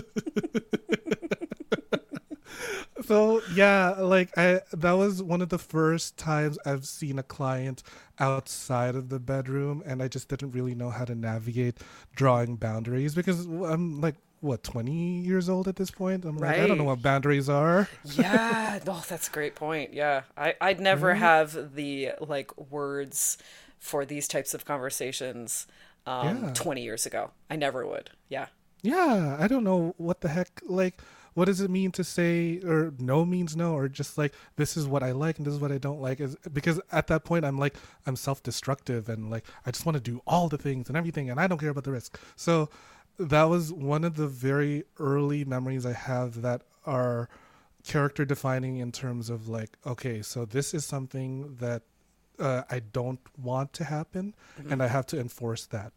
so 3.05 3.41
yeah, 3.53 3.89
like 3.99 4.37
I 4.37 4.61
that 4.73 4.91
was 4.93 5.23
one 5.23 5.41
of 5.41 5.49
the 5.49 5.57
first 5.57 6.17
times 6.17 6.57
I've 6.65 6.85
seen 6.85 7.17
a 7.19 7.23
client 7.23 7.83
outside 8.19 8.95
of 8.95 9.09
the 9.09 9.19
bedroom, 9.19 9.81
and 9.85 10.01
I 10.03 10.07
just 10.07 10.27
didn't 10.29 10.51
really 10.51 10.75
know 10.75 10.89
how 10.89 11.05
to 11.05 11.15
navigate 11.15 11.79
drawing 12.15 12.55
boundaries 12.57 13.15
because 13.15 13.45
I'm 13.45 13.99
like 14.01 14.15
what 14.41 14.63
20 14.63 14.91
years 15.21 15.47
old 15.47 15.67
at 15.67 15.75
this 15.77 15.91
point. 15.91 16.25
I'm 16.25 16.37
like 16.37 16.59
I 16.59 16.67
don't 16.67 16.77
know 16.77 16.83
what 16.83 17.01
boundaries 17.01 17.47
are. 17.49 17.87
yeah. 18.03 18.79
Oh, 18.87 19.03
that's 19.07 19.27
a 19.27 19.31
great 19.31 19.55
point. 19.55 19.93
Yeah. 19.93 20.23
I, 20.35 20.55
I'd 20.59 20.79
never 20.79 21.13
have 21.13 21.75
the 21.75 22.11
like 22.19 22.55
words 22.57 23.37
for 23.79 24.05
these 24.05 24.27
types 24.27 24.53
of 24.53 24.65
conversations 24.65 25.67
um, 26.05 26.43
Yeah. 26.45 26.51
20 26.53 26.81
years 26.83 27.05
ago. 27.05 27.31
I 27.49 27.55
never 27.55 27.85
would. 27.85 28.09
Yeah. 28.29 28.47
Yeah, 28.83 29.37
I 29.39 29.47
don't 29.47 29.63
know 29.63 29.93
what 29.97 30.21
the 30.21 30.29
heck 30.29 30.61
like 30.67 30.99
what 31.33 31.45
does 31.45 31.61
it 31.61 31.69
mean 31.71 31.91
to 31.91 32.03
say 32.03 32.59
or 32.65 32.93
no 32.99 33.23
means 33.23 33.55
no 33.55 33.73
or 33.73 33.87
just 33.87 34.17
like 34.17 34.33
this 34.57 34.75
is 34.75 34.85
what 34.87 35.01
I 35.03 35.11
like 35.11 35.37
and 35.37 35.45
this 35.47 35.53
is 35.53 35.59
what 35.61 35.71
I 35.71 35.77
don't 35.77 36.01
like 36.01 36.19
is 36.19 36.35
because 36.51 36.81
at 36.91 37.07
that 37.07 37.23
point 37.23 37.45
I'm 37.45 37.57
like 37.59 37.75
I'm 38.05 38.15
self-destructive 38.15 39.07
and 39.07 39.29
like 39.29 39.45
I 39.65 39.71
just 39.71 39.85
want 39.85 39.95
to 39.95 40.01
do 40.01 40.21
all 40.27 40.49
the 40.49 40.57
things 40.57 40.89
and 40.89 40.97
everything 40.97 41.29
and 41.29 41.39
I 41.39 41.47
don't 41.47 41.57
care 41.59 41.69
about 41.69 41.83
the 41.85 41.91
risk. 41.91 42.19
So 42.35 42.69
that 43.27 43.43
was 43.43 43.71
one 43.71 44.03
of 44.03 44.15
the 44.15 44.27
very 44.27 44.83
early 44.99 45.45
memories 45.45 45.85
I 45.85 45.93
have 45.93 46.41
that 46.41 46.61
are 46.85 47.29
character 47.83 48.25
defining 48.25 48.77
in 48.77 48.91
terms 48.91 49.29
of 49.29 49.47
like 49.47 49.77
okay, 49.85 50.21
so 50.21 50.45
this 50.45 50.73
is 50.73 50.85
something 50.85 51.55
that 51.59 51.83
uh, 52.39 52.63
I 52.69 52.79
don't 52.79 53.19
want 53.41 53.73
to 53.73 53.83
happen 53.83 54.33
and 54.69 54.81
I 54.81 54.87
have 54.87 55.05
to 55.07 55.19
enforce 55.19 55.65
that. 55.67 55.91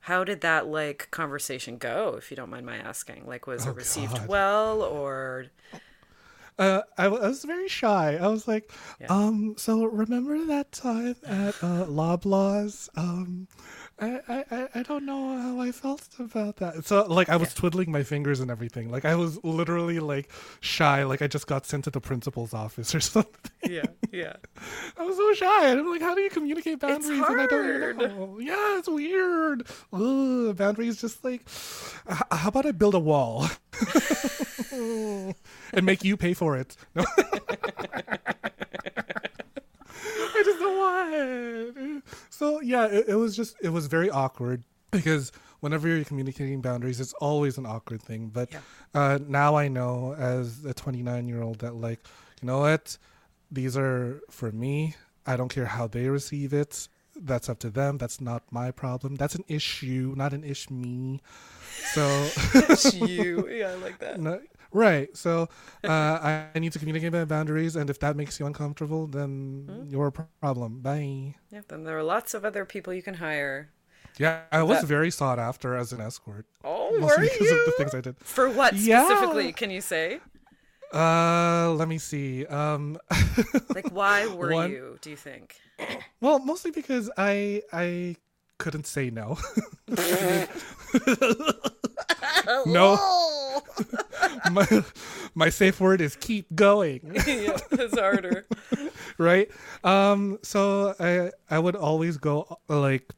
How 0.00 0.24
did 0.24 0.40
that 0.40 0.66
like 0.68 1.10
conversation 1.10 1.76
go, 1.76 2.14
if 2.16 2.30
you 2.30 2.36
don't 2.36 2.50
mind 2.50 2.64
my 2.64 2.76
asking? 2.76 3.26
Like, 3.26 3.46
was 3.46 3.66
it 3.66 3.74
received 3.76 4.14
God. 4.14 4.28
well 4.28 4.82
or 4.82 5.46
Uh, 6.58 6.82
I, 6.96 7.04
w- 7.04 7.22
I 7.22 7.28
was 7.28 7.44
very 7.44 7.68
shy. 7.68 8.16
I 8.16 8.26
was 8.26 8.48
like, 8.48 8.72
um, 9.08 9.54
so 9.56 9.84
remember 9.84 10.44
that 10.46 10.72
time 10.72 11.14
at 11.24 11.54
uh, 11.62 11.86
Loblaws? 11.86 12.88
Um, 12.96 13.46
I, 14.00 14.20
I, 14.28 14.68
I- 14.76 14.82
don't 14.84 15.04
know 15.04 15.36
how 15.38 15.60
I 15.60 15.72
felt 15.72 16.06
about 16.20 16.56
that. 16.58 16.84
So 16.86 17.04
like 17.06 17.28
I 17.28 17.36
was 17.36 17.52
twiddling 17.52 17.90
my 17.90 18.02
fingers 18.04 18.38
and 18.40 18.50
everything. 18.50 18.90
Like 18.90 19.04
I 19.04 19.14
was 19.16 19.42
literally 19.44 19.98
like 19.98 20.30
shy. 20.60 21.02
Like 21.04 21.20
I 21.20 21.26
just 21.26 21.46
got 21.46 21.66
sent 21.66 21.84
to 21.84 21.90
the 21.90 22.00
principal's 22.00 22.54
office 22.54 22.94
or 22.94 23.00
something. 23.14 23.50
yeah, 23.68 23.82
yeah. 24.12 24.34
I 24.96 25.02
was 25.04 25.16
so 25.16 25.34
shy. 25.34 25.70
I'm 25.72 25.88
like, 25.90 26.00
how 26.00 26.14
do 26.14 26.20
you 26.20 26.30
communicate 26.30 26.78
boundaries? 26.78 27.08
And 27.08 27.40
I 27.40 27.46
don't 27.46 27.96
know. 27.98 28.38
Yeah, 28.40 28.78
it's 28.78 28.88
weird. 28.88 29.66
Ugh, 29.92 30.56
boundaries 30.56 31.00
just 31.00 31.24
like, 31.24 31.42
how 32.30 32.48
about 32.48 32.66
I 32.66 32.70
build 32.72 32.94
a 32.94 33.00
wall 33.00 33.48
and 34.72 35.34
make 35.82 36.04
you 36.04 36.16
pay 36.16 36.34
for 36.34 36.56
it? 36.56 36.76
No. 36.94 37.04
I 41.00 41.62
just 41.64 41.74
don't 41.76 41.90
want. 41.94 42.04
So 42.30 42.60
yeah, 42.60 42.86
it, 42.86 43.08
it 43.08 43.14
was 43.14 43.36
just 43.36 43.56
it 43.62 43.70
was 43.70 43.86
very 43.86 44.10
awkward 44.10 44.62
because 44.90 45.32
whenever 45.60 45.88
you're 45.88 46.04
communicating 46.04 46.60
boundaries, 46.60 47.00
it's 47.00 47.12
always 47.14 47.58
an 47.58 47.66
awkward 47.66 48.02
thing. 48.02 48.28
But 48.28 48.50
Yeah. 48.52 48.60
uh, 48.94 49.18
now 49.26 49.56
I 49.56 49.68
know 49.68 50.14
as 50.14 50.64
a 50.64 50.72
29 50.74 51.28
year 51.28 51.42
old 51.42 51.58
that 51.60 51.74
like, 51.74 52.00
you 52.40 52.46
know 52.46 52.60
what, 52.60 52.96
these 53.50 53.76
are 53.76 54.20
for 54.30 54.50
me. 54.52 54.94
I 55.26 55.36
don't 55.36 55.48
care 55.50 55.66
how 55.66 55.86
they 55.86 56.08
receive 56.08 56.52
it. 56.54 56.88
That's 57.20 57.48
up 57.48 57.58
to 57.60 57.70
them. 57.70 57.98
That's 57.98 58.20
not 58.20 58.44
my 58.52 58.70
problem. 58.70 59.16
That's 59.16 59.34
an 59.34 59.44
issue, 59.48 60.14
not 60.16 60.32
an 60.32 60.44
ish 60.44 60.70
me. 60.70 61.20
So. 61.92 62.28
It's 62.54 62.94
you. 62.94 63.48
Yeah, 63.50 63.70
I 63.70 63.74
like 63.74 63.98
that. 63.98 64.20
No, 64.20 64.40
right. 64.72 65.14
So 65.16 65.48
uh, 65.84 66.46
I, 66.54 66.58
need 66.58 66.72
to 66.72 66.78
communicate 66.78 67.12
my 67.12 67.24
boundaries, 67.24 67.76
and 67.76 67.90
if 67.90 67.98
that 68.00 68.16
makes 68.16 68.38
you 68.40 68.46
uncomfortable, 68.46 69.06
then 69.06 69.66
Hmm? 69.68 69.90
your 69.90 70.10
problem. 70.40 70.80
Bye. 70.80 71.34
Yeah, 71.50 71.62
then 71.68 71.84
there 71.84 71.96
are 71.98 72.02
lots 72.02 72.34
of 72.34 72.44
other 72.44 72.64
people 72.64 72.92
you 72.92 73.02
can 73.02 73.14
hire. 73.14 73.70
Yeah, 74.18 74.42
I 74.50 74.62
was 74.64 74.80
That- 74.80 74.86
very 74.88 75.10
sought 75.10 75.38
after 75.38 75.76
as 75.76 75.92
an 75.92 76.00
escort. 76.00 76.46
Oh, 76.64 76.98
were 77.00 77.20
because 77.20 77.40
you? 77.40 77.58
of 77.60 77.66
the 77.66 77.72
things 77.78 77.94
I 77.94 78.00
did. 78.00 78.16
For 78.18 78.48
what 78.50 78.74
Yeah. 78.74 79.04
specifically? 79.06 79.52
Can 79.52 79.70
you 79.70 79.80
say? 79.80 80.20
Uh, 80.92 81.72
let 81.76 81.86
me 81.88 81.98
see. 81.98 82.46
Um, 82.46 82.98
Like, 83.74 83.92
why 83.92 84.26
were 84.26 84.52
One- 84.52 84.70
you? 84.70 84.98
Do 85.00 85.10
you 85.10 85.16
think? 85.16 85.56
well, 86.20 86.38
mostly 86.40 86.70
because 86.72 87.10
I 87.16 87.62
I 87.72 88.16
couldn't 88.58 88.86
say 88.86 89.10
no. 89.10 89.38
no, 92.66 92.98
my, 94.50 94.66
my 95.34 95.48
safe 95.48 95.80
word 95.80 96.00
is 96.00 96.16
keep 96.16 96.46
going. 96.54 97.00
yeah, 97.26 97.56
it's 97.72 97.98
harder. 97.98 98.46
right 99.18 99.50
um 99.84 100.38
so 100.42 100.94
i 101.00 101.30
i 101.50 101.58
would 101.58 101.76
always 101.76 102.16
go 102.18 102.58
uh, 102.70 102.80
like 102.80 103.12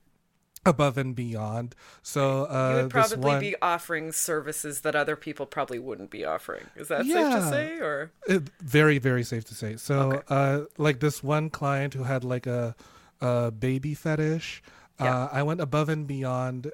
above 0.66 0.98
and 0.98 1.14
beyond 1.14 1.74
so 2.02 2.44
uh 2.44 2.70
You 2.70 2.76
would 2.82 2.90
probably 2.90 3.16
one 3.18 3.40
be 3.40 3.54
offering 3.62 4.12
services 4.12 4.80
that 4.82 4.94
other 4.96 5.16
people 5.16 5.46
probably 5.46 5.78
wouldn't 5.78 6.10
be 6.10 6.24
offering. 6.24 6.66
Is 6.76 6.88
that 6.88 7.06
safe 7.06 7.34
to 7.34 7.42
say? 7.48 7.78
Or 7.78 8.12
it, 8.26 8.48
very 8.60 8.98
very 8.98 9.22
safe 9.24 9.44
to 9.46 9.54
say 9.54 9.76
so 9.76 9.98
Okay. 10.00 10.20
uh 10.28 10.60
like 10.78 11.00
this 11.00 11.22
one 11.22 11.50
client 11.50 11.94
who 11.94 12.04
had 12.04 12.24
like 12.24 12.46
a 12.46 12.74
a 13.20 13.50
baby 13.50 13.94
fetish 13.94 14.62
Yeah. 15.00 15.16
uh 15.24 15.28
i 15.32 15.42
went 15.42 15.60
above 15.60 15.88
and 15.88 16.06
beyond 16.06 16.70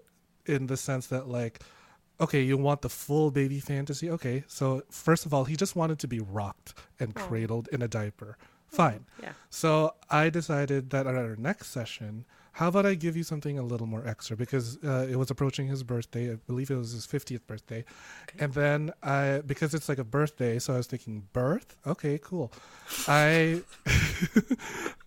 in 0.46 0.66
the 0.66 0.76
sense 0.76 1.06
that 1.08 1.28
like 1.28 1.60
okay 2.20 2.42
you 2.42 2.56
want 2.56 2.80
the 2.82 2.88
full 2.88 3.30
baby 3.30 3.60
fantasy 3.60 4.10
okay 4.10 4.44
so 4.46 4.82
first 4.90 5.26
of 5.26 5.34
all 5.34 5.44
he 5.44 5.56
just 5.56 5.74
wanted 5.76 5.98
to 6.00 6.08
be 6.08 6.20
rocked 6.20 6.74
and 7.00 7.12
Oh. 7.16 7.20
cradled 7.26 7.68
in 7.72 7.82
a 7.82 7.88
diaper 7.88 8.36
fine 8.68 9.04
yeah. 9.22 9.32
So 9.50 9.94
I 10.10 10.28
decided 10.30 10.90
that 10.90 11.06
at 11.06 11.14
our 11.14 11.36
next 11.36 11.68
session, 11.68 12.26
how 12.52 12.68
about 12.68 12.84
I 12.84 12.94
give 12.94 13.16
you 13.16 13.22
something 13.22 13.58
a 13.58 13.62
little 13.62 13.86
more 13.86 14.04
extra 14.06 14.36
because 14.36 14.76
uh, 14.84 15.06
it 15.10 15.16
was 15.16 15.30
approaching 15.30 15.66
his 15.68 15.82
birthday. 15.82 16.32
I 16.32 16.34
believe 16.50 16.70
it 16.70 16.76
was 16.76 16.92
his 16.92 17.06
50th 17.06 17.46
birthday. 17.46 17.84
And 18.38 18.52
then 18.52 18.92
I, 19.02 19.40
because 19.46 19.72
it's 19.72 19.88
like 19.88 19.98
a 19.98 20.04
birthday, 20.04 20.58
so 20.58 20.74
I 20.74 20.76
was 20.78 20.86
thinking, 20.88 21.14
birth? 21.32 21.76
Okay, 21.86 22.18
cool. 22.22 22.52
I, 23.08 23.62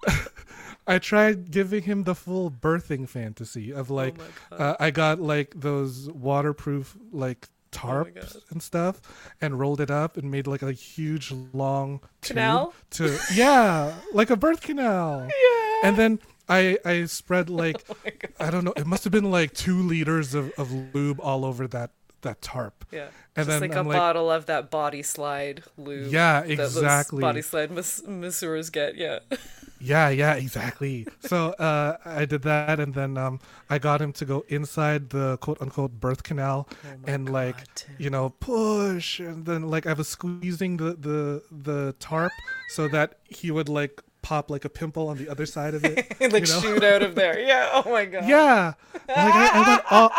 I 0.89 0.97
tried 0.97 1.51
giving 1.51 1.83
him 1.83 2.03
the 2.03 2.15
full 2.15 2.49
birthing 2.49 3.07
fantasy 3.07 3.71
of 3.71 3.89
like, 3.89 4.15
oh 4.51 4.55
uh, 4.57 4.75
I 4.79 4.89
got 4.89 5.21
like 5.21 5.53
those 5.55 6.09
waterproof 6.09 6.97
like 7.11 7.47
Oh 7.47 7.55
tarps 7.71 8.37
and 8.49 8.63
stuff 8.63 9.01
and 9.41 9.59
rolled 9.59 9.79
it 9.79 9.91
up 9.91 10.17
and 10.17 10.31
made 10.31 10.47
like 10.47 10.63
a 10.63 10.71
huge 10.71 11.31
long 11.53 12.01
Canal? 12.21 12.73
to 12.91 13.17
yeah 13.33 13.93
like 14.11 14.31
a 14.31 14.35
birth 14.35 14.61
canal 14.61 15.19
yeah. 15.29 15.87
and 15.87 15.95
then 15.95 16.19
i 16.47 16.79
i 16.83 17.05
spread 17.05 17.47
like 17.63 17.83
oh 17.89 17.95
i 18.39 18.49
don't 18.49 18.63
know 18.63 18.73
it 18.75 18.87
must 18.87 19.03
have 19.03 19.13
been 19.13 19.29
like 19.29 19.53
two 19.53 19.83
liters 19.83 20.33
of, 20.33 20.51
of 20.57 20.71
lube 20.95 21.19
all 21.21 21.45
over 21.45 21.67
that 21.67 21.91
that 22.21 22.41
tarp 22.41 22.85
Yeah. 22.91 23.07
And 23.35 23.45
Just 23.47 23.49
then 23.49 23.61
like 23.69 23.77
I'm 23.77 23.85
a 23.85 23.89
like- 23.89 23.97
bottle 23.97 24.29
of 24.31 24.45
that 24.47 24.69
body 24.69 25.01
slide 25.03 25.63
lube. 25.77 26.11
Yeah, 26.11 26.41
exactly. 26.43 27.21
body 27.21 27.41
slide 27.41 27.71
mas- 27.71 28.03
masseurs 28.07 28.69
get. 28.69 28.95
Yeah. 28.95 29.19
Yeah, 29.81 30.09
yeah, 30.09 30.33
exactly. 30.33 31.07
so 31.21 31.51
uh, 31.53 31.95
I 32.03 32.25
did 32.25 32.41
that, 32.41 32.81
and 32.81 32.93
then 32.93 33.17
um, 33.17 33.39
I 33.69 33.79
got 33.79 34.01
him 34.01 34.11
to 34.11 34.25
go 34.25 34.43
inside 34.49 35.09
the 35.11 35.37
quote 35.37 35.61
unquote 35.61 35.93
birth 36.01 36.21
canal, 36.23 36.67
Oh 36.83 36.87
and 37.07 37.29
like 37.31 37.55
God, 37.55 37.95
you 37.97 38.09
know 38.09 38.31
push, 38.41 39.21
and 39.21 39.45
then 39.45 39.69
like 39.69 39.87
I 39.87 39.93
was 39.93 40.09
squeezing 40.09 40.75
the 40.75 40.95
the 40.99 41.43
the 41.49 41.95
tarp 41.99 42.33
so 42.75 42.89
that 42.89 43.19
he 43.23 43.51
would 43.51 43.69
like 43.69 44.01
pop 44.21 44.51
like 44.51 44.65
a 44.65 44.69
pimple 44.69 45.07
on 45.07 45.15
the 45.17 45.29
other 45.29 45.45
side 45.45 45.73
of 45.73 45.85
it. 45.85 46.13
And 46.19 46.33
like 46.33 46.45
you 46.45 46.53
know? 46.55 46.59
shoot 46.59 46.83
out 46.83 47.01
of 47.01 47.15
there. 47.15 47.39
Yeah. 47.39 47.69
Oh 47.71 47.89
my 47.89 48.03
god. 48.03 48.27
Yeah, 48.27 48.73
like 48.93 49.33
I, 49.33 49.49
I 49.53 49.69
went 49.69 49.83
all. 49.91 50.11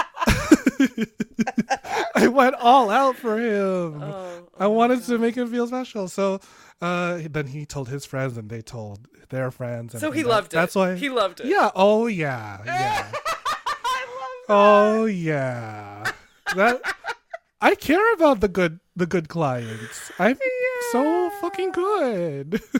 I 2.15 2.27
went 2.29 2.55
all 2.57 2.91
out 2.91 3.17
for 3.17 3.39
him. 3.39 4.03
Oh, 4.03 4.49
I 4.59 4.67
wanted 4.67 5.03
to 5.05 5.19
make 5.19 5.35
him 5.37 5.51
feel 5.51 5.67
special. 5.67 6.09
So 6.09 6.41
uh, 6.81 7.21
then 7.31 7.47
he 7.49 7.67
told 7.67 7.89
his 7.89 8.05
friends, 8.07 8.37
and 8.37 8.49
they 8.51 8.63
told 8.63 9.07
their 9.31 9.51
friends. 9.51 9.95
And 9.95 10.01
So 10.01 10.11
he 10.11 10.23
that- 10.23 10.29
loved 10.29 10.53
it. 10.53 10.57
That's 10.57 10.75
why 10.75 10.95
he 10.97 11.09
loved 11.09 11.41
it. 11.41 11.47
Yeah. 11.47 11.71
Oh 11.75 12.07
yeah. 12.07 12.59
Yeah. 12.67 13.13
Oh 14.49 15.05
yeah. 15.05 16.11
That 16.57 16.81
I 17.61 17.75
care 17.77 18.13
about 18.15 18.41
the 18.41 18.49
good 18.49 18.81
the 18.97 19.07
good 19.07 19.29
clients. 19.29 20.11
I'm 20.19 20.37
so 20.93 21.31
fucking 21.41 21.71
good. 21.73 22.61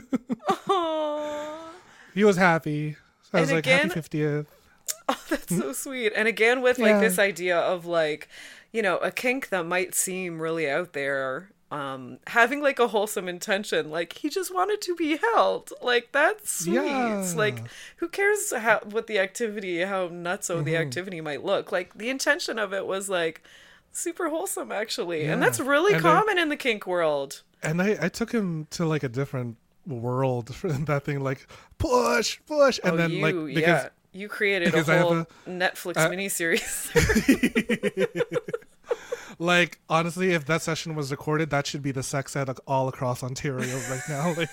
He 2.13 2.25
was 2.25 2.35
happy. 2.35 2.97
So 3.23 3.29
I 3.33 3.37
And 3.37 3.41
was 3.43 3.51
like, 3.53 3.65
happy 3.65 3.87
fiftieth. 3.89 4.45
Oh, 5.19 5.23
that's 5.29 5.55
so 5.57 5.73
sweet. 5.73 6.13
And 6.15 6.27
again, 6.27 6.61
with 6.61 6.79
like 6.79 6.89
Yeah. 6.91 6.99
this 7.01 7.19
idea 7.19 7.57
of 7.59 7.85
like, 7.85 8.27
you 8.71 8.81
know, 8.81 8.97
a 8.97 9.11
kink 9.11 9.49
that 9.49 9.65
might 9.65 9.93
seem 9.95 10.41
really 10.41 10.69
out 10.69 10.93
there, 10.93 11.49
um, 11.71 12.19
having 12.27 12.61
like 12.61 12.79
a 12.79 12.87
wholesome 12.87 13.27
intention, 13.29 13.89
like 13.89 14.13
he 14.17 14.29
just 14.29 14.53
wanted 14.53 14.81
to 14.81 14.95
be 14.95 15.17
held. 15.17 15.71
Like 15.81 16.11
that's 16.11 16.63
sweet. 16.65 16.75
Yeah. 16.75 17.31
Like 17.35 17.59
who 17.97 18.07
cares 18.09 18.51
how 18.53 18.79
what 18.89 19.07
the 19.07 19.19
activity, 19.19 19.81
how 19.81 20.07
nutso 20.09 20.63
the 20.63 20.71
Mm-hmm. 20.73 20.81
activity 20.81 21.21
might 21.21 21.43
look. 21.45 21.71
Like 21.71 21.97
the 21.97 22.09
intention 22.09 22.59
of 22.59 22.73
it 22.73 22.85
was 22.85 23.09
like 23.09 23.41
super 23.93 24.29
wholesome 24.29 24.71
actually. 24.71 25.25
And 25.25 25.41
that's 25.41 25.59
really 25.59 25.93
And 25.93 26.05
I- 26.05 26.11
common 26.13 26.37
in 26.37 26.49
the 26.49 26.57
kink 26.57 26.85
world. 26.87 27.41
And 27.63 27.81
I, 27.81 27.97
I 28.01 28.09
took 28.09 28.31
him 28.31 28.67
to 28.71 28.85
like 28.85 29.03
a 29.03 29.09
different 29.09 29.57
world 29.87 30.53
for 30.59 30.69
that 30.71 31.03
thing, 31.05 31.19
like 31.21 31.47
push, 31.77 32.39
push, 32.47 32.79
and 32.83 32.93
oh, 32.93 32.97
then 32.97 33.11
you, 33.11 33.21
like 33.21 33.55
because 33.55 33.83
yeah. 33.83 33.89
You 34.13 34.27
created 34.27 34.73
a 34.73 34.83
whole 34.83 35.19
a- 35.19 35.27
Netflix 35.47 35.97
uh, 35.97 36.09
miniseries. 36.09 36.91
like 39.39 39.79
honestly, 39.89 40.33
if 40.33 40.45
that 40.45 40.61
session 40.61 40.95
was 40.95 41.11
recorded, 41.11 41.49
that 41.51 41.65
should 41.65 41.81
be 41.81 41.91
the 41.91 42.03
sex 42.03 42.35
ed 42.35 42.49
all 42.67 42.87
across 42.87 43.23
Ontario 43.23 43.77
right 43.89 44.01
now. 44.09 44.33
Like 44.37 44.49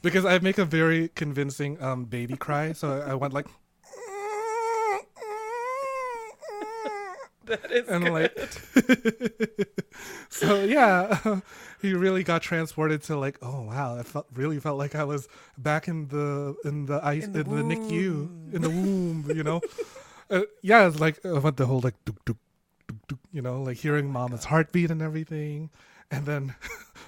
because 0.00 0.24
I 0.24 0.38
make 0.38 0.58
a 0.58 0.64
very 0.64 1.08
convincing 1.08 1.82
um 1.82 2.04
baby 2.04 2.36
cry, 2.36 2.72
so 2.72 3.00
I, 3.00 3.10
I 3.10 3.14
went 3.14 3.34
like 3.34 3.46
that 7.48 7.70
is 7.72 7.88
and 7.88 8.04
good. 8.04 8.12
like 8.12 9.68
so 10.30 10.64
yeah 10.64 11.40
he 11.82 11.92
really 11.94 12.22
got 12.22 12.42
transported 12.42 13.02
to 13.02 13.16
like 13.16 13.38
oh 13.42 13.62
wow 13.62 13.96
i 13.96 14.02
felt 14.02 14.26
really 14.34 14.58
felt 14.58 14.78
like 14.78 14.94
i 14.94 15.04
was 15.04 15.28
back 15.56 15.88
in 15.88 16.08
the 16.08 16.54
in 16.64 16.86
the 16.86 17.00
ice 17.04 17.24
in 17.24 17.32
the 17.32 17.42
the, 17.44 17.62
nicu 17.62 18.28
in 18.52 18.62
the 18.62 18.70
womb 18.70 19.30
you 19.34 19.42
know? 19.42 19.60
Uh, 20.30 20.42
yeah 20.60 20.86
it's 20.86 21.00
like 21.00 21.24
i 21.24 21.38
went 21.38 21.56
the 21.56 21.64
whole 21.64 21.80
like 21.80 21.94
duk, 22.04 22.22
duk, 22.26 22.36
duk, 23.06 23.18
you 23.32 23.40
know 23.40 23.62
like 23.62 23.78
hearing 23.78 24.12
mama's 24.12 24.44
heartbeat 24.44 24.90
and 24.90 25.00
everything. 25.00 25.70
And 26.10 26.26
then 26.26 26.54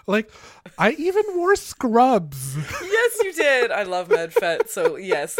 like 0.06 0.30
i 0.78 0.92
even 0.92 1.22
wore 1.34 1.56
scrubs 1.56 2.56
Yes, 2.56 3.18
you 3.24 3.32
did. 3.32 3.70
I 3.70 3.82
love 3.84 4.08
MedFet, 4.08 4.68
so 4.68 4.96
yes. 4.96 5.38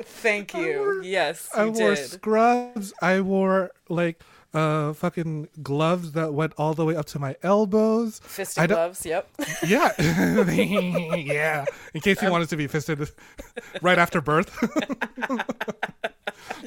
Thank 0.00 0.54
you. 0.54 0.78
wore- 0.78 1.02
yes, 1.02 1.48
you 1.54 1.60
I 1.62 1.66
wore 1.68 1.96
scrubs. 1.96 2.92
I 3.02 3.20
wore 3.20 3.70
like 3.88 4.20
uh 4.54 4.92
fucking 4.92 5.48
gloves 5.62 6.12
that 6.12 6.34
went 6.34 6.52
all 6.58 6.74
the 6.74 6.84
way 6.84 6.94
up 6.96 7.06
to 7.06 7.18
my 7.18 7.36
elbows. 7.42 8.20
Fisting 8.20 8.62
I 8.62 8.66
gloves, 8.66 9.04
yep. 9.06 9.28
Yeah. 9.66 9.92
yeah. 11.16 11.64
In 11.94 12.00
case 12.00 12.20
you 12.22 12.30
wanted 12.30 12.48
to 12.50 12.56
be 12.56 12.66
fisted 12.66 13.08
right 13.80 13.98
after 13.98 14.20
birth. 14.20 14.50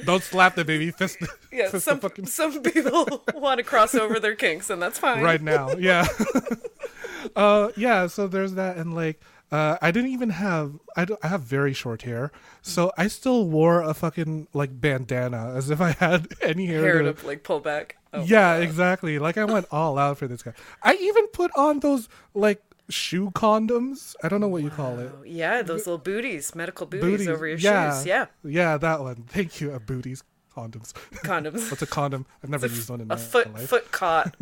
Don't 0.04 0.22
slap 0.22 0.54
the 0.54 0.64
baby. 0.64 0.90
Fist, 0.90 1.18
Yeah, 1.52 1.68
fist 1.70 1.84
some 1.84 2.00
fucking 2.00 2.26
some 2.26 2.62
people 2.62 3.22
want 3.34 3.58
to 3.58 3.64
cross 3.64 3.94
over 3.94 4.18
their 4.20 4.34
kinks, 4.34 4.70
and 4.70 4.80
that's 4.80 4.98
fine. 4.98 5.22
right 5.22 5.42
now. 5.42 5.70
Yeah. 5.76 6.06
uh 7.34 7.70
yeah, 7.76 8.06
so 8.06 8.26
there's 8.28 8.54
that 8.54 8.76
and 8.76 8.94
like 8.94 9.20
uh, 9.52 9.76
I 9.80 9.92
didn't 9.92 10.10
even 10.10 10.30
have 10.30 10.72
I, 10.96 11.06
I 11.22 11.28
have 11.28 11.42
very 11.42 11.72
short 11.72 12.02
hair, 12.02 12.32
so 12.62 12.90
I 12.98 13.06
still 13.06 13.46
wore 13.48 13.80
a 13.80 13.94
fucking 13.94 14.48
like 14.52 14.80
bandana 14.80 15.54
as 15.56 15.70
if 15.70 15.80
I 15.80 15.92
had 15.92 16.28
any 16.42 16.66
hair. 16.66 16.80
Hair 16.82 17.02
to- 17.02 17.12
to 17.14 17.26
like 17.26 17.42
pull 17.44 17.60
back. 17.60 17.96
Oh, 18.12 18.22
yeah, 18.24 18.56
exactly. 18.56 19.18
Like 19.18 19.36
I 19.38 19.44
went 19.44 19.66
all 19.70 19.98
out 19.98 20.18
for 20.18 20.26
this 20.26 20.42
guy. 20.42 20.52
I 20.82 20.94
even 20.94 21.26
put 21.28 21.50
on 21.56 21.80
those 21.80 22.08
like 22.34 22.60
shoe 22.88 23.30
condoms. 23.32 24.16
I 24.22 24.28
don't 24.28 24.40
know 24.40 24.48
what 24.48 24.62
you 24.62 24.70
call 24.70 24.98
it. 24.98 25.12
Yeah, 25.24 25.62
those 25.62 25.86
little 25.86 25.98
booties, 25.98 26.54
medical 26.54 26.86
booties, 26.86 27.10
Booties. 27.10 27.28
over 27.28 27.46
your 27.46 27.58
yeah. 27.58 27.96
shoes. 27.98 28.06
Yeah. 28.06 28.26
Yeah, 28.42 28.76
that 28.78 29.00
one. 29.00 29.24
Thank 29.28 29.60
you, 29.60 29.72
uh, 29.72 29.78
booties. 29.78 30.24
Condoms. 30.56 30.92
Condoms. 31.24 31.70
What's 31.70 31.82
a 31.82 31.86
condom? 31.86 32.24
I've 32.42 32.50
never 32.50 32.66
used 32.66 32.88
one 32.88 33.00
in 33.00 33.06
A 33.06 33.14
my 33.14 33.16
foot 33.16 33.52
life. 33.52 33.68
foot 33.68 33.92
caught. 33.92 34.34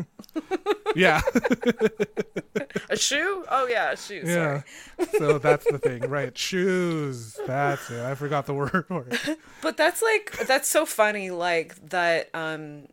Yeah, 0.96 1.20
A 2.90 2.96
shoe? 2.96 3.44
Oh 3.48 3.66
yeah, 3.66 3.92
a 3.92 3.96
shoe. 3.96 4.22
yeah. 4.24 4.62
Sorry. 4.98 5.08
So 5.18 5.38
that's 5.38 5.64
the 5.70 5.78
thing, 5.78 6.08
right? 6.08 6.36
Shoes. 6.36 7.38
That's 7.46 7.90
it. 7.90 8.00
I 8.04 8.14
forgot 8.14 8.46
the 8.46 8.54
word 8.62 8.84
for 8.88 9.06
it. 9.10 9.38
But 9.62 9.76
that's 9.76 10.02
like 10.02 10.46
that's 10.46 10.68
so 10.68 10.86
funny, 10.86 11.30
like 11.30 11.74
that 11.90 12.30
um 12.34 12.86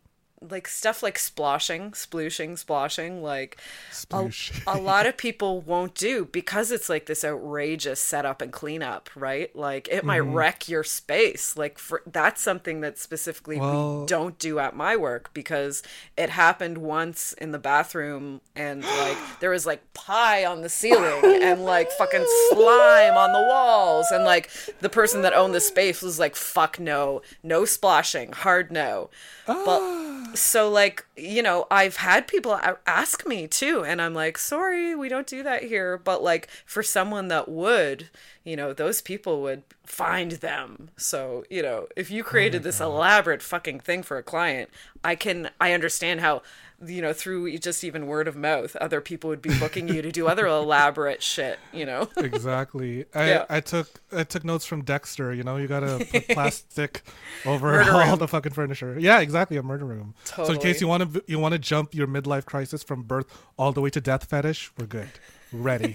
like 0.50 0.68
stuff 0.68 1.04
like 1.04 1.20
splashing, 1.20 1.92
splooshing, 1.92 2.58
splashing, 2.58 3.22
like 3.22 3.58
a, 3.92 3.94
Sploosh. 3.94 4.64
a 4.66 4.78
lot 4.80 5.06
of 5.06 5.16
people 5.26 5.62
won't 5.62 5.94
do 5.94 6.26
because 6.26 6.72
it's 6.72 6.90
like 6.90 7.06
this 7.06 7.24
outrageous 7.24 8.00
setup 8.02 8.42
and 8.42 8.52
cleanup, 8.52 9.10
right? 9.16 9.56
Like 9.56 9.88
it 9.90 10.04
might 10.04 10.22
Mm-hmm. 10.22 10.34
wreck 10.34 10.68
your 10.70 10.84
space. 10.84 11.56
Like 11.56 11.78
for 11.78 12.02
that's 12.08 12.42
something 12.42 12.82
that 12.82 12.98
specifically 12.98 13.60
Well- 13.60 14.02
we 14.02 14.06
don't 14.08 14.38
do 14.40 14.58
at 14.60 14.76
my 14.76 14.96
work 14.96 15.32
because 15.34 15.84
it 16.18 16.32
happened 16.32 16.80
once 16.80 17.34
in 17.34 17.52
the 17.52 17.60
bathroom 17.60 18.42
and 18.56 18.84
like 18.84 19.18
there 19.42 19.52
was 19.52 19.66
like 19.68 19.94
pie 19.94 20.44
on 20.44 20.62
the 20.62 20.70
ceiling 20.70 21.22
and 21.44 21.64
like 21.66 21.92
fucking 21.92 22.26
slime 22.50 23.14
on 23.16 23.32
the 23.34 23.48
walls 23.48 24.08
and 24.12 24.24
like 24.24 24.50
the 24.80 24.90
person 24.90 25.22
that 25.22 25.34
owned 25.34 25.54
the 25.54 25.60
space 25.62 26.02
was 26.02 26.18
like 26.18 26.36
fuck 26.36 26.80
no, 26.80 27.22
no 27.44 27.64
splashing, 27.66 28.32
hard 28.32 28.72
no. 28.72 29.10
But 29.48 30.31
so 30.34 30.70
like 30.70 31.06
you 31.16 31.42
know 31.42 31.68
i've 31.70 31.98
had 31.98 32.28
people 32.28 32.60
ask 32.86 33.26
me 33.28 33.48
too 33.48 33.84
and 33.84 34.02
i'm 34.02 34.14
like 34.14 34.38
sorry 34.38 34.96
we 34.96 35.10
don't 35.10 35.28
do 35.28 35.44
that 35.44 35.64
here. 35.64 35.98
But 35.98 36.24
like 36.24 36.48
for 36.66 36.84
someone 36.84 37.28
that 37.30 37.50
would 37.50 38.10
you 38.44 38.56
know 38.56 38.74
those 38.74 39.02
people 39.02 39.42
would 39.42 39.64
find 39.86 40.34
them. 40.34 40.90
So 40.98 41.44
you 41.50 41.62
know 41.62 41.88
if 41.96 42.10
you 42.10 42.24
oh 42.24 42.26
created 42.26 42.64
this 42.64 42.80
elaborate 42.80 43.42
fucking 43.42 43.80
thing 43.82 44.04
for 44.04 44.18
a 44.18 44.24
client 44.24 44.70
i 45.04 45.16
can 45.16 45.50
i 45.60 45.74
understand 45.74 46.22
how 46.22 46.42
you 46.86 47.02
know 47.02 47.14
through 47.14 47.56
just 47.60 47.84
even 47.84 48.08
word 48.08 48.28
of 48.28 48.36
mouth 48.36 48.76
other 48.78 49.02
people 49.02 49.30
would 49.30 49.42
be 49.42 49.58
booking 49.60 49.88
you 49.88 50.02
to 50.02 50.12
do 50.12 50.28
other 50.28 50.48
elaborate 50.48 51.22
shit 51.22 51.60
you 51.72 51.86
know 51.86 52.10
Exactly. 52.18 53.06
I, 53.14 53.28
Yeah. 53.30 53.46
I 53.50 53.60
took 53.60 53.88
I 54.12 54.24
took 54.24 54.44
notes 54.44 54.66
from 54.66 54.84
Dexter. 54.84 55.34
You 55.34 55.44
know, 55.44 55.58
you 55.58 55.68
gotta 55.68 56.06
put 56.12 56.28
plastic 56.30 57.04
over 57.46 57.72
Murder 57.72 57.92
all 57.96 58.10
room. 58.10 58.20
the 58.20 58.28
fucking 58.28 58.54
furniture. 58.54 58.98
Yeah, 59.00 59.20
exactly, 59.20 59.58
a 59.58 59.64
murder 59.64 59.86
room. 59.86 60.16
So 60.24 60.46
in 60.46 60.60
case 60.60 60.82
you 60.82 60.88
want 60.88 61.14
to 61.14 61.24
you 61.28 61.38
want 61.40 61.54
to 61.54 61.60
jump 61.60 61.94
your 61.94 62.08
midlife 62.08 62.46
crisis 62.46 62.84
from 62.84 63.04
birth 63.04 63.28
all 63.58 63.72
the 63.72 63.82
way 63.82 63.90
to 63.92 64.02
death 64.02 64.26
fetish, 64.26 64.72
we're 64.78 64.88
good. 64.88 65.10
Ready. 65.54 65.94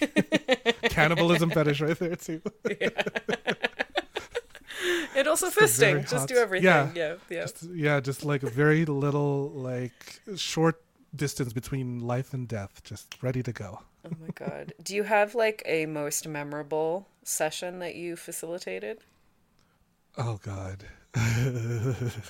Cannibalism 0.85 1.51
fetish 1.51 1.81
right 1.81 1.99
there 1.99 2.17
too. 2.17 2.41
And 5.17 5.27
also 5.29 5.47
Just 5.51 5.81
fisting 5.81 6.09
just 6.09 6.29
do 6.29 6.37
everything 6.37 6.67
yeah. 6.67 6.91
yeah 6.95 7.15
yeah 7.31 7.43
Just, 7.43 7.63
yeah, 7.75 8.01
just 8.01 8.25
like 8.25 8.43
a 8.43 8.51
very 8.51 8.85
little 8.85 9.51
like 9.51 10.21
short 10.37 10.83
distance 11.15 11.53
between 11.53 12.01
life 12.01 12.35
and 12.35 12.47
death. 12.47 12.83
Just 12.85 13.17
ready 13.23 13.43
to 13.43 13.53
go. 13.53 13.81
oh 14.05 14.11
my 14.21 14.29
god 14.35 14.73
do 14.83 14.95
you 14.95 15.03
have 15.05 15.35
like 15.35 15.63
a 15.67 15.87
most 15.87 16.29
memorable 16.29 17.09
session 17.25 17.79
that 17.81 17.95
you 17.97 18.17
facilitated 18.17 18.99
Oh 20.19 20.39
God. 20.43 20.85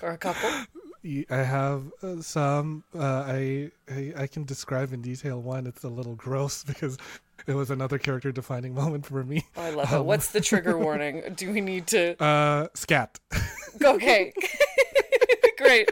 or 0.03 0.11
a 0.11 0.19
couple 0.19 0.51
I 1.31 1.37
have 1.37 1.85
uh, 2.03 2.21
some. 2.21 2.83
Uh, 2.93 3.23
I, 3.27 3.71
I 3.89 4.13
I 4.17 4.27
can 4.27 4.43
describe 4.45 4.93
in 4.93 5.03
detail 5.03 5.41
one. 5.41 5.69
It's 5.69 5.85
a 5.85 5.89
little 5.89 6.17
gross 6.17 6.65
because 6.71 6.99
it 7.47 7.55
was 7.55 7.71
another 7.71 7.99
character 7.99 8.33
defining 8.33 8.75
moment 8.75 9.07
for 9.07 9.23
me. 9.25 9.45
Oh, 9.57 9.63
I 9.63 9.71
love 9.71 9.93
it. 9.93 10.05
What's 10.05 10.29
the 10.31 10.41
trigger 10.41 10.77
warning? 10.87 11.23
Do 11.37 11.53
we 11.53 11.61
need 11.61 11.87
to? 11.89 12.23
Uh, 12.23 12.69
scat. 12.75 13.19
Okay, 13.85 14.33
great. 15.59 15.91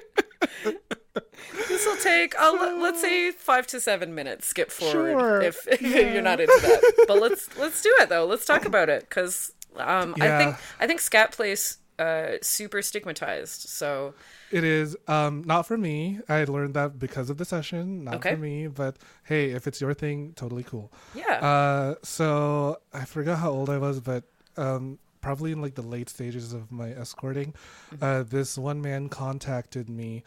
This 1.69 1.87
will 1.87 1.97
take, 1.99 2.35
let's 2.41 3.01
say, 3.01 3.31
five 3.31 3.67
to 3.69 3.81
seven 3.81 4.15
minutes. 4.15 4.47
Skip 4.49 4.71
forward 4.71 5.11
Sure. 5.21 5.41
if, 5.43 5.69
if 5.69 5.83
you're 5.83 6.23
not 6.23 6.41
into 6.41 6.59
that. 6.63 7.05
But 7.07 7.21
let's 7.21 7.57
let's 7.59 7.83
do 7.83 7.95
it 8.01 8.09
though. 8.09 8.25
Let's 8.25 8.47
talk 8.47 8.65
about 8.65 8.89
it 8.89 9.03
because 9.09 9.53
um, 9.77 10.15
I 10.21 10.39
think 10.39 10.57
I 10.81 10.87
think 10.87 11.01
scat 11.01 11.33
plays 11.33 11.77
uh, 11.99 12.33
super 12.43 12.83
stigmatized. 12.83 13.69
So 13.69 14.15
It 14.51 14.65
is 14.65 14.97
um 15.09 15.43
not 15.47 15.67
for 15.67 15.77
me. 15.79 16.21
I 16.29 16.45
learned 16.45 16.75
that 16.75 16.99
because 16.99 17.31
of 17.31 17.37
the 17.39 17.45
session. 17.45 18.05
Not 18.05 18.15
Okay. 18.17 18.31
for 18.35 18.37
me, 18.41 18.67
but 18.69 18.97
hey, 19.25 19.51
if 19.51 19.67
it's 19.67 19.81
your 19.81 19.95
thing, 19.95 20.33
totally 20.35 20.65
cool. 20.65 20.91
yeah, 21.15 21.39
Uh, 21.45 21.95
so 22.03 22.79
I 22.93 23.05
forgot 23.05 23.39
how 23.39 23.51
old 23.51 23.71
I 23.71 23.79
was, 23.79 24.01
but 24.01 24.25
um, 24.57 24.99
probably 25.21 25.53
in 25.53 25.61
like 25.63 25.75
the 25.75 25.83
late 25.83 26.09
stages 26.09 26.53
of 26.53 26.71
my 26.71 26.91
escorting, 26.91 27.55
uh, 28.03 28.23
this 28.25 28.59
one 28.59 28.81
man 28.83 29.09
contacted 29.09 29.89
me 29.89 30.23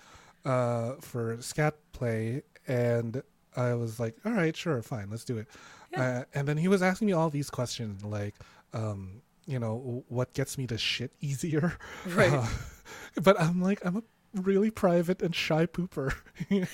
uh, 0.45 0.93
for 1.01 1.37
scat 1.41 1.75
play, 1.91 2.43
and 2.67 3.21
I 3.55 3.73
was 3.73 3.99
like, 3.99 4.15
"All 4.25 4.31
right, 4.31 4.55
sure, 4.55 4.81
fine, 4.81 5.09
let's 5.09 5.23
do 5.25 5.37
it." 5.37 5.47
Uh, 5.95 6.23
and 6.33 6.47
then 6.47 6.57
he 6.57 6.67
was 6.67 6.81
asking 6.81 7.07
me 7.07 7.13
all 7.13 7.29
these 7.29 7.49
questions, 7.49 8.03
like, 8.03 8.35
um, 8.73 9.21
you 9.47 9.59
know, 9.59 10.03
what 10.09 10.33
gets 10.33 10.57
me 10.57 10.67
to 10.67 10.77
shit 10.77 11.11
easier, 11.21 11.77
Right. 12.05 12.31
Uh, 12.33 12.45
but 13.21 13.39
I'm 13.39 13.61
like, 13.61 13.83
I'm 13.85 13.97
a 13.97 14.03
really 14.35 14.69
private 14.69 15.21
and 15.21 15.33
shy 15.33 15.65
pooper. 15.65 16.13
you 16.49 16.67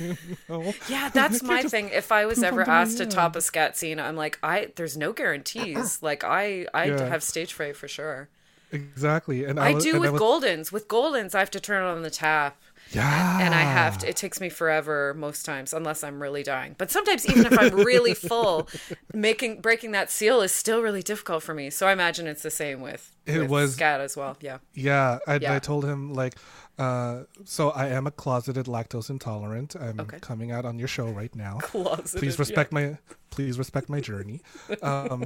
know? 0.50 0.74
yeah, 0.90 1.10
that's 1.14 1.42
my 1.44 1.64
thing. 1.64 1.90
If 1.94 2.12
I 2.12 2.26
was 2.26 2.44
ever 2.44 2.68
asked 2.70 2.98
to 2.98 3.06
top 3.06 3.36
a 3.36 3.42
scat 3.42 3.78
scene, 3.78 4.00
I'm 4.00 4.16
like, 4.16 4.40
I 4.44 4.72
there's 4.76 4.98
no 4.98 5.14
guarantees. 5.14 6.00
Like 6.02 6.24
I 6.24 6.66
I 6.74 6.86
Yeah. 6.86 7.06
have 7.08 7.24
stage 7.24 7.54
fright 7.54 7.76
for 7.78 7.88
sure. 7.88 8.30
Exactly, 8.72 9.46
and 9.46 9.60
I, 9.60 9.74
was, 9.74 9.84
do 9.84 10.00
with 10.00 10.12
was, 10.14 10.22
Goldens. 10.22 10.72
With 10.72 10.88
Goldens, 10.88 11.36
I 11.36 11.40
have 11.40 11.52
to 11.52 11.60
turn 11.60 11.84
on 11.84 12.02
the 12.02 12.10
tap, 12.10 12.60
Yeah, 12.94 13.40
and 13.42 13.54
I 13.54 13.62
have 13.62 13.98
to. 14.00 14.10
It 14.10 14.16
takes 14.16 14.40
me 14.40 14.50
forever 14.50 15.14
most 15.16 15.46
times, 15.46 15.74
unless 15.74 16.04
I'm 16.04 16.22
really 16.22 16.44
dying. 16.44 16.76
But 16.78 16.92
sometimes, 16.92 17.28
even 17.30 17.46
if 17.46 17.58
I'm 17.58 17.76
really 17.76 18.14
full, 18.30 18.68
making 19.14 19.62
breaking 19.62 19.92
that 19.92 20.12
seal 20.12 20.42
is 20.42 20.52
still 20.52 20.82
really 20.82 21.02
difficult 21.04 21.44
for 21.44 21.54
me. 21.54 21.70
So 21.70 21.88
I 21.88 21.92
imagine 21.94 22.28
it's 22.28 22.44
the 22.44 22.52
same 22.52 22.82
with, 22.82 23.16
It 23.26 23.40
with 23.42 23.50
was- 23.50 23.74
scat 23.74 24.02
as 24.02 24.16
well. 24.16 24.38
Yeah. 24.42 24.60
Yeah, 24.74 25.20
I, 25.28 25.36
Yeah. 25.38 25.56
I 25.56 25.60
told 25.60 25.86
him 25.86 26.14
like, 26.14 26.36
uh, 26.80 27.24
so 27.44 27.70
I 27.72 27.88
am 27.88 28.08
a 28.08 28.12
closeted 28.12 28.66
lactose 28.66 29.10
intolerant. 29.10 29.76
I'm 29.76 30.00
Okay. 30.00 30.20
coming 30.20 30.52
out 30.52 30.66
on 30.66 30.80
your 30.80 30.88
show 30.88 31.08
right 31.08 31.34
now. 31.36 31.58
Closeted, 31.62 32.20
Please 32.20 32.36
yeah. 32.36 32.42
respect 32.42 32.72
my, 32.72 32.98
please 33.30 33.58
respect 33.60 33.90
my 33.90 34.00
journey. 34.02 34.42
Um, 34.82 35.24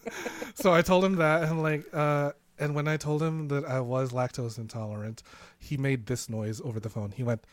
so 0.54 0.72
I 0.72 0.82
told 0.82 1.04
him 1.04 1.16
that, 1.16 1.44
and 1.44 1.62
like, 1.62 1.86
uh, 1.94 2.32
and 2.62 2.74
when 2.74 2.86
I 2.88 2.96
told 2.96 3.22
him 3.22 3.48
that 3.48 3.64
I 3.64 3.80
was 3.80 4.12
lactose 4.12 4.56
intolerant, 4.58 5.22
he 5.58 5.76
made 5.76 6.06
this 6.06 6.28
noise 6.30 6.60
over 6.62 6.78
the 6.80 6.88
phone. 6.88 7.10
He 7.10 7.22
went, 7.22 7.44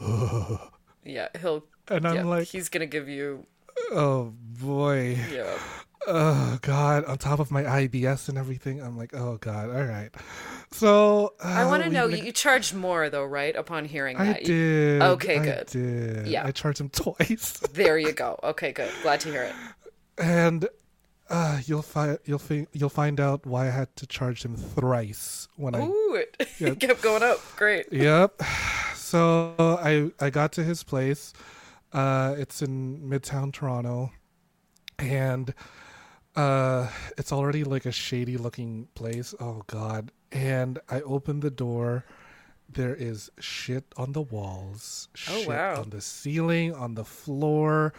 Yeah, 1.04 1.28
he'll. 1.40 1.64
and 1.88 2.06
I'm 2.06 2.14
yeah, 2.16 2.24
like, 2.24 2.48
he's 2.48 2.68
gonna 2.68 2.86
give 2.86 3.08
you. 3.08 3.46
oh 3.92 4.34
boy, 4.62 5.16
Yeah. 5.32 5.56
oh 6.06 6.58
god, 6.62 7.04
on 7.06 7.16
top 7.18 7.40
of 7.40 7.50
my 7.50 7.62
IBS 7.62 8.28
and 8.28 8.36
everything, 8.36 8.80
I'm 8.82 8.96
like, 8.98 9.14
oh 9.14 9.38
god, 9.38 9.70
all 9.70 9.84
right. 9.84 10.10
So 10.72 11.34
uh, 11.42 11.48
I 11.48 11.64
want 11.66 11.82
to 11.84 11.90
know. 11.90 12.06
You 12.06 12.32
charged 12.32 12.74
more 12.74 13.08
though, 13.10 13.24
right? 13.24 13.56
Upon 13.56 13.84
hearing 13.86 14.16
I 14.18 14.26
that. 14.26 14.40
You- 14.42 14.46
did. 14.46 15.02
Okay, 15.02 15.38
I 15.38 15.44
good. 15.44 15.66
did. 15.66 16.26
Yeah. 16.28 16.46
I 16.46 16.50
charged 16.52 16.80
him 16.80 16.88
twice, 17.04 17.58
There 17.72 17.98
you 17.98 18.12
go. 18.12 18.38
Okay, 18.42 18.72
good. 18.72 18.90
Glad 19.02 19.20
to 19.20 19.30
hear 19.30 19.42
it. 19.44 19.54
and 20.18 20.68
uh, 21.30 21.60
you'll 21.64 21.82
find 21.82 22.18
you'll 22.24 22.38
fi- 22.38 22.66
you'll 22.72 22.88
find 22.90 23.18
out 23.20 23.46
why 23.46 23.68
I 23.68 23.70
had 23.70 23.94
to 23.96 24.06
charge 24.06 24.44
him 24.44 24.56
thrice 24.56 25.48
when 25.56 25.74
I. 25.74 25.82
Ooh, 25.86 26.14
it 26.14 26.36
Yeah. 26.58 26.74
kept 26.74 27.02
going 27.02 27.22
up. 27.22 27.38
Great. 27.56 27.92
Yep. 27.92 28.42
So 28.94 29.54
I 29.82 30.12
I 30.24 30.30
got 30.30 30.52
to 30.52 30.62
his 30.62 30.84
place. 30.84 31.32
Uh, 31.92 32.36
it's 32.38 32.62
in 32.62 33.00
Midtown 33.00 33.52
Toronto, 33.52 34.12
and 35.00 35.52
uh, 36.36 36.86
it's 37.18 37.32
already 37.32 37.64
like 37.64 37.86
a 37.86 37.90
shady 37.92 38.36
looking 38.36 38.86
place. 38.94 39.34
Oh 39.40 39.62
God! 39.66 40.12
And 40.30 40.78
I 40.88 41.00
opened 41.00 41.42
the 41.42 41.50
door. 41.50 42.04
There 42.72 42.94
is 42.94 43.30
shit 43.40 43.84
on 43.96 44.12
the 44.12 44.22
walls. 44.22 45.08
Oh, 45.28 45.40
shit 45.40 45.48
wow. 45.48 45.80
On 45.80 45.90
the 45.90 46.00
ceiling, 46.00 46.72
on 46.72 46.94
the 46.94 47.04
floor. 47.04 47.92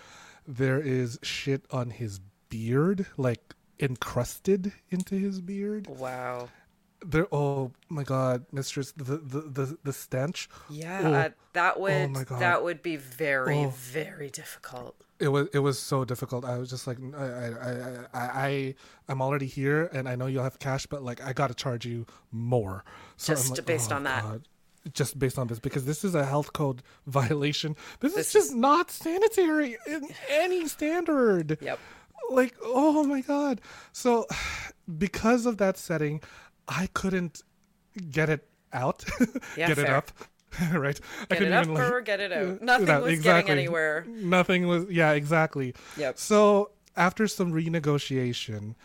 There 0.47 0.79
is 0.79 1.19
shit 1.21 1.65
on 1.71 1.89
his 1.89 2.21
beard, 2.51 3.07
like 3.17 3.55
encrusted 3.79 4.71
into 4.91 5.15
his 5.15 5.41
beard. 5.41 5.87
Wow. 5.87 6.49
There. 7.03 7.25
Oh 7.31 7.71
my 7.89 8.03
God, 8.03 8.45
mistress! 8.51 8.91
The 8.95 9.17
the 9.17 9.41
the, 9.41 9.77
the 9.83 9.91
stench. 9.93 10.47
Yeah, 10.69 11.01
oh. 11.03 11.33
that 11.53 11.73
oh 11.77 11.81
would 11.81 12.11
my 12.11 12.23
God. 12.23 12.39
that 12.39 12.63
would 12.63 12.83
be 12.83 12.95
very 12.95 13.57
Oh. 13.65 13.69
very 13.75 14.29
difficult. 14.29 14.93
it 15.19 15.29
was 15.29 15.47
it 15.51 15.59
was 15.59 15.79
so 15.79 16.05
difficult. 16.05 16.45
I 16.45 16.59
was 16.59 16.69
just 16.69 16.85
like, 16.85 16.99
I 17.17 17.25
I 17.25 18.05
I 18.13 18.19
I, 18.47 18.75
I'm 19.09 19.19
already 19.19 19.47
here, 19.47 19.89
and 19.91 20.07
I 20.07 20.15
know 20.15 20.27
you'll 20.27 20.43
have 20.43 20.59
cash, 20.59 20.85
but 20.85 21.01
like 21.01 21.23
I 21.25 21.33
got 21.33 21.47
to 21.47 21.55
charge 21.55 21.87
you 21.87 22.05
more. 22.31 22.83
So 23.17 23.33
Just 23.33 23.49
like, 23.49 23.65
based 23.65 23.91
oh, 23.91 23.95
on 23.95 24.03
that. 24.03 24.21
God. 24.21 24.41
Just 24.93 25.17
based 25.19 25.37
on 25.39 25.45
this, 25.47 25.59
because 25.59 25.85
this 25.85 26.03
is 26.03 26.13
a 26.15 26.25
health 26.25 26.53
code 26.53 26.81
violation. 27.07 27.75
This, 27.99 28.13
This 28.13 28.27
is 28.27 28.33
just 28.33 28.49
is- 28.49 28.55
not 28.55 28.91
sanitary 28.91 29.75
in 29.87 30.07
any 30.29 30.67
standard. 30.67 31.57
Yep. 31.61 31.79
Like, 32.31 32.55
oh 32.63 33.03
my 33.03 33.21
god. 33.21 33.61
So, 33.91 34.27
because 34.97 35.45
of 35.45 35.57
that 35.57 35.77
setting, 35.77 36.21
I 36.67 36.87
couldn't 36.93 37.41
get 38.09 38.29
it 38.29 38.47
out, 38.73 39.03
Yeah, 39.57 39.67
get 39.67 39.77
it 39.77 39.89
up, 39.89 40.11
right? 40.73 40.99
I 41.29 41.35
Get 41.35 41.43
it 41.43 41.51
up 41.51 41.67
or 41.67 42.01
get 42.01 42.19
it 42.19 42.31
out. 42.31 42.61
Nothing 42.61 42.87
no, 42.87 43.01
was 43.01 43.19
getting 43.21 43.49
anywhere. 43.49 44.05
Nothing 44.07 44.67
was. 44.67 44.85
Yeah, 44.89 45.11
exactly. 45.11 45.73
Yep. 45.97 46.17
So 46.17 46.71
after 46.95 47.27
some 47.27 47.51
renegotiation, 47.53 48.75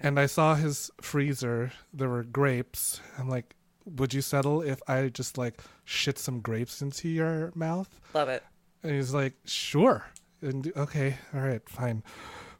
and 0.00 0.18
I 0.18 0.26
saw 0.26 0.54
his 0.54 0.90
freezer, 1.00 1.72
there 1.92 2.08
were 2.08 2.24
grapes. 2.24 3.00
I'm 3.18 3.28
like, 3.28 3.54
would 3.84 4.12
you 4.14 4.20
settle 4.20 4.62
if 4.62 4.80
I 4.88 5.08
just 5.08 5.38
like 5.38 5.60
shit 5.84 6.18
some 6.18 6.40
grapes 6.40 6.82
into 6.82 7.08
your 7.08 7.52
mouth? 7.54 8.00
Love 8.14 8.28
it. 8.28 8.44
And 8.82 8.92
he's 8.92 9.14
like, 9.14 9.34
sure. 9.44 10.06
And 10.42 10.70
okay, 10.76 11.16
all 11.34 11.40
right, 11.40 11.66
fine. 11.68 12.02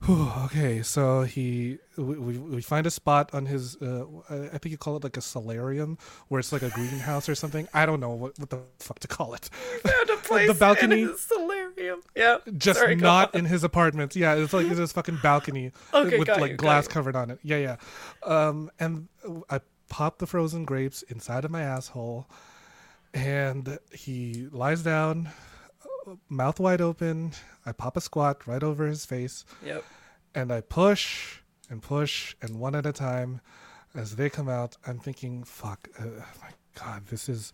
Whew, 0.05 0.31
okay, 0.45 0.83
so 0.83 1.23
he 1.23 1.79
we, 1.97 2.19
we 2.19 2.39
we 2.39 2.63
find 2.63 2.87
a 2.87 2.91
spot 2.91 3.31
on 3.33 3.47
his 3.47 3.77
uh, 3.77 4.05
I 4.31 4.59
think 4.59 4.67
you 4.67 4.79
call 4.79 4.97
it 4.97 5.05
like 5.05 5.17
a 5.17 5.21
solarium 5.21 5.99
where 6.29 6.39
it's 6.39 6.53
like 6.53 6.63
a 6.63 6.71
greenhouse 6.71 7.29
or 7.29 7.35
something. 7.35 7.67
I 7.73 7.87
don't 7.87 8.01
know 8.01 8.11
what, 8.11 8.39
what 8.39 8.51
the 8.51 8.61
fuck 8.79 8.99
to 9.01 9.09
call 9.09 9.35
it. 9.35 9.49
Found 9.83 10.11
a 10.11 10.17
place 10.23 10.59
balcony- 10.59 11.03
in 11.03 11.09
his 11.09 11.21
solarium. 11.21 12.01
Yeah. 12.15 12.39
Just 12.57 12.81
Sorry, 12.81 12.95
not 12.95 13.35
in 13.35 13.45
his 13.47 13.65
apartment. 13.65 14.15
Yeah, 14.17 14.35
it's 14.35 14.53
like 14.53 14.67
it's 14.67 14.77
this 14.77 14.93
fucking 14.93 15.19
balcony 15.23 15.73
Okay, 15.95 16.19
with 16.19 16.29
like 16.29 16.53
you, 16.53 16.57
glass 16.57 16.87
covered 16.89 17.17
on 17.17 17.31
it. 17.31 17.39
Yeah, 17.43 17.59
yeah. 17.59 17.77
Um, 18.23 18.71
and 18.79 19.09
I 19.51 19.61
pop 19.89 20.19
the 20.19 20.27
frozen 20.27 20.65
grapes 20.65 21.03
inside 21.03 21.45
of 21.45 21.51
my 21.51 21.63
asshole, 21.63 22.29
and 23.15 23.79
he 23.93 24.49
lies 24.53 24.83
down, 24.83 25.31
mouth 26.29 26.61
wide 26.61 26.81
open. 26.81 27.33
I 27.65 27.73
pop 27.73 27.97
a 27.97 28.01
squat 28.01 28.47
right 28.47 28.63
over 28.63 28.87
his 28.87 29.05
face, 29.05 29.45
Yep. 29.65 29.85
and 30.35 30.53
I 30.53 30.61
push 30.61 31.39
and 31.69 31.83
push, 31.83 32.35
and 32.41 32.61
one 32.61 32.75
at 32.75 32.87
a 32.87 32.93
time, 32.93 33.41
as 33.95 34.17
they 34.17 34.31
come 34.31 34.49
out, 34.49 34.77
I'm 34.87 34.99
thinking, 34.99 35.43
"Fuck, 35.45 35.89
uh, 35.99 36.05
my 36.41 36.51
God, 36.75 37.07
this 37.07 37.29
is." 37.29 37.53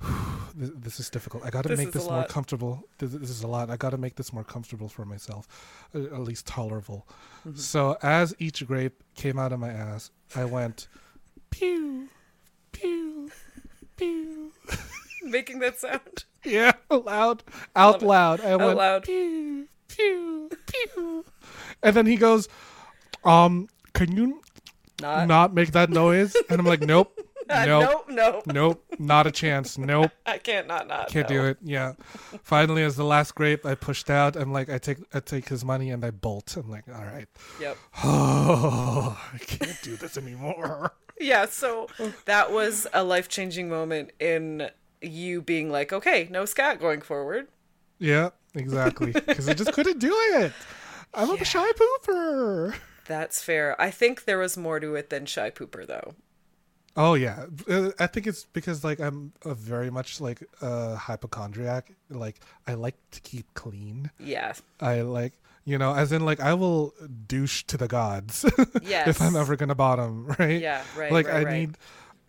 This, 0.58 0.70
this 0.74 1.00
is 1.00 1.10
difficult. 1.10 1.44
I 1.44 1.50
got 1.50 1.64
to 1.64 1.76
make 1.76 1.92
this 1.92 2.08
more 2.08 2.24
comfortable. 2.24 2.82
This, 2.96 3.10
this 3.10 3.28
is 3.28 3.42
a 3.42 3.46
lot. 3.46 3.68
I 3.68 3.76
got 3.76 3.90
to 3.90 3.98
make 3.98 4.14
this 4.14 4.32
more 4.32 4.42
comfortable 4.44 4.88
for 4.88 5.04
myself, 5.04 5.46
uh, 5.94 6.04
at 6.04 6.20
least 6.20 6.46
tolerable. 6.46 7.06
Mm-hmm. 7.46 7.58
So 7.58 7.98
as 8.02 8.34
each 8.38 8.66
grape 8.66 9.02
came 9.16 9.38
out 9.38 9.52
of 9.52 9.60
my 9.60 9.68
ass, 9.68 10.10
I 10.34 10.46
went 10.46 10.88
pew, 11.50 12.08
pew, 12.72 13.28
pew. 13.96 14.52
Making 15.30 15.58
that 15.60 15.78
sound. 15.78 16.24
Yeah, 16.44 16.72
loud, 16.90 17.42
out 17.74 18.02
loud. 18.02 18.40
I 18.40 18.56
went 18.56 18.76
loud. 18.76 19.02
pew, 19.02 19.68
pew, 19.88 20.50
pew. 20.66 21.24
And 21.82 21.96
then 21.96 22.06
he 22.06 22.16
goes, 22.16 22.48
um, 23.24 23.68
can 23.94 24.16
you 24.16 24.40
Not. 25.00 25.26
not 25.26 25.54
make 25.54 25.72
that 25.72 25.90
noise? 25.90 26.36
And 26.48 26.60
I'm 26.60 26.66
like, 26.66 26.82
nope, 26.82 27.18
Uh, 27.48 27.64
nope, 27.64 28.06
nope. 28.08 28.46
No. 28.46 28.52
nope, 28.52 28.84
not 28.98 29.26
a 29.26 29.30
chance. 29.30 29.78
Nope. 29.78 30.10
I 30.26 30.38
can't 30.38 30.66
not 30.66 30.88
not. 30.88 31.08
Can't 31.08 31.30
no. 31.30 31.36
do 31.36 31.44
it. 31.46 31.58
Yeah. 31.62 31.92
Finally, 32.42 32.82
as 32.82 32.96
the 32.96 33.04
last 33.04 33.36
grape, 33.36 33.64
I 33.64 33.76
pushed 33.76 34.10
out. 34.10 34.34
I'm 34.34 34.52
like, 34.52 34.68
I 34.68 34.78
take, 34.78 34.98
I 35.14 35.20
take 35.20 35.48
his 35.48 35.64
money 35.64 35.90
and 35.90 36.04
I 36.04 36.10
bolt. 36.10 36.56
I'm 36.56 36.68
like, 36.68 36.84
all 36.88 37.04
right. 37.04 37.28
Yep. 37.60 37.76
Oh, 38.02 39.28
I 39.34 39.38
can't 39.38 39.80
do 39.82 39.96
this 39.96 40.16
anymore. 40.16 40.92
Yeah, 41.20 41.46
so 41.46 41.86
that 42.24 42.50
was 42.52 42.86
a 42.92 43.04
life 43.04 43.28
changing 43.28 43.68
moment 43.68 44.10
in 44.18 44.68
you 45.02 45.42
being 45.42 45.70
like, 45.70 45.92
okay, 45.92 46.28
no 46.30 46.44
scat 46.44 46.80
going 46.80 47.00
forward. 47.02 47.48
Yeah, 47.98 48.30
exactly. 48.54 49.12
Because 49.26 49.48
I 49.48 49.54
just 49.54 49.72
couldn't 49.72 49.98
do 49.98 50.12
it. 50.34 50.52
I'm 51.14 51.30
a 51.30 51.44
shy 51.44 51.70
pooper. 51.72 52.74
That's 53.06 53.42
fair. 53.42 53.80
I 53.80 53.90
think 53.90 54.24
there 54.24 54.38
was 54.38 54.56
more 54.56 54.80
to 54.80 54.94
it 54.96 55.10
than 55.10 55.26
shy 55.26 55.50
pooper 55.50 55.86
though. 55.86 56.14
Oh 56.98 57.12
yeah, 57.14 57.44
Uh, 57.68 57.90
I 58.00 58.06
think 58.06 58.26
it's 58.26 58.44
because 58.44 58.82
like 58.82 59.00
I'm 59.00 59.32
a 59.44 59.54
very 59.54 59.90
much 59.90 60.20
like 60.20 60.42
a 60.62 60.96
hypochondriac. 60.96 61.92
Like 62.10 62.40
I 62.66 62.74
like 62.74 62.96
to 63.12 63.20
keep 63.20 63.52
clean. 63.54 64.10
Yeah. 64.18 64.54
I 64.80 65.02
like 65.02 65.34
you 65.66 65.78
know, 65.78 65.94
as 65.94 66.12
in 66.12 66.24
like 66.24 66.40
I 66.40 66.54
will 66.54 66.94
douche 67.26 67.64
to 67.64 67.76
the 67.76 67.88
gods 67.88 68.44
Yes. 68.82 69.08
if 69.08 69.20
I'm 69.20 69.36
ever 69.36 69.56
gonna 69.56 69.74
bottom, 69.74 70.26
right? 70.38 70.60
Yeah, 70.60 70.82
right, 70.96 71.12
Like 71.12 71.26
right, 71.26 71.36
I 71.36 71.42
right. 71.44 71.52
need. 71.60 71.78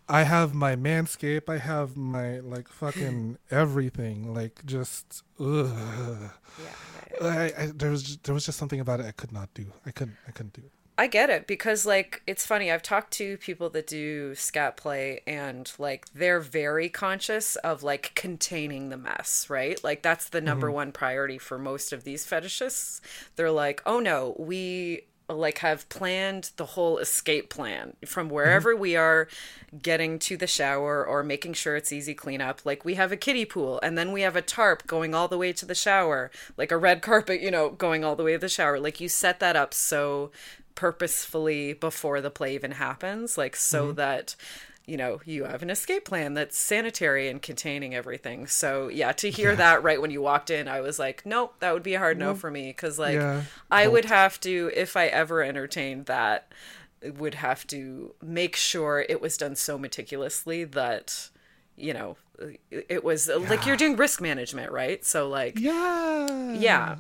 I 0.10 0.24
have 0.24 0.54
my 0.54 0.76
manscape. 0.76 1.50
I 1.50 1.58
have 1.58 1.98
my 1.98 2.40
like 2.40 2.70
fucking 2.70 3.38
everything. 3.52 4.34
Like 4.34 4.66
just 4.66 5.24
ugh. 5.40 6.32
Yeah. 6.62 7.28
I, 7.28 7.54
I, 7.58 7.72
there 7.76 7.92
was 7.92 8.18
there 8.18 8.34
was 8.34 8.46
just 8.46 8.58
something 8.58 8.80
about 8.80 9.00
it 9.00 9.06
I 9.06 9.12
could 9.12 9.32
not 9.32 9.54
do. 9.54 9.66
I 9.86 9.92
couldn't 9.92 10.18
I 10.28 10.32
couldn't 10.32 10.54
do 10.54 10.62
it. 10.66 10.72
I 11.00 11.06
get 11.06 11.30
it 11.30 11.46
because 11.46 11.86
like 11.86 12.24
it's 12.26 12.46
funny. 12.46 12.72
I've 12.72 12.82
talked 12.82 13.12
to 13.14 13.38
people 13.38 13.70
that 13.72 13.86
do 13.86 14.34
scat 14.34 14.78
play 14.78 15.22
and 15.28 15.72
like 15.78 16.08
they're 16.14 16.40
very 16.40 16.90
conscious 16.90 17.56
of 17.58 17.84
like 17.84 18.14
containing 18.16 18.90
the 18.90 18.98
mess, 18.98 19.48
right? 19.50 19.82
Like 19.84 20.02
that's 20.02 20.30
the 20.30 20.42
number 20.42 20.68
mm-hmm. 20.68 20.76
one 20.76 20.92
priority 20.92 21.38
for 21.38 21.60
most 21.60 21.94
of 21.94 22.04
these 22.04 22.26
fetishists. 22.26 23.02
They're 23.36 23.52
like, 23.52 23.84
"Oh 23.86 24.00
no, 24.00 24.36
we 24.40 25.04
like 25.30 25.60
have 25.60 25.88
planned 25.90 26.52
the 26.56 26.66
whole 26.66 26.98
escape 27.00 27.50
plan 27.50 27.96
from 28.06 28.28
mm-hmm. 28.28 28.36
wherever 28.36 28.76
we 28.76 28.96
are 28.96 29.28
getting 29.82 30.18
to 30.20 30.38
the 30.38 30.48
shower 30.48 31.06
or 31.06 31.24
making 31.24 31.54
sure 31.54 31.76
it's 31.76 31.92
easy 31.92 32.14
cleanup. 32.14 32.66
Like 32.66 32.86
we 32.86 32.96
have 32.96 33.12
a 33.12 33.18
kiddie 33.18 33.46
pool 33.46 33.80
and 33.84 33.98
then 33.98 34.12
we 34.12 34.22
have 34.22 34.36
a 34.36 34.42
tarp 34.42 34.88
going 34.88 35.14
all 35.14 35.28
the 35.28 35.38
way 35.38 35.52
to 35.54 35.66
the 35.66 35.76
shower 35.76 36.32
like 36.56 36.72
a 36.72 36.78
red 36.78 37.02
carpet 37.02 37.42
you 37.42 37.52
know 37.52 37.70
going 37.70 38.04
all 38.04 38.16
the 38.16 38.24
way 38.24 38.34
to 38.34 38.40
the 38.40 38.50
shower. 38.50 38.80
Like 38.80 39.02
you 39.02 39.10
set 39.10 39.40
that 39.40 39.56
up 39.56 39.74
so 39.74 40.32
purposefully 40.76 41.74
before 41.74 42.22
the 42.22 42.30
play 42.30 42.54
even 42.54 42.72
happens 42.72 43.36
like 43.36 43.56
so 43.56 43.88
mm-hmm. 43.88 43.96
that 43.96 44.36
you 44.88 44.98
know 44.98 45.20
you 45.26 45.44
have 45.44 45.62
an 45.62 45.70
escape 45.70 46.06
plan 46.06 46.34
that's 46.34 46.58
sanitary 46.58 47.28
and 47.28 47.42
containing 47.42 47.94
everything. 47.94 48.48
So 48.48 48.88
yeah 48.88 49.12
to 49.12 49.30
hear 49.30 49.56
that 49.56 49.84
right 49.84 50.02
when 50.02 50.12
you 50.12 50.22
walked 50.22 50.50
in 50.50 50.68
i 50.68 50.80
was 50.82 50.98
like 50.98 51.26
nope 51.26 51.54
that 51.60 51.74
would 51.74 51.84
be 51.84 51.94
a 51.96 52.00
hard 52.00 52.18
no 52.18 52.34
for 52.34 52.50
me. 52.50 52.70
Because 52.70 52.98
like 52.98 53.16
Yeah. 53.16 53.44
i 53.70 53.86
would 53.88 54.06
have 54.06 54.40
to 54.42 54.72
if 54.74 54.96
i 54.98 55.08
ever 55.08 55.44
entertained 55.44 56.06
that 56.08 56.52
would 57.04 57.36
have 57.36 57.68
to 57.68 58.16
make 58.24 58.56
sure 58.56 59.06
it 59.08 59.22
was 59.22 59.38
done 59.38 59.56
so 59.56 59.78
meticulously 59.78 60.64
that 60.64 61.30
you 61.76 61.94
know 61.94 62.18
it 62.72 63.04
was 63.04 63.28
like 63.28 63.66
you're 63.66 63.76
doing 63.78 63.96
risk 63.98 64.22
management 64.22 64.72
right? 64.72 65.04
So 65.06 65.28
like 65.28 65.60
Yeah. 65.60 66.54
yeah 66.54 66.96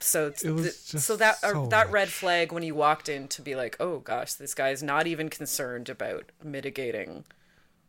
so 0.00 0.28
it's 0.28 0.44
It 0.44 0.50
was 0.52 0.62
th- 0.62 0.86
just 0.92 1.06
so 1.06 1.16
that 1.16 1.36
uh, 1.42 1.66
that 1.66 1.90
red 1.90 2.08
flag 2.08 2.52
when 2.52 2.62
you 2.62 2.74
walked 2.74 3.08
in 3.08 3.28
to 3.28 3.42
be 3.42 3.54
like 3.54 3.76
oh 3.80 3.98
gosh 3.98 4.34
this 4.34 4.54
guy's 4.54 4.82
not 4.82 5.06
even 5.06 5.28
concerned 5.28 5.88
about 5.88 6.24
mitigating 6.42 7.24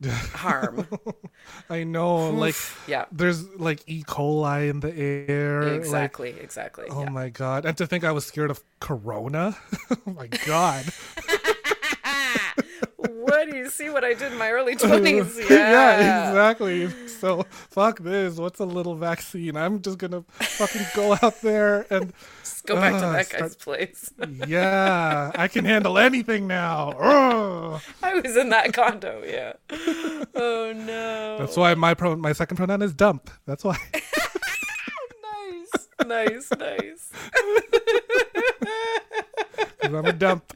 harm 0.34 0.88
I 1.70 1.84
know. 1.84 2.30
Like 2.32 2.56
yeah 2.88 3.06
there's 3.12 3.48
like 3.56 3.84
E. 3.88 4.04
coli 4.04 4.70
in 4.70 4.80
the 4.80 4.96
air. 4.96 5.64
like, 5.64 5.74
exactly 5.74 6.36
exactly 6.40 6.88
oh 6.90 7.04
yeah. 7.04 7.10
my 7.10 7.30
god! 7.30 7.66
And 7.66 7.78
to 7.78 7.88
think 7.88 8.04
I 8.04 8.12
was 8.12 8.26
scared 8.26 8.52
of 8.52 8.62
corona. 8.80 9.58
oh 9.92 10.12
my 10.14 10.28
god. 10.28 10.86
what 13.10 13.50
do 13.50 13.58
you 13.58 13.70
see 13.70 13.90
what 13.90 14.04
i 14.04 14.14
did 14.14 14.32
in 14.32 14.38
my 14.38 14.50
early 14.52 14.76
20s 14.78 15.38
yeah, 15.50 16.00
yeah, 16.00 16.30
exactly. 16.30 16.90
So 17.08 17.44
fuck 17.70 18.00
this. 18.00 18.38
What's 18.38 18.60
a 18.60 18.66
little 18.66 18.96
vaccine? 18.96 19.56
I'm 19.56 19.82
just 19.82 19.98
gonna 19.98 20.24
fucking 20.32 20.86
go 20.96 21.18
out 21.22 21.40
there 21.42 21.86
and 21.94 22.12
Just 22.44 22.66
go 22.68 22.76
back 22.76 22.94
to 23.00 23.06
uh, 23.08 23.12
that 23.14 23.26
start- 23.28 23.42
guy's 23.42 23.56
place 23.56 24.12
yeah, 24.48 25.32
I 25.36 25.48
can 25.48 25.66
handle 25.66 25.98
anything 25.98 26.48
now. 26.48 27.80
I 28.04 28.16
was 28.20 28.36
in 28.38 28.50
that 28.50 28.74
condo 28.74 29.24
yeah 29.26 29.54
oh 30.36 30.74
no 30.76 31.38
That's 31.40 31.56
why 31.58 31.74
my 31.76 31.94
pro 31.94 32.16
my 32.16 32.34
second 32.34 32.58
pronoun 32.58 32.82
is 32.82 32.94
dump. 32.94 33.30
That's 33.46 33.64
why. 33.64 33.78
nice 35.24 35.88
nice 36.08 36.50
nice 36.58 37.12
'Cause 39.82 39.94
I'm 39.94 40.06
a 40.06 40.14
dump. 40.14 40.54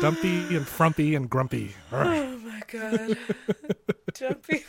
Dumpy 0.00 0.56
and 0.56 0.66
frumpy 0.66 1.14
and 1.14 1.28
grumpy. 1.30 1.74
Ugh. 1.92 2.06
oh 2.06 2.38
my 2.38 2.60
god 2.70 3.16
jumpy 4.14 4.64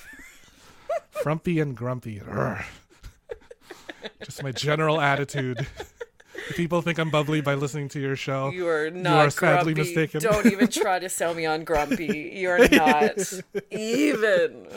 Frumpy 1.12 1.60
and 1.60 1.76
grumpy. 1.76 2.22
Ugh. 2.30 2.64
Just 4.24 4.44
my 4.44 4.52
general 4.52 5.02
attitude. 5.02 5.66
People 6.56 6.82
think 6.82 7.00
I'm 7.00 7.10
bubbly 7.10 7.42
by 7.42 7.56
listening 7.56 7.90
to 7.90 8.00
your 8.00 8.16
show, 8.16 8.50
You 8.52 8.68
are 8.68 8.92
not 8.92 9.10
you 9.10 9.16
are 9.28 9.30
sadly 9.32 9.74
grumpy. 9.74 9.90
mistaken. 9.96 10.22
Don't 10.22 10.46
even 10.46 10.68
try 10.68 11.00
to 11.00 11.10
sell 11.10 11.34
me 11.34 11.46
on 11.46 11.64
grumpy. 11.64 12.34
You're 12.36 12.68
not 12.70 13.18
even. 13.72 14.68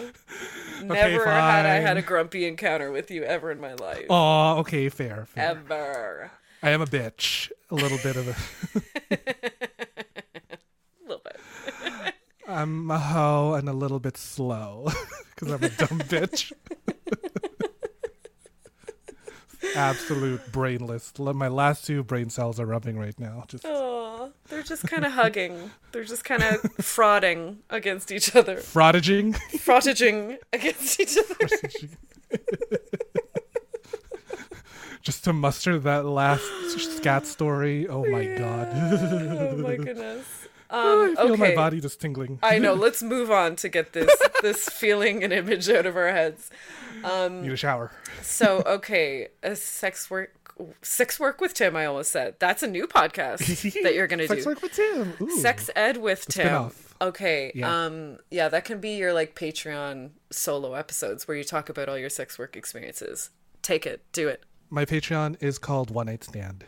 Never 0.82 1.24
had 1.26 1.66
I 1.66 1.74
had 1.80 1.96
a 1.98 2.02
grumpy 2.02 2.46
encounter 2.46 2.90
with 2.90 3.10
you 3.10 3.22
ever 3.24 3.50
in 3.50 3.60
my 3.60 3.74
life. 3.74 4.06
oh, 4.08 4.58
okay, 4.60 4.88
fair, 4.88 5.26
fair. 5.26 5.50
Ever. 5.50 6.30
I 6.62 6.70
am 6.70 6.80
a 6.80 6.86
bitch. 6.86 7.50
A 7.70 7.74
little 7.74 7.98
bit 7.98 8.16
of. 8.16 8.28
A 9.10 9.18
little 11.06 11.22
bit. 11.24 12.14
I'm 12.48 12.90
a 12.90 12.98
hoe 12.98 13.52
and 13.54 13.68
a 13.68 13.74
little 13.74 14.00
bit 14.00 14.16
slow 14.16 14.88
because 15.34 15.52
I'm 15.52 15.62
a 15.62 15.68
dumb 15.68 16.00
bitch. 16.00 16.50
Absolute 19.76 20.50
brainless. 20.50 21.12
My 21.18 21.48
last 21.48 21.84
two 21.84 22.02
brain 22.02 22.30
cells 22.30 22.58
are 22.58 22.64
rubbing 22.64 22.98
right 22.98 23.18
now. 23.20 23.44
Just 23.48 23.64
Oh, 23.66 24.32
they're 24.48 24.62
just 24.62 24.84
kind 24.86 25.04
of 25.04 25.12
hugging. 25.12 25.70
They're 25.92 26.04
just 26.04 26.24
kind 26.24 26.42
of 26.42 26.62
frotting 26.80 27.58
against 27.68 28.10
each 28.10 28.34
other. 28.34 28.56
Frottaging. 28.56 29.34
Frottaging 29.58 30.38
against 30.52 30.98
each 30.98 31.18
other. 31.18 31.36
Just 35.02 35.24
to 35.24 35.32
muster 35.32 35.78
that 35.78 36.04
last 36.04 36.42
scat 36.96 37.24
story. 37.24 37.86
Oh 37.88 38.04
my 38.04 38.26
god. 38.36 38.68
oh 38.74 39.56
my 39.56 39.76
goodness. 39.76 40.37
I 40.70 41.06
Um, 41.08 41.16
feel 41.16 41.36
my 41.36 41.54
body 41.54 41.80
just 41.80 42.00
tingling. 42.00 42.38
I 42.42 42.58
know. 42.58 42.74
Let's 42.86 43.02
move 43.02 43.30
on 43.30 43.56
to 43.56 43.68
get 43.68 43.92
this 43.92 44.10
this 44.42 44.68
feeling 44.68 45.24
and 45.24 45.32
image 45.32 45.68
out 45.70 45.86
of 45.86 45.96
our 45.96 46.10
heads. 46.10 46.50
Um, 47.04 47.42
Need 47.42 47.52
a 47.52 47.56
shower. 47.56 47.90
So, 48.22 48.62
okay, 48.66 49.28
a 49.42 49.56
sex 49.56 50.10
work 50.10 50.34
sex 50.82 51.20
work 51.20 51.40
with 51.40 51.54
Tim. 51.54 51.76
I 51.76 51.86
almost 51.86 52.10
said 52.10 52.34
that's 52.38 52.62
a 52.62 52.66
new 52.66 52.86
podcast 52.86 53.38
that 53.82 53.94
you're 53.94 54.06
gonna 54.08 54.26
Sex 54.26 54.38
do. 54.38 54.42
Sex 54.42 54.46
work 54.46 54.62
with 54.62 54.72
Tim. 54.72 55.14
Ooh. 55.20 55.30
Sex 55.40 55.70
ed 55.76 55.96
with 55.98 56.26
Tim. 56.26 56.46
spin-off. 56.46 56.94
Okay. 57.00 57.52
Yeah. 57.54 57.84
Um. 57.84 58.18
Yeah, 58.30 58.48
that 58.48 58.64
can 58.64 58.80
be 58.80 58.90
your 58.96 59.12
like 59.12 59.34
Patreon 59.36 60.10
solo 60.30 60.74
episodes 60.74 61.26
where 61.28 61.36
you 61.36 61.44
talk 61.44 61.68
about 61.68 61.88
all 61.88 61.96
your 61.96 62.10
sex 62.10 62.38
work 62.38 62.56
experiences. 62.56 63.30
Take 63.62 63.86
it. 63.86 64.02
Do 64.12 64.28
it. 64.28 64.42
My 64.68 64.84
Patreon 64.84 65.36
is 65.42 65.58
called 65.58 65.90
One 65.90 66.06
Night 66.06 66.24
Stand. 66.24 66.64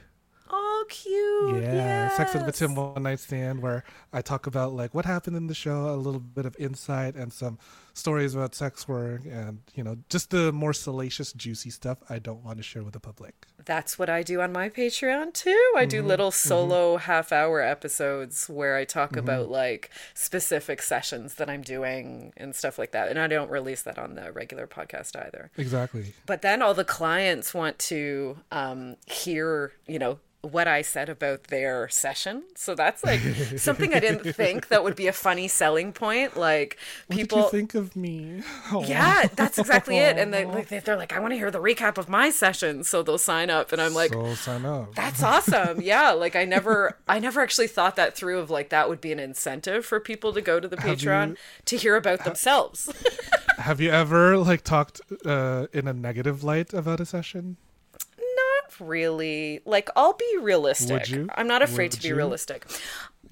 Cute. 0.90 1.62
Yeah, 1.62 2.08
Sex 2.16 2.34
with 2.34 2.54
Tim 2.56 2.70
yes. 2.72 2.78
One 2.78 3.02
Night 3.04 3.20
Stand, 3.20 3.62
where 3.62 3.84
I 4.12 4.20
talk 4.20 4.46
about 4.46 4.72
like 4.74 4.94
what 4.94 5.06
happened 5.06 5.36
in 5.36 5.46
the 5.46 5.54
show, 5.54 5.88
a 5.88 5.96
little 5.96 6.20
bit 6.20 6.44
of 6.44 6.54
insight, 6.58 7.14
and 7.14 7.32
some 7.32 7.58
stories 7.94 8.34
about 8.34 8.54
sex 8.54 8.86
work, 8.86 9.22
and 9.24 9.60
you 9.74 9.82
know, 9.82 9.96
just 10.08 10.30
the 10.30 10.52
more 10.52 10.72
salacious, 10.72 11.32
juicy 11.32 11.70
stuff 11.70 11.98
I 12.10 12.18
don't 12.18 12.44
want 12.44 12.58
to 12.58 12.62
share 12.62 12.82
with 12.82 12.92
the 12.92 13.00
public. 13.00 13.46
That's 13.64 13.98
what 13.98 14.08
I 14.10 14.22
do 14.22 14.40
on 14.40 14.52
my 14.52 14.68
Patreon 14.68 15.32
too. 15.34 15.72
I 15.76 15.86
Mm-hmm, 15.86 15.88
do 15.88 16.02
little 16.02 16.30
solo 16.30 16.96
half 16.98 17.32
hour 17.32 17.60
episodes 17.62 18.48
where 18.48 18.76
I 18.76 18.84
talk 18.84 19.10
Mm-hmm. 19.10 19.18
about 19.20 19.50
like 19.50 19.90
specific 20.14 20.82
sessions 20.82 21.34
that 21.36 21.48
I'm 21.50 21.62
doing 21.62 22.32
and 22.36 22.54
stuff 22.54 22.78
like 22.78 22.92
that. 22.92 23.08
And 23.08 23.18
I 23.18 23.26
don't 23.26 23.50
release 23.50 23.82
that 23.82 23.98
on 23.98 24.14
the 24.14 24.32
regular 24.32 24.66
podcast 24.66 25.16
either. 25.16 25.50
Exactly. 25.56 26.14
But 26.26 26.42
then 26.42 26.62
all 26.62 26.74
the 26.74 26.84
clients 26.84 27.52
want 27.54 27.78
to 27.80 28.38
um, 28.52 28.96
hear, 29.06 29.72
you 29.86 29.98
know, 29.98 30.18
what 30.42 30.66
I 30.66 30.80
said 30.80 31.08
about 31.10 31.44
their 31.44 31.88
session. 31.90 32.44
So 32.54 32.74
that's 32.74 33.04
like 33.04 33.20
something 33.58 33.92
I 33.92 34.00
didn't 34.00 34.32
think 34.36 34.68
that 34.68 34.82
would 34.82 34.96
be 34.96 35.06
a 35.06 35.12
funny 35.12 35.48
selling 35.48 35.92
point. 35.92 36.36
Like 36.36 36.78
What 37.08 37.18
people 37.18 37.42
think 37.44 37.74
of 37.74 37.94
me? 37.94 38.42
Oh. 38.72 38.84
yeah, 38.84 39.26
that's 39.34 39.58
exactly 39.58 39.98
it. 39.98 40.16
And 40.16 40.32
they 40.32 40.44
like 40.56 40.68
they're 40.68 40.96
like, 40.96 41.12
I 41.12 41.18
want 41.20 41.32
to 41.32 41.36
hear 41.36 41.50
the 41.50 41.60
recap 41.60 41.98
of 41.98 42.08
my 42.08 42.30
session, 42.30 42.84
so 42.84 43.02
they'll 43.02 43.18
sign 43.18 43.50
up. 43.50 43.72
And 43.72 43.82
I'm 43.82 43.94
like, 43.94 44.12
so 44.12 44.34
sign 44.34 44.64
up. 44.64 44.94
that's 44.94 45.22
awesome. 45.22 45.80
Yeah, 45.80 46.12
like 46.12 46.36
I 46.36 46.44
never, 46.44 46.96
I 47.08 47.18
never 47.18 47.40
actually 47.40 47.66
thought 47.66 47.96
that 47.96 48.16
through. 48.16 48.38
Of 48.38 48.48
like 48.48 48.68
that 48.70 48.88
would 48.88 49.00
be 49.00 49.12
an 49.12 49.18
incentive 49.18 49.84
for 49.84 49.98
people 50.00 50.32
to 50.32 50.40
go 50.40 50.58
to 50.60 50.68
the 50.68 50.80
Have 50.80 50.98
Patreon 50.98 51.30
you- 51.30 51.36
to 51.66 51.76
hear 51.76 51.96
about 51.96 52.24
themselves. 52.24 52.88
Have 53.58 53.80
you 53.80 53.90
ever 53.90 54.38
like 54.38 54.62
talked 54.62 55.00
uh, 55.26 55.66
in 55.72 55.86
a 55.88 55.92
negative 55.92 56.42
light 56.44 56.72
about 56.72 57.00
a 57.00 57.04
session? 57.06 57.56
Really. 58.78 59.60
Like 59.64 59.88
I'll 59.96 60.12
be 60.14 60.36
realistic. 60.40 61.06
Would? 61.10 61.30
I'm 61.34 61.46
not 61.48 61.62
afraid 61.62 61.92
to 61.92 62.02
be 62.02 62.08
you? 62.08 62.14
realistic. 62.16 62.66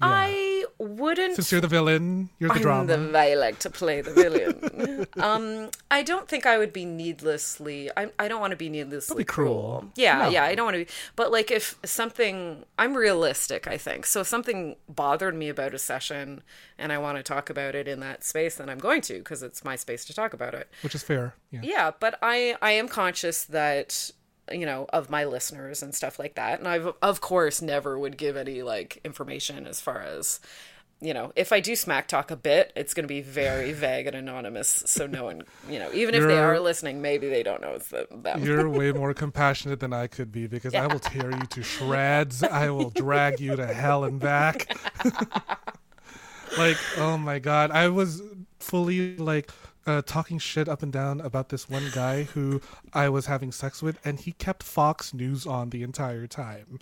I 0.01 0.63
wouldn't. 0.77 1.35
Since 1.35 1.51
you're 1.51 1.59
the 1.59 1.67
villain, 1.67 2.29
you're 2.39 2.47
the 2.49 2.55
I'm 2.55 2.61
drama. 2.61 2.97
the 2.97 3.17
I 3.19 3.33
like 3.33 3.59
to 3.59 3.69
play 3.69 3.99
the 3.99 4.11
villain. 4.13 5.07
um, 5.17 5.71
I 5.91 6.03
don't 6.03 6.25
think 6.25 6.45
I 6.45 6.57
would 6.57 6.71
be 6.71 6.85
needlessly. 6.85 7.89
I 7.97 8.09
I 8.17 8.29
don't 8.29 8.39
want 8.39 8.51
to 8.51 8.57
be 8.57 8.69
needlessly 8.69 9.17
be 9.17 9.23
cruel. 9.25 9.91
Yeah, 9.95 10.19
No. 10.19 10.29
yeah. 10.29 10.43
I 10.45 10.55
don't 10.55 10.65
want 10.65 10.75
to 10.75 10.85
be. 10.85 10.91
But 11.17 11.31
like, 11.33 11.51
if 11.51 11.77
something, 11.83 12.63
I'm 12.77 12.95
realistic. 12.95 13.67
I 13.67 13.77
think 13.77 14.05
so. 14.05 14.21
If 14.21 14.27
something 14.27 14.77
bothered 14.87 15.35
me 15.35 15.49
about 15.49 15.73
a 15.73 15.79
session, 15.79 16.43
and 16.77 16.93
I 16.93 16.97
want 16.97 17.17
to 17.17 17.23
talk 17.23 17.49
about 17.49 17.75
it 17.75 17.87
in 17.89 17.99
that 17.99 18.23
space, 18.23 18.55
then 18.55 18.69
I'm 18.69 18.79
going 18.79 19.01
to 19.01 19.17
because 19.17 19.43
it's 19.43 19.65
my 19.65 19.75
space 19.75 20.05
to 20.05 20.13
talk 20.13 20.33
about 20.33 20.53
it. 20.53 20.69
Which 20.81 20.95
is 20.95 21.03
fair. 21.03 21.35
Yeah. 21.51 21.59
Yeah, 21.61 21.91
but 21.99 22.17
I 22.21 22.55
I 22.61 22.71
am 22.71 22.87
conscious 22.87 23.43
that 23.45 24.11
you 24.51 24.65
know 24.65 24.85
of 24.91 25.09
my 25.09 25.25
listeners 25.25 25.81
and 25.83 25.93
stuff 25.93 26.19
like 26.19 26.35
that, 26.35 26.59
and 26.59 26.67
I've 26.67 26.93
of 27.01 27.21
course 27.21 27.61
never 27.61 27.97
would 27.97 28.17
give 28.17 28.37
any 28.37 28.61
like 28.61 28.99
information 29.03 29.67
as 29.67 29.81
far 29.81 30.01
as 30.01 30.39
you 31.01 31.13
know 31.13 31.31
if 31.35 31.53
I 31.53 31.59
do 31.59 31.75
smack 31.75 32.07
talk 32.07 32.31
a 32.31 32.35
bit, 32.35 32.73
it's 32.75 32.93
going 32.93 33.03
to 33.03 33.07
be 33.07 33.21
very 33.21 33.71
vague 33.85 34.07
and 34.07 34.15
anonymous, 34.15 34.83
so 34.85 35.07
no 35.07 35.25
one 35.25 35.43
you 35.69 35.79
know 35.79 35.89
even 35.93 36.15
if 36.15 36.23
they 36.23 36.35
You're- 36.35 36.45
are 36.45 36.59
listening, 36.59 37.01
maybe 37.01 37.29
they 37.29 37.43
don't 37.43 37.61
know 37.61 37.73
it's 37.73 37.89
the, 37.89 38.07
them. 38.11 38.43
You're 38.43 38.69
way 38.69 38.91
more 38.93 39.13
compassionate 39.13 39.79
than 39.79 39.93
I 39.93 40.07
could 40.07 40.31
be 40.31 40.47
because 40.47 40.73
I 40.73 40.87
will 40.87 40.99
tear 40.99 41.31
you 41.31 41.45
to 41.45 41.63
shreds. 41.63 42.43
I 42.43 42.69
will 42.69 42.89
drag 42.89 43.39
you 43.39 43.55
to 43.55 43.67
hell 43.67 44.03
and 44.03 44.19
back. 44.19 44.75
like, 46.57 46.77
oh 46.97 47.17
my 47.17 47.39
god, 47.39 47.71
I 47.71 47.89
was 47.89 48.21
fully 48.59 49.15
like 49.17 49.51
uh, 49.85 50.01
talking 50.05 50.39
shit 50.39 50.67
up 50.67 50.83
and 50.83 50.91
down 50.91 51.21
about 51.21 51.49
this 51.49 51.69
one 51.69 51.89
guy 51.93 52.23
who 52.23 52.61
I 52.93 53.09
was 53.09 53.25
having 53.25 53.51
sex 53.51 53.81
with, 53.81 53.97
and 54.05 54.19
he 54.19 54.33
kept 54.33 54.63
Fox 54.63 55.13
News 55.13 55.45
on 55.45 55.69
the 55.69 55.83
entire 55.83 56.27
time, 56.27 56.79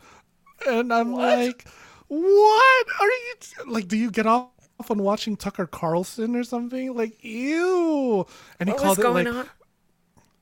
and 0.67 0.93
I'm 0.93 1.13
like, 1.13 1.67
what 2.07 2.85
are 2.99 3.07
you 3.07 3.35
t- 3.39 3.55
like? 3.67 3.87
Do 3.87 3.97
you 3.97 4.11
get 4.11 4.25
off? 4.25 4.51
on 4.89 5.01
watching 5.01 5.35
Tucker 5.35 5.65
Carlson 5.65 6.35
or 6.35 6.43
something 6.43 6.95
like 6.95 7.23
ew 7.23 8.27
and 8.59 8.69
he 8.69 8.73
what 8.73 8.81
called 8.83 8.99
it 8.99 9.01
going 9.01 9.25
like 9.25 9.35
on? 9.35 9.49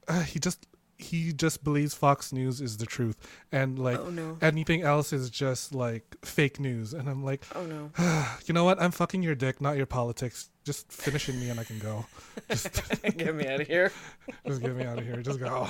uh, 0.09 0.21
he 0.23 0.39
just 0.39 0.67
he 0.97 1.33
just 1.33 1.63
believes 1.63 1.93
Fox 1.93 2.31
News 2.31 2.61
is 2.61 2.77
the 2.77 2.85
truth, 2.85 3.17
and 3.51 3.77
like 3.77 3.99
Oh, 3.99 4.09
no. 4.09 4.37
anything 4.41 4.81
else 4.81 5.11
is 5.11 5.29
just 5.29 5.75
like 5.75 6.15
fake 6.23 6.59
news. 6.59 6.93
And 6.93 7.09
I'm 7.09 7.23
like, 7.23 7.43
Oh 7.53 7.65
no. 7.65 7.91
you 8.45 8.53
know 8.53 8.63
what? 8.63 8.81
I'm 8.81 8.91
fucking 8.91 9.21
your 9.23 9.35
dick, 9.35 9.59
not 9.59 9.75
your 9.77 9.85
politics. 9.85 10.49
Just 10.63 10.91
finishing 10.91 11.39
me, 11.39 11.49
and 11.49 11.59
I 11.59 11.63
can 11.63 11.77
go. 11.79 12.05
Just, 12.49 12.81
Get 13.17 13.35
me 13.35 13.47
out 13.47 13.61
of 13.61 13.67
here. 13.67 13.91
just 14.47 14.61
get 14.63 14.75
me 14.75 14.83
out 14.83 14.97
of 14.97 15.05
here. 15.05 15.17
Just 15.21 15.39
go. 15.39 15.67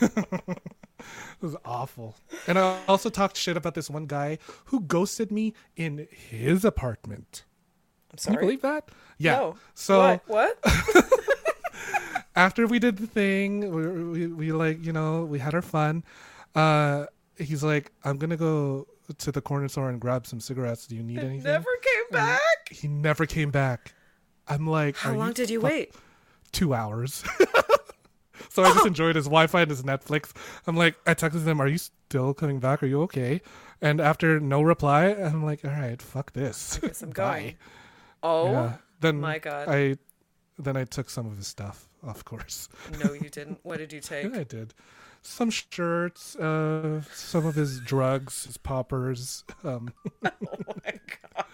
it 0.02 0.58
was 1.40 1.56
awful. 1.64 2.16
And 2.46 2.58
I 2.58 2.78
also 2.86 3.08
talked 3.10 3.36
shit 3.36 3.56
about 3.56 3.74
this 3.74 3.88
one 3.88 4.06
guy 4.06 4.38
who 4.66 4.80
ghosted 4.80 5.30
me 5.30 5.54
in 5.76 6.06
his 6.10 6.64
apartment. 6.64 7.44
I'm 8.12 8.18
Can 8.18 8.32
you 8.32 8.34
sorry. 8.36 8.46
believe 8.46 8.62
that? 8.62 8.88
Yeah. 9.18 9.36
No. 9.36 9.56
So 9.74 9.98
what? 10.26 10.58
What? 10.62 11.14
After 12.36 12.66
we 12.66 12.78
did 12.78 12.96
the 12.98 13.06
thing, 13.06 13.70
we, 13.72 14.04
we, 14.04 14.26
we 14.26 14.52
like, 14.52 14.84
you 14.84 14.92
know, 14.92 15.24
we 15.24 15.38
had 15.38 15.54
our 15.54 15.62
fun. 15.62 16.04
Uh, 16.54 17.06
he's 17.38 17.62
like, 17.64 17.92
I'm 18.04 18.16
going 18.18 18.30
to 18.30 18.36
go 18.36 18.86
to 19.18 19.32
the 19.32 19.40
corner 19.40 19.68
store 19.68 19.90
and 19.90 20.00
grab 20.00 20.26
some 20.26 20.40
cigarettes. 20.40 20.86
Do 20.86 20.96
you 20.96 21.02
need 21.02 21.18
anything? 21.18 21.42
Never 21.42 21.70
came 21.82 22.04
back. 22.10 22.40
He 22.70 22.88
never 22.88 23.26
came 23.26 23.50
back. 23.50 23.92
I'm 24.48 24.66
like, 24.66 24.96
How 24.96 25.10
"Are 25.12 25.16
long 25.16 25.32
did 25.32 25.50
you 25.50 25.60
fuck- 25.60 25.70
wait? 25.70 25.94
Two 26.52 26.72
hours. 26.74 27.24
so 28.50 28.62
I 28.62 28.72
just 28.72 28.86
enjoyed 28.86 29.16
his 29.16 29.24
Wi 29.24 29.46
Fi 29.46 29.62
and 29.62 29.70
his 29.70 29.82
Netflix. 29.82 30.32
I'm 30.66 30.76
like, 30.76 30.96
I 31.06 31.14
texted 31.14 31.44
him, 31.44 31.60
Are 31.60 31.66
you 31.68 31.78
still 31.78 32.32
coming 32.34 32.60
back? 32.60 32.82
Are 32.82 32.86
you 32.86 33.02
okay? 33.02 33.40
And 33.80 34.00
after 34.00 34.38
no 34.40 34.62
reply, 34.62 35.06
I'm 35.06 35.44
like, 35.44 35.64
All 35.64 35.70
right, 35.72 36.00
fuck 36.00 36.32
this. 36.32 36.78
Guess 36.80 37.02
I'm 37.02 37.10
going. 37.12 37.56
Oh 38.22 38.52
Yeah. 38.52 38.72
Then 39.00 39.20
my 39.20 39.38
God. 39.38 39.68
I 39.68 39.96
then 40.58 40.76
I 40.76 40.84
took 40.84 41.10
some 41.10 41.26
of 41.26 41.36
his 41.36 41.46
stuff, 41.48 41.88
of 42.06 42.24
course. 42.24 42.68
no, 43.02 43.12
you 43.12 43.28
didn't. 43.30 43.60
What 43.62 43.78
did 43.78 43.92
you 43.92 44.00
take? 44.12 44.32
Yeah, 44.32 44.40
I 44.40 44.44
did. 44.44 44.74
Some 45.22 45.50
shirts, 45.50 46.36
uh, 46.36 47.00
some 47.12 47.46
of 47.46 47.54
his 47.54 47.80
drugs, 47.80 48.44
his 48.44 48.56
poppers. 48.58 49.44
Um, 49.64 49.92
Oh 50.24 50.30
my 50.84 50.92
god. 51.34 51.46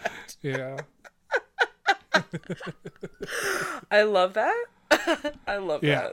yeah. 0.43 0.77
I 3.91 4.03
love 4.03 4.35
that. 4.35 4.65
I 5.47 5.57
love 5.59 5.83
Yeah. 5.85 6.11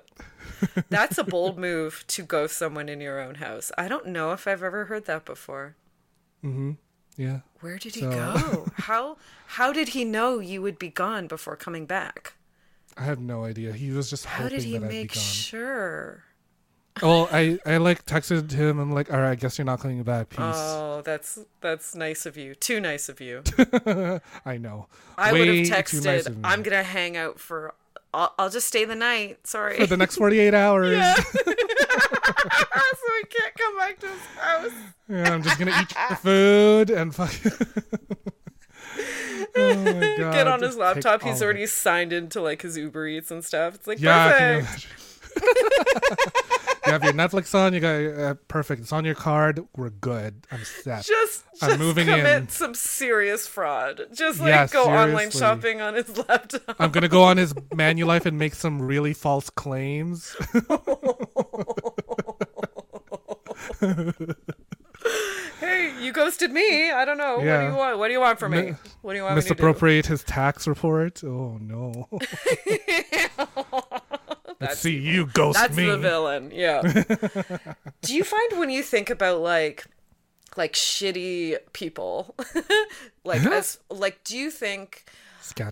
that. 0.62 0.86
That's 0.90 1.18
a 1.18 1.24
bold 1.24 1.58
move 1.58 2.04
to 2.08 2.24
ghost 2.24 2.58
someone 2.58 2.90
in 2.90 3.02
your 3.02 3.20
own 3.20 3.36
house. 3.36 3.72
I 3.78 3.88
don't 3.88 4.08
know 4.08 4.32
if 4.32 4.48
I've 4.48 4.64
ever 4.64 4.86
heard 4.86 5.06
that 5.06 5.26
before. 5.26 5.76
Mm-hmm. 6.44 6.72
Yeah. 7.18 7.40
Where 7.62 7.78
did 7.78 7.96
he 7.96 8.02
So- 8.02 8.12
go? 8.12 8.68
How 8.76 9.18
how 9.48 9.74
did 9.74 9.90
he 9.90 10.06
know 10.06 10.40
you 10.40 10.62
would 10.62 10.78
be 10.80 10.90
gone 10.90 11.28
before 11.28 11.56
coming 11.56 11.86
back? 11.86 12.36
I 12.98 13.04
have 13.04 13.20
no 13.20 13.44
idea. 13.46 13.74
He 13.74 13.92
was 13.92 14.10
just 14.10 14.26
How 14.26 14.44
hoping 14.44 14.58
did 14.58 14.66
he 14.66 14.78
that 14.78 14.86
I'd 14.86 14.90
be 14.90 14.96
make 15.04 15.14
gone. 15.14 15.22
sure? 15.24 16.24
well, 17.02 17.30
I, 17.32 17.60
I 17.66 17.78
like 17.78 18.06
texted 18.06 18.52
him. 18.52 18.80
I'm 18.80 18.92
like, 18.92 19.14
all 19.14 19.20
right, 19.20 19.32
I 19.32 19.36
guess 19.36 19.58
you're 19.58 19.66
not 19.66 19.80
coming 19.80 20.02
back. 20.04 20.30
Peace. 20.30 20.40
Oh, 20.42 21.02
that's 21.06 21.40
that's 21.62 21.94
nice 21.96 22.26
of 22.26 22.38
you. 22.38 22.56
Too 22.56 22.80
nice 22.80 23.08
of 23.08 23.22
you. 23.22 23.44
I 24.46 24.58
know. 24.58 24.88
I 25.18 25.32
would 25.32 25.48
have 25.48 25.68
texted. 25.68 26.06
nice. 26.06 26.28
I'm 26.44 26.64
gonna 26.64 26.84
hang 26.84 27.16
out 27.16 27.40
for. 27.40 27.76
I'll, 28.14 28.34
I'll 28.40 28.50
just 28.50 28.68
stay 28.68 28.84
the 28.86 28.96
night. 28.96 29.46
Sorry. 29.46 29.78
for 29.78 29.86
the 29.86 29.98
next 29.98 30.16
48 30.16 30.54
hours. 30.54 30.98
So 32.38 33.14
we 33.14 33.24
can't 33.30 33.56
come 33.56 33.78
back 33.78 34.00
to 34.00 34.08
his 34.08 34.20
house. 34.38 34.72
Yeah, 35.10 35.34
I'm 35.34 35.42
just 35.44 35.58
gonna 35.60 35.78
eat 35.82 35.94
your 36.10 36.18
food 36.18 36.90
and 36.90 37.14
fuck. 37.14 37.34
Oh 39.56 39.76
my 39.76 39.92
god! 40.18 40.34
Get 40.34 40.48
on 40.48 40.62
his 40.62 40.76
laptop. 40.78 41.22
He's 41.24 41.42
already 41.42 41.66
signed 41.66 42.14
into 42.14 42.42
like 42.42 42.62
his 42.62 42.78
Uber 42.78 43.08
Eats 43.08 43.32
and 43.32 43.44
stuff. 43.44 43.76
It's 43.76 43.88
like 43.88 44.00
Yeah. 44.00 44.62
Perfect. 44.62 44.88
You 46.86 46.92
have 46.94 47.04
your 47.04 47.14
Netflix 47.14 47.54
on. 47.54 47.74
You 47.74 47.80
got 47.80 47.96
uh, 47.96 48.34
perfect. 48.48 48.82
It's 48.82 48.92
on 48.94 49.06
your 49.06 49.14
card. 49.16 49.66
We're 49.76 49.90
good. 49.90 50.46
I'm 50.52 50.64
set. 50.64 51.06
Just, 51.06 51.44
I'm 51.62 51.70
just 51.70 51.80
moving 51.80 52.08
commit 52.08 52.26
in. 52.44 52.50
some 52.50 52.74
serious 52.74 53.46
fraud. 53.46 54.02
Just 54.14 54.40
like 54.40 54.50
Yeah, 54.50 54.68
go 54.68 54.86
online 54.86 55.30
shopping 55.32 55.82
on 55.82 55.94
his 55.96 56.18
laptop. 56.30 56.76
I'm 56.80 56.92
gonna 56.92 57.08
go 57.08 57.24
on 57.24 57.38
his 57.38 57.54
Manulife 57.54 58.26
and 58.26 58.40
make 58.40 58.56
some 58.56 58.82
really 58.82 59.14
false 59.14 59.50
claims. 59.50 60.36
You 66.00 66.12
ghosted 66.12 66.52
me. 66.52 66.92
I 66.92 67.06
don't 67.06 67.18
know. 67.18 67.38
What 67.38 67.44
do 67.44 67.66
you 67.66 67.76
want? 67.76 67.98
What 68.00 68.08
do 68.08 68.14
you 68.14 68.20
want 68.20 68.40
from 68.40 68.52
me? 68.52 68.76
What 69.02 69.14
do 69.14 69.18
you 69.18 69.24
want 69.24 69.36
me 69.36 69.42
to 69.42 69.48
do? 69.48 69.54
Misappropriate 69.54 70.06
his 70.08 70.24
tax 70.24 70.68
report. 70.68 71.24
Oh 71.24 71.58
no. 71.62 72.08
Let's 74.60 74.80
see 74.80 74.98
you 74.98 75.28
ghost 75.28 75.60
That's 75.60 75.76
me. 75.76 75.86
That's 75.86 75.98
the 75.98 76.02
villain. 76.02 76.52
Yeah. 76.54 76.82
do 78.02 78.16
you 78.16 78.24
find 78.24 78.60
when 78.60 78.70
you 78.70 78.84
think 78.84 79.10
about 79.10 79.42
like 79.42 79.86
like 80.56 80.74
shitty 80.74 81.58
people 81.74 82.34
like 83.24 83.46
as 83.46 83.78
like 83.92 84.24
do 84.24 84.36
you 84.36 84.50
think 84.50 85.06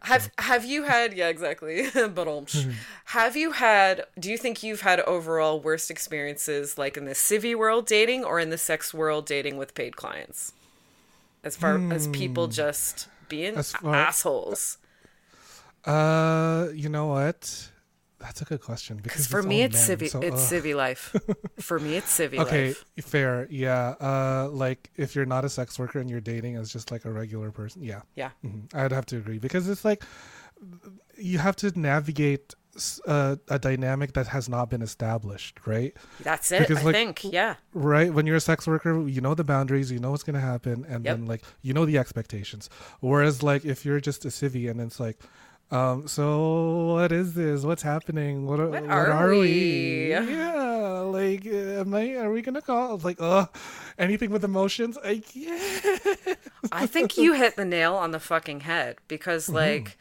Have 0.03 0.29
have 0.39 0.65
you 0.65 0.83
had 0.83 1.13
yeah 1.13 1.27
exactly 1.29 1.89
but 1.93 2.27
Mm-hmm. 2.27 2.71
have 3.05 3.35
you 3.35 3.51
had 3.51 4.05
do 4.19 4.29
you 4.29 4.37
think 4.37 4.63
you've 4.63 4.81
had 4.81 4.99
overall 5.01 5.59
worst 5.59 5.89
experiences 5.91 6.77
like 6.77 6.97
in 6.97 7.05
the 7.05 7.13
civvy 7.13 7.55
world 7.55 7.85
dating 7.85 8.23
or 8.23 8.39
in 8.39 8.49
the 8.49 8.57
sex 8.57 8.93
world 8.93 9.25
dating 9.25 9.57
with 9.57 9.73
paid 9.73 9.95
clients 9.95 10.53
as 11.43 11.55
far 11.55 11.81
as 11.91 12.07
people 12.07 12.47
just 12.47 13.07
being 13.29 13.53
Hmm. 13.53 13.59
As 13.59 13.71
far- 13.71 13.95
assholes 13.95 14.77
Uh, 15.85 16.69
you 16.73 16.89
know 16.89 17.05
what? 17.07 17.69
That's 18.25 18.41
a 18.41 18.45
good 18.45 18.61
question 18.61 18.97
because 19.03 19.27
for 19.27 19.43
me 19.43 19.61
it's 19.61 19.87
men, 19.87 19.97
civvy 19.97 20.09
so, 20.09 20.19
it's 20.19 20.51
uh, 20.51 20.55
civvy 20.55 20.75
life 20.75 21.15
for 21.59 21.77
me 21.79 21.95
it's 21.95 22.11
civvy 22.19 22.39
Okay, 22.39 22.67
life 22.69 22.85
Okay, 22.97 23.01
fair. 23.01 23.47
Yeah. 23.51 23.89
Uh, 24.01 24.49
like 24.51 24.89
if 24.97 25.15
you're 25.15 25.27
not 25.27 25.45
a 25.45 25.49
sex 25.49 25.77
worker 25.77 25.99
and 25.99 26.09
you're 26.09 26.21
dating 26.21 26.55
as 26.55 26.73
just 26.73 26.91
like 26.91 27.05
a 27.05 27.11
regular 27.11 27.51
person, 27.51 27.83
yeah, 27.83 28.01
yeah 28.15 28.31
Mhm. 28.43 28.73
I'd 28.73 28.91
have 28.91 29.05
to 29.07 29.17
agree 29.17 29.37
because 29.37 29.69
it's 29.69 29.85
like 29.85 30.03
you 31.17 31.37
have 31.37 31.55
to 31.57 31.67
navigate 31.79 32.55
a, 33.07 33.39
a, 33.47 33.57
dynamic 33.59 34.13
that 34.13 34.27
has 34.27 34.49
not 34.49 34.69
been 34.69 34.81
established, 34.81 35.65
right? 35.65 35.93
that's 36.21 36.51
it 36.51 36.59
Because, 36.59 36.79
i 36.79 36.83
like, 36.87 36.95
think 36.95 37.23
yeah 37.23 37.55
Right. 37.73 38.11
When 38.13 38.25
you're 38.27 38.35
a 38.35 38.41
sex 38.51 38.67
worker, 38.67 39.07
you 39.07 39.21
know 39.21 39.33
the 39.35 39.43
boundaries, 39.45 39.91
you 39.91 39.99
know 39.99 40.11
what's 40.11 40.23
gonna 40.23 40.41
happen, 40.41 40.83
and 40.89 41.05
Yep. 41.05 41.15
then 41.17 41.25
like 41.27 41.43
you 41.61 41.73
know 41.75 41.85
the 41.85 41.97
expectations. 41.97 42.69
Whereas 43.01 43.43
like 43.43 43.63
if 43.65 43.85
you're 43.85 44.01
just 44.01 44.25
a 44.25 44.29
civvy 44.29 44.69
and 44.69 44.81
it's 44.81 44.99
like. 44.99 45.19
Um. 45.71 46.07
So 46.07 46.93
what 46.93 47.11
is 47.11 47.33
this? 47.33 47.63
What's 47.63 47.81
happening? 47.83 48.45
What, 48.45 48.59
what, 48.59 48.83
are 48.87 49.11
are, 49.11 49.35
we? 49.35 49.37
we? 49.39 50.09
Yeah. 50.09 50.99
Like, 51.01 51.45
am 51.45 51.93
I? 51.93 52.15
Are 52.15 52.31
we 52.31 52.41
gonna 52.41 52.61
call? 52.61 52.97
Like, 52.99 53.19
uh, 53.19 53.47
anything 53.97 54.29
with 54.31 54.43
emotions? 54.43 54.97
I 55.03 55.19
can't. 55.19 56.37
I 56.71 56.85
think 56.85 57.17
you 57.17 57.33
hit 57.33 57.55
the 57.55 57.65
nail 57.65 57.95
on 57.95 58.11
the 58.11 58.19
fucking 58.19 58.61
head 58.61 58.97
because 59.07 59.49
Mm-hmm. 59.49 59.55
like 59.55 59.97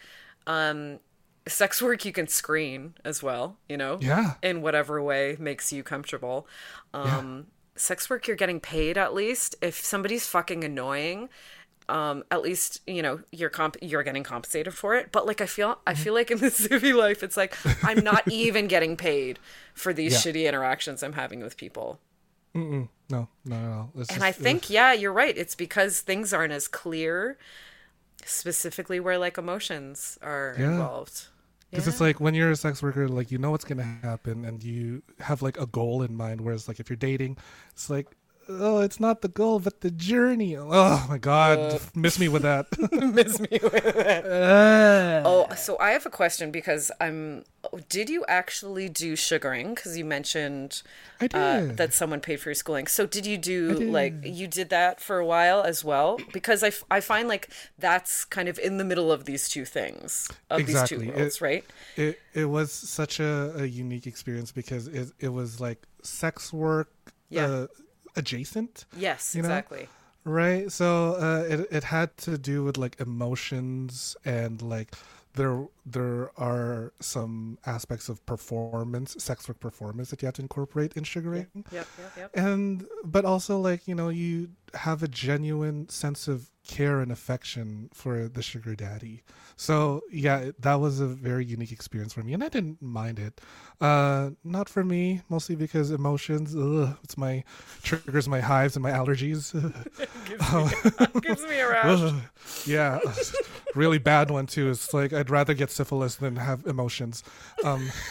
um 0.47 1.01
sex 1.47 1.81
work 1.83 2.05
you 2.05 2.13
can 2.13 2.27
screen 2.29 2.95
as 3.05 3.23
well, 3.23 3.59
you 3.69 3.77
know? 3.77 3.99
Yeah. 4.01 4.35
In 4.43 4.63
whatever 4.63 5.03
way 5.03 5.37
makes 5.39 5.73
you 5.73 5.83
comfortable. 5.83 6.47
Um 6.93 7.47
sex 7.77 8.09
work 8.09 8.27
you're 8.27 8.37
getting 8.37 8.61
paid 8.61 8.97
at 8.99 9.15
least. 9.15 9.55
If 9.61 9.77
somebody's 9.77 10.27
fucking 10.27 10.65
annoying, 10.65 11.29
um 11.89 12.25
at 12.31 12.41
least, 12.43 12.81
you 12.87 13.03
know, 13.03 13.21
you're 13.33 13.51
comp- 13.51 13.77
you're 13.83 14.03
getting 14.03 14.23
compensated 14.23 14.75
for 14.75 14.95
it. 14.95 15.11
But 15.13 15.27
like 15.27 15.41
I 15.41 15.47
feel 15.47 15.71
Mm-hmm. 15.75 15.89
I 15.89 15.95
feel 15.95 16.15
like 16.15 16.31
in 16.31 16.39
the 16.47 16.47
civvy 16.47 16.95
life 16.97 17.23
it's 17.23 17.37
like 17.37 17.57
I'm 17.85 18.03
not 18.03 18.27
even 18.31 18.67
getting 18.69 18.97
paid 18.97 19.39
for 19.75 19.93
these 19.93 20.13
Yeah. 20.25 20.33
shitty 20.33 20.49
interactions 20.49 21.03
I'm 21.03 21.13
having 21.15 21.41
with 21.41 21.57
people. 21.57 22.01
Mm-mm. 22.55 22.89
No, 23.11 23.29
no, 23.45 23.61
no. 23.61 23.91
And 23.97 24.07
just- 24.09 24.23
I 24.23 24.33
think, 24.33 24.71
yeah, 24.71 24.93
you're 24.93 25.13
right. 25.13 25.37
It's 25.37 25.55
because 25.55 26.01
things 26.01 26.33
aren't 26.33 26.53
as 26.53 26.69
clear, 26.69 27.37
specifically 28.25 29.01
where 29.01 29.19
like 29.19 29.39
emotions 29.39 30.19
are 30.23 30.55
Yeah. 30.59 30.71
involved. 30.73 31.27
Because 31.71 31.89
it's 31.89 32.01
like 32.01 32.21
when 32.21 32.35
you're 32.35 32.53
a 32.53 32.57
sex 32.57 32.83
worker, 32.83 33.09
like 33.09 33.33
you 33.33 33.39
know 33.39 33.51
what's 33.51 33.65
gonna 33.65 33.83
happen, 34.03 34.45
and 34.45 34.63
you 34.63 35.03
have 35.19 35.43
like 35.43 35.59
a 35.59 35.67
goal 35.67 36.03
in 36.03 36.15
mind. 36.17 36.41
Whereas 36.41 36.69
like 36.69 36.79
if 36.79 36.89
you're 36.89 36.97
dating, 36.97 37.37
it's 37.73 37.91
like, 37.91 38.07
oh, 38.49 38.81
it's 38.81 38.99
not 39.01 39.23
the 39.23 39.29
goal, 39.29 39.59
but 39.61 39.81
the 39.81 39.91
journey. 39.91 40.57
Oh 40.57 41.07
my 41.09 41.19
god, 41.19 41.81
miss 41.95 42.19
me 42.19 42.29
with 42.29 42.43
that. 42.43 42.67
Miss 42.93 43.39
me 43.41 43.59
with 43.63 43.75
it. 43.75 44.25
Uh, 44.27 45.23
Oh, 45.27 45.49
so 45.57 45.79
I 45.79 45.91
have 45.93 46.07
a 46.07 46.11
question 46.11 46.51
because 46.51 46.91
I'm. 47.01 47.45
Did 47.89 48.11
you 48.11 48.25
actually 48.29 48.89
do 48.91 49.17
sugaring? 49.17 49.75
Because 49.75 49.97
you 49.97 50.05
mentioned 50.05 50.83
I 51.21 51.27
uh, 51.33 51.73
that 51.75 51.95
someone 51.95 52.21
paid 52.21 52.41
for 52.41 52.51
your 52.51 52.55
schooling. 52.55 52.87
So 52.87 53.07
did 53.07 53.25
you 53.25 53.39
do 53.39 53.79
did. 53.79 53.89
like 53.91 54.15
you 54.23 54.47
did 54.47 54.69
that 54.71 55.01
for 55.01 55.19
a 55.19 55.25
while 55.27 55.63
as 55.63 55.83
well? 55.83 56.19
Because 56.33 56.63
I, 56.63 56.69
f- 56.69 56.85
I 56.91 57.01
find 57.01 57.27
like 57.29 57.49
that's 57.79 58.25
kind 58.27 58.49
of 58.49 58.59
in 58.59 58.77
the 58.77 58.85
middle 58.85 59.11
of 59.11 59.25
these 59.25 59.49
two 59.49 59.65
things 59.65 60.29
of 60.51 60.61
Exactly. 60.61 60.99
these 60.99 61.07
two 61.09 61.19
worlds, 61.19 61.41
right? 61.41 61.65
it 61.97 62.19
it 62.35 62.45
was 62.47 62.71
such 62.71 63.19
a, 63.21 63.55
a 63.57 63.65
unique 63.65 64.07
experience 64.07 64.53
because 64.53 64.87
it 64.89 65.09
it 65.19 65.29
was 65.31 65.59
like 65.61 65.83
sex 66.03 66.53
work 66.53 66.91
Yeah. 67.31 67.47
uh, 67.47 67.67
adjacent. 68.17 68.85
Yes, 68.97 69.35
you 69.35 69.43
know? 69.43 69.49
exactly. 69.49 69.89
Right. 70.25 70.73
So 70.73 71.17
uh, 71.17 71.45
it 71.49 71.69
it 71.71 71.85
had 71.85 72.17
to 72.19 72.39
do 72.39 72.65
with 72.65 72.79
like 72.79 72.99
emotions 72.99 74.17
and 74.25 74.63
like 74.63 74.95
there 75.35 75.67
there 75.87 76.31
are 76.39 76.93
some 77.01 77.59
aspects 77.67 78.09
of 78.09 78.25
performance, 78.27 79.17
sex 79.19 79.49
work 79.49 79.61
performance 79.61 80.11
that 80.11 80.23
you 80.23 80.27
have 80.27 80.35
to 80.35 80.43
incorporate 80.43 80.95
in 80.95 81.05
sugaring. 81.05 81.47
Yep, 81.55 81.67
yep, 81.73 81.87
yep. 82.17 82.31
And 82.35 82.87
but 83.05 83.25
also 83.25 83.59
like, 83.59 83.87
you 83.87 83.95
know, 83.95 84.09
you 84.09 84.51
have 84.75 85.03
a 85.03 85.09
genuine 85.09 85.89
sense 85.89 86.27
of 86.27 86.51
care 86.67 87.01
and 87.01 87.13
affection 87.13 87.91
for 87.93 88.27
the 88.27 88.43
sugar 88.43 88.75
daddy. 88.75 89.23
So 89.57 90.01
yeah, 90.11 90.51
that 90.59 90.81
was 90.81 90.99
a 91.01 91.07
very 91.07 91.45
unique 91.45 91.71
experience 91.71 92.15
for 92.15 92.23
me 92.23 92.33
and 92.33 92.43
I 92.43 92.49
didn't 92.49 92.81
mind 92.81 93.19
it. 93.19 93.41
Uh 93.81 94.31
not 94.43 94.69
for 94.69 94.83
me, 94.83 95.21
mostly 95.29 95.55
because 95.57 95.91
emotions, 95.91 96.57
ugh, 96.57 96.97
it's 97.05 97.19
my 97.19 97.45
triggers 97.83 98.29
my 98.29 98.41
hives 98.41 98.77
and 98.77 98.83
my 98.83 98.91
allergies. 98.91 99.53
Gives 101.23 101.43
me 101.43 101.59
a 101.61 101.69
rash. 101.69 102.13
Yeah, 102.67 103.01
really 103.75 103.99
bad 103.99 104.31
one 104.31 104.47
too. 104.47 104.71
It's 104.71 104.93
like 104.95 105.13
I'd 105.13 105.31
rather 105.31 105.55
get 105.55 105.71
syphilis 105.75 106.17
than 106.17 106.37
have 106.37 106.67
emotions. 106.67 107.23
Um, 107.65 107.91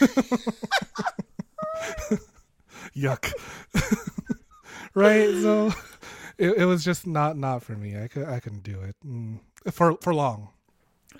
yuck. 2.94 3.32
right. 4.94 5.34
So 5.34 5.72
it, 6.38 6.58
it 6.58 6.64
was 6.66 6.84
just 6.84 7.06
not 7.06 7.36
not 7.36 7.62
for 7.62 7.72
me. 7.72 7.98
I 8.00 8.08
could 8.08 8.28
I 8.28 8.40
couldn't 8.40 8.62
do 8.62 8.80
it 8.80 8.96
mm. 9.06 9.38
for 9.72 9.96
for 10.00 10.14
long. 10.14 10.48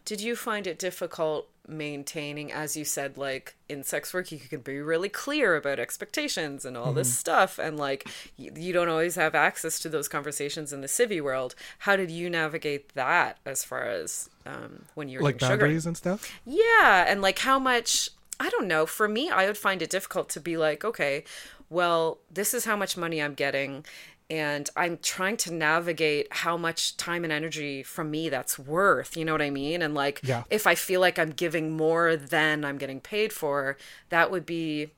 Did 0.05 0.21
you 0.21 0.37
find 0.37 0.67
it 0.67 0.79
difficult 0.79 1.49
maintaining, 1.67 2.53
as 2.53 2.77
you 2.77 2.85
said, 2.85 3.17
like 3.17 3.57
in 3.69 3.83
sex 3.83 4.13
work, 4.13 4.31
you 4.31 4.39
can 4.39 4.61
be 4.61 4.81
really 4.81 5.09
clear 5.09 5.57
about 5.57 5.79
expectations 5.79 6.65
and 6.65 6.77
all 6.77 6.87
Mm-hmm. 6.87 6.97
this 6.97 7.17
stuff, 7.17 7.59
and 7.59 7.79
like 7.79 8.07
you, 8.37 8.53
you 8.55 8.73
don't 8.73 8.89
always 8.89 9.15
have 9.15 9.35
access 9.35 9.79
to 9.81 9.89
those 9.89 10.09
conversations 10.09 10.73
in 10.73 10.83
the 10.83 10.87
civvy 10.87 11.23
world. 11.23 11.55
How 11.81 11.97
did 11.97 12.11
you 12.11 12.29
navigate 12.29 12.95
that 12.95 13.39
as 13.47 13.65
far 13.65 13.85
as 13.85 14.29
um, 14.47 14.85
when 14.95 15.09
you're 15.09 15.23
Like 15.23 15.39
doing 15.39 15.51
sugar? 15.51 15.59
boundaries 15.59 15.87
and 15.87 15.97
stuff. 15.97 16.33
Yeah, 16.45 17.05
and 17.09 17.23
like 17.23 17.41
how 17.41 17.59
much 17.59 18.11
I 18.41 18.51
don't 18.51 18.67
know. 18.67 18.87
For 18.87 19.09
me, 19.09 19.31
I 19.31 19.47
would 19.47 19.59
find 19.59 19.81
it 19.81 19.91
difficult 19.91 20.29
to 20.31 20.41
be 20.41 20.57
like, 20.57 20.85
okay, 20.85 21.25
well, 21.71 22.19
this 22.33 22.53
is 22.53 22.65
how 22.65 22.77
much 22.77 22.97
money 22.97 23.23
I'm 23.23 23.35
getting 23.35 23.85
and 24.31 24.71
I'm 24.75 24.99
trying 25.03 25.37
to 25.39 25.53
navigate 25.53 26.29
how 26.33 26.57
much 26.57 26.97
time 26.97 27.25
and 27.25 27.33
energy 27.33 27.83
from 27.83 28.11
me 28.11 28.29
that's 28.31 28.59
worth, 28.59 29.17
you 29.17 29.25
know 29.25 29.33
what 29.33 29.43
I 29.43 29.51
mean? 29.51 29.83
And 29.83 29.95
like 29.95 30.23
Yeah. 30.25 30.45
if 30.51 30.67
I 30.67 30.75
feel 30.75 31.01
like 31.01 31.19
I'm 31.19 31.31
giving 31.31 31.77
more 31.77 32.17
than 32.17 32.65
I'm 32.65 32.79
getting 32.79 33.01
paid 33.01 33.33
for, 33.33 33.77
that 34.09 34.31
would 34.31 34.47
be 34.47 34.91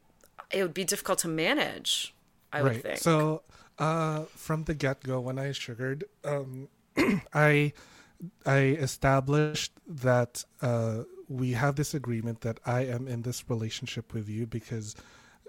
it 0.53 0.63
would 0.63 0.75
be 0.75 0.85
difficult 0.85 1.19
to 1.21 1.29
manage, 1.29 2.15
I 2.53 2.63
would 2.63 2.81
think. 2.83 2.99
So 2.99 3.43
uh, 3.79 4.23
from 4.35 4.65
the 4.65 4.75
get 4.75 5.03
go, 5.03 5.21
when 5.21 5.39
I 5.39 5.51
sugared, 5.53 6.05
um, 6.25 6.69
I 7.35 7.73
I 8.45 8.59
established 8.59 9.73
that 9.87 10.45
uh, 10.63 11.05
we 11.29 11.53
have 11.53 11.77
this 11.77 11.95
agreement 11.95 12.41
that 12.43 12.61
I 12.65 12.83
am 12.83 13.09
in 13.09 13.23
this 13.23 13.45
relationship 13.49 14.15
with 14.15 14.29
you 14.29 14.47
because 14.47 14.95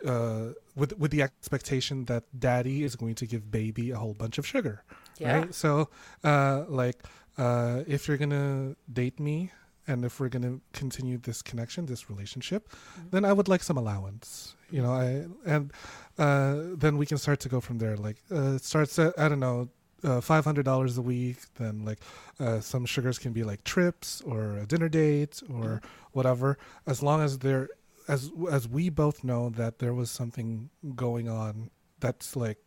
uh, 0.05 0.49
with 0.75 0.97
with 0.97 1.11
the 1.11 1.21
expectation 1.21 2.05
that 2.05 2.23
daddy 2.37 2.83
is 2.83 2.95
going 2.95 3.15
to 3.15 3.25
give 3.25 3.49
baby 3.51 3.91
a 3.91 3.97
whole 3.97 4.13
bunch 4.13 4.37
of 4.37 4.45
sugar. 4.45 4.83
Yeah. 5.17 5.39
Right. 5.39 5.55
So 5.55 5.89
uh, 6.23 6.65
like 6.67 7.03
uh, 7.37 7.83
if 7.87 8.07
you're 8.07 8.17
gonna 8.17 8.75
date 8.91 9.19
me 9.19 9.51
and 9.87 10.03
if 10.03 10.19
we're 10.19 10.29
gonna 10.29 10.59
continue 10.73 11.17
this 11.17 11.41
connection, 11.41 11.85
this 11.85 12.09
relationship, 12.09 12.69
then 13.11 13.25
I 13.25 13.33
would 13.33 13.47
like 13.47 13.63
some 13.63 13.77
allowance. 13.77 14.55
You 14.69 14.81
know, 14.81 14.91
I 14.91 15.25
and 15.45 15.71
uh, 16.17 16.75
then 16.75 16.97
we 16.97 17.05
can 17.05 17.17
start 17.17 17.39
to 17.41 17.49
go 17.49 17.61
from 17.61 17.77
there. 17.77 17.95
Like 17.95 18.17
uh, 18.31 18.55
it 18.55 18.63
starts 18.63 18.99
at 18.99 19.17
I 19.17 19.29
don't 19.29 19.39
know. 19.39 19.69
Uh, 20.03 20.21
five 20.21 20.45
hundred 20.45 20.63
dollars 20.63 20.97
a 20.97 21.01
week. 21.01 21.37
Then, 21.55 21.83
like 21.83 21.99
uh, 22.39 22.59
some 22.59 22.85
sugars 22.85 23.17
can 23.17 23.33
be 23.33 23.43
like 23.43 23.63
trips 23.63 24.21
or 24.21 24.57
a 24.57 24.65
dinner 24.67 24.89
date 24.89 25.41
or 25.51 25.81
whatever. 26.11 26.57
As 26.85 27.01
long 27.01 27.21
as 27.21 27.39
they're 27.39 27.69
as 28.07 28.29
as 28.51 28.67
we 28.67 28.89
both 28.89 29.23
know 29.23 29.49
that 29.49 29.79
there 29.79 29.93
was 29.95 30.11
something 30.11 30.69
going 30.95 31.27
on 31.27 31.71
that's 31.99 32.35
like 32.35 32.59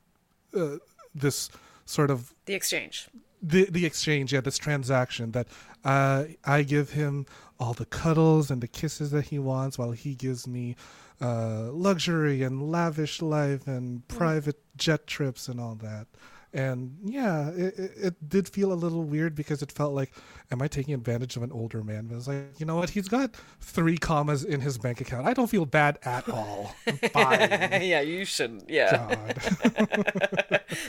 uh, 0.57 0.79
this 1.15 1.51
sort 1.87 2.11
of 2.11 2.35
The 2.47 2.55
exchange. 2.55 3.09
the 3.41 3.65
the 3.71 3.87
exchange, 3.87 4.33
yeah, 4.33 4.41
this 4.41 4.59
transaction 4.59 5.31
that 5.31 5.47
uh, 5.85 6.25
I 6.45 6.63
give 6.65 6.91
him 6.91 7.27
all 7.61 7.75
the 7.75 7.87
cuddles 7.87 8.51
and 8.51 8.61
the 8.61 8.69
kisses 8.69 9.13
that 9.13 9.27
he 9.27 9.39
wants, 9.39 9.79
while 9.79 9.93
he 9.93 10.15
gives 10.17 10.49
me 10.49 10.75
uh, 11.21 11.71
luxury 11.71 12.43
and 12.43 12.73
lavish 12.73 13.23
life 13.23 13.69
and 13.69 14.07
private 14.09 14.59
jet 14.77 15.07
trips 15.07 15.47
and 15.49 15.61
all 15.61 15.77
that. 15.77 16.07
And 16.53 16.97
yeah, 17.05 17.51
it, 17.51 17.75
it, 17.79 18.29
did 18.29 18.49
feel 18.49 18.73
a 18.73 18.75
little 18.75 19.05
weird 19.05 19.37
because 19.37 19.63
it 19.63 19.71
felt 19.71 19.93
like, 19.95 20.13
am 20.51 20.61
I 20.61 20.67
taking 20.67 20.95
advantage 20.95 21.37
of 21.37 21.45
an 21.45 21.53
older 21.53 21.85
man? 21.85 22.07
But 22.09 22.17
it's 22.17 22.27
like, 22.27 22.59
you 22.59 22.67
know 22.67 22.75
what? 22.75 22.91
He's 22.91 23.07
got 23.09 23.37
three 23.61 23.97
commas 23.97 24.43
in 24.45 24.61
his 24.61 24.77
bank 24.77 25.01
account. 25.01 25.29
I 25.29 25.33
don't 25.33 25.47
feel 25.47 25.65
bad 25.65 25.99
at 26.03 26.29
all. 26.29 26.75
Yeah, 27.15 28.01
you 28.01 28.25
shouldn't. 28.25 28.69
Yeah. 28.69 29.33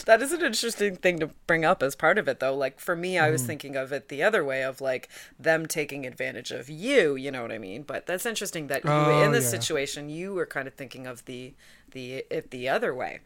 That 0.05 0.21
is 0.21 0.31
an 0.31 0.41
interesting 0.41 0.95
thing 0.95 1.19
to 1.19 1.27
bring 1.47 1.65
up 1.65 1.81
as 1.83 1.95
part 1.95 2.17
of 2.17 2.27
it, 2.27 2.39
though. 2.39 2.55
Like, 2.55 2.79
for 2.79 2.95
me, 2.95 3.17
I 3.19 3.29
Mm. 3.29 3.31
was 3.31 3.43
thinking 3.43 3.75
of 3.75 3.91
it 3.91 4.09
the 4.09 4.23
other 4.23 4.43
way 4.43 4.63
of 4.63 4.81
like 4.81 5.09
them 5.39 5.65
taking 5.65 6.05
advantage 6.05 6.51
of 6.51 6.69
you, 6.69 7.15
you 7.15 7.31
know 7.31 7.41
what 7.41 7.51
I 7.51 7.57
mean? 7.57 7.83
But 7.83 8.05
that's 8.05 8.25
interesting 8.25 8.67
that 8.67 8.83
you, 8.83 8.91
Oh, 8.91 9.09
in 9.09 9.31
this 9.31 9.45
yeah. 9.45 9.51
situation, 9.51 10.09
you 10.09 10.33
were 10.33 10.45
kind 10.45 10.67
of 10.67 10.73
thinking 10.73 11.07
of 11.07 11.25
the, 11.25 11.53
the, 11.91 12.25
it 12.29 12.51
the 12.51 12.67
other 12.69 12.93
way. 12.93 13.19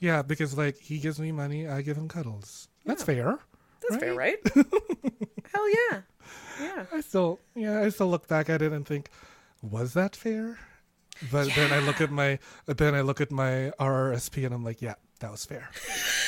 Yeah, 0.00 0.22
because 0.22 0.56
like 0.56 0.76
he 0.78 0.98
gives 0.98 1.18
me 1.18 1.32
money, 1.32 1.66
I 1.68 1.82
give 1.82 1.96
him 1.96 2.08
cuddles. 2.08 2.68
That's 2.84 3.02
fair. 3.02 3.38
That's 3.88 3.96
fair, 4.02 4.14
right? 4.14 4.38
Hell 4.54 5.68
yeah. 5.70 6.00
Yeah. 6.60 6.84
I 6.92 7.00
still, 7.00 7.38
yeah, 7.54 7.80
I 7.82 7.88
still 7.90 8.08
look 8.08 8.26
back 8.28 8.48
at 8.50 8.62
it 8.62 8.72
and 8.72 8.86
think, 8.86 9.10
was 9.62 9.94
that 9.94 10.16
fair? 10.16 10.58
But 11.30 11.48
then 11.54 11.72
I 11.72 11.78
look 11.80 12.00
at 12.00 12.10
my, 12.10 12.38
then 12.66 12.94
I 12.94 13.00
look 13.02 13.20
at 13.20 13.30
my 13.30 13.72
RRSP 13.78 14.44
and 14.44 14.54
I'm 14.54 14.64
like, 14.64 14.82
yeah, 14.82 14.94
that 15.20 15.30
was 15.30 15.44
fair. 15.44 15.68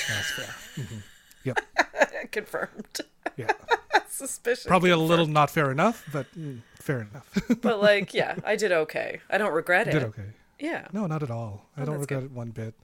That 0.09 0.17
was 0.19 0.31
fair. 0.31 0.85
hmm 0.85 0.99
Yep. 1.45 1.59
Confirmed. 2.33 3.01
Yeah. 3.37 3.53
Suspicious. 4.09 4.67
Probably 4.67 4.91
a 4.91 4.97
little 4.97 5.27
not 5.27 5.51
fair 5.51 5.71
enough, 5.71 6.05
but 6.13 6.27
mm, 6.39 6.61
fair 6.81 7.01
enough. 7.03 7.31
But 7.61 7.81
like, 7.81 8.13
yeah, 8.15 8.37
I 8.45 8.57
did 8.57 8.73
okay. 8.73 9.21
I 9.31 9.39
don't 9.39 9.53
regret 9.53 9.89
it. 9.89 9.93
Did 9.93 10.03
okay. 10.05 10.25
Yeah. 10.59 10.89
No, 10.93 11.07
not 11.07 11.23
at 11.23 11.31
all. 11.31 11.67
I 11.77 11.83
Oh, 11.83 11.85
don't 11.87 11.99
regret 12.01 12.21
good. 12.21 12.25
it 12.27 12.33
one 12.33 12.51
bit. 12.51 12.75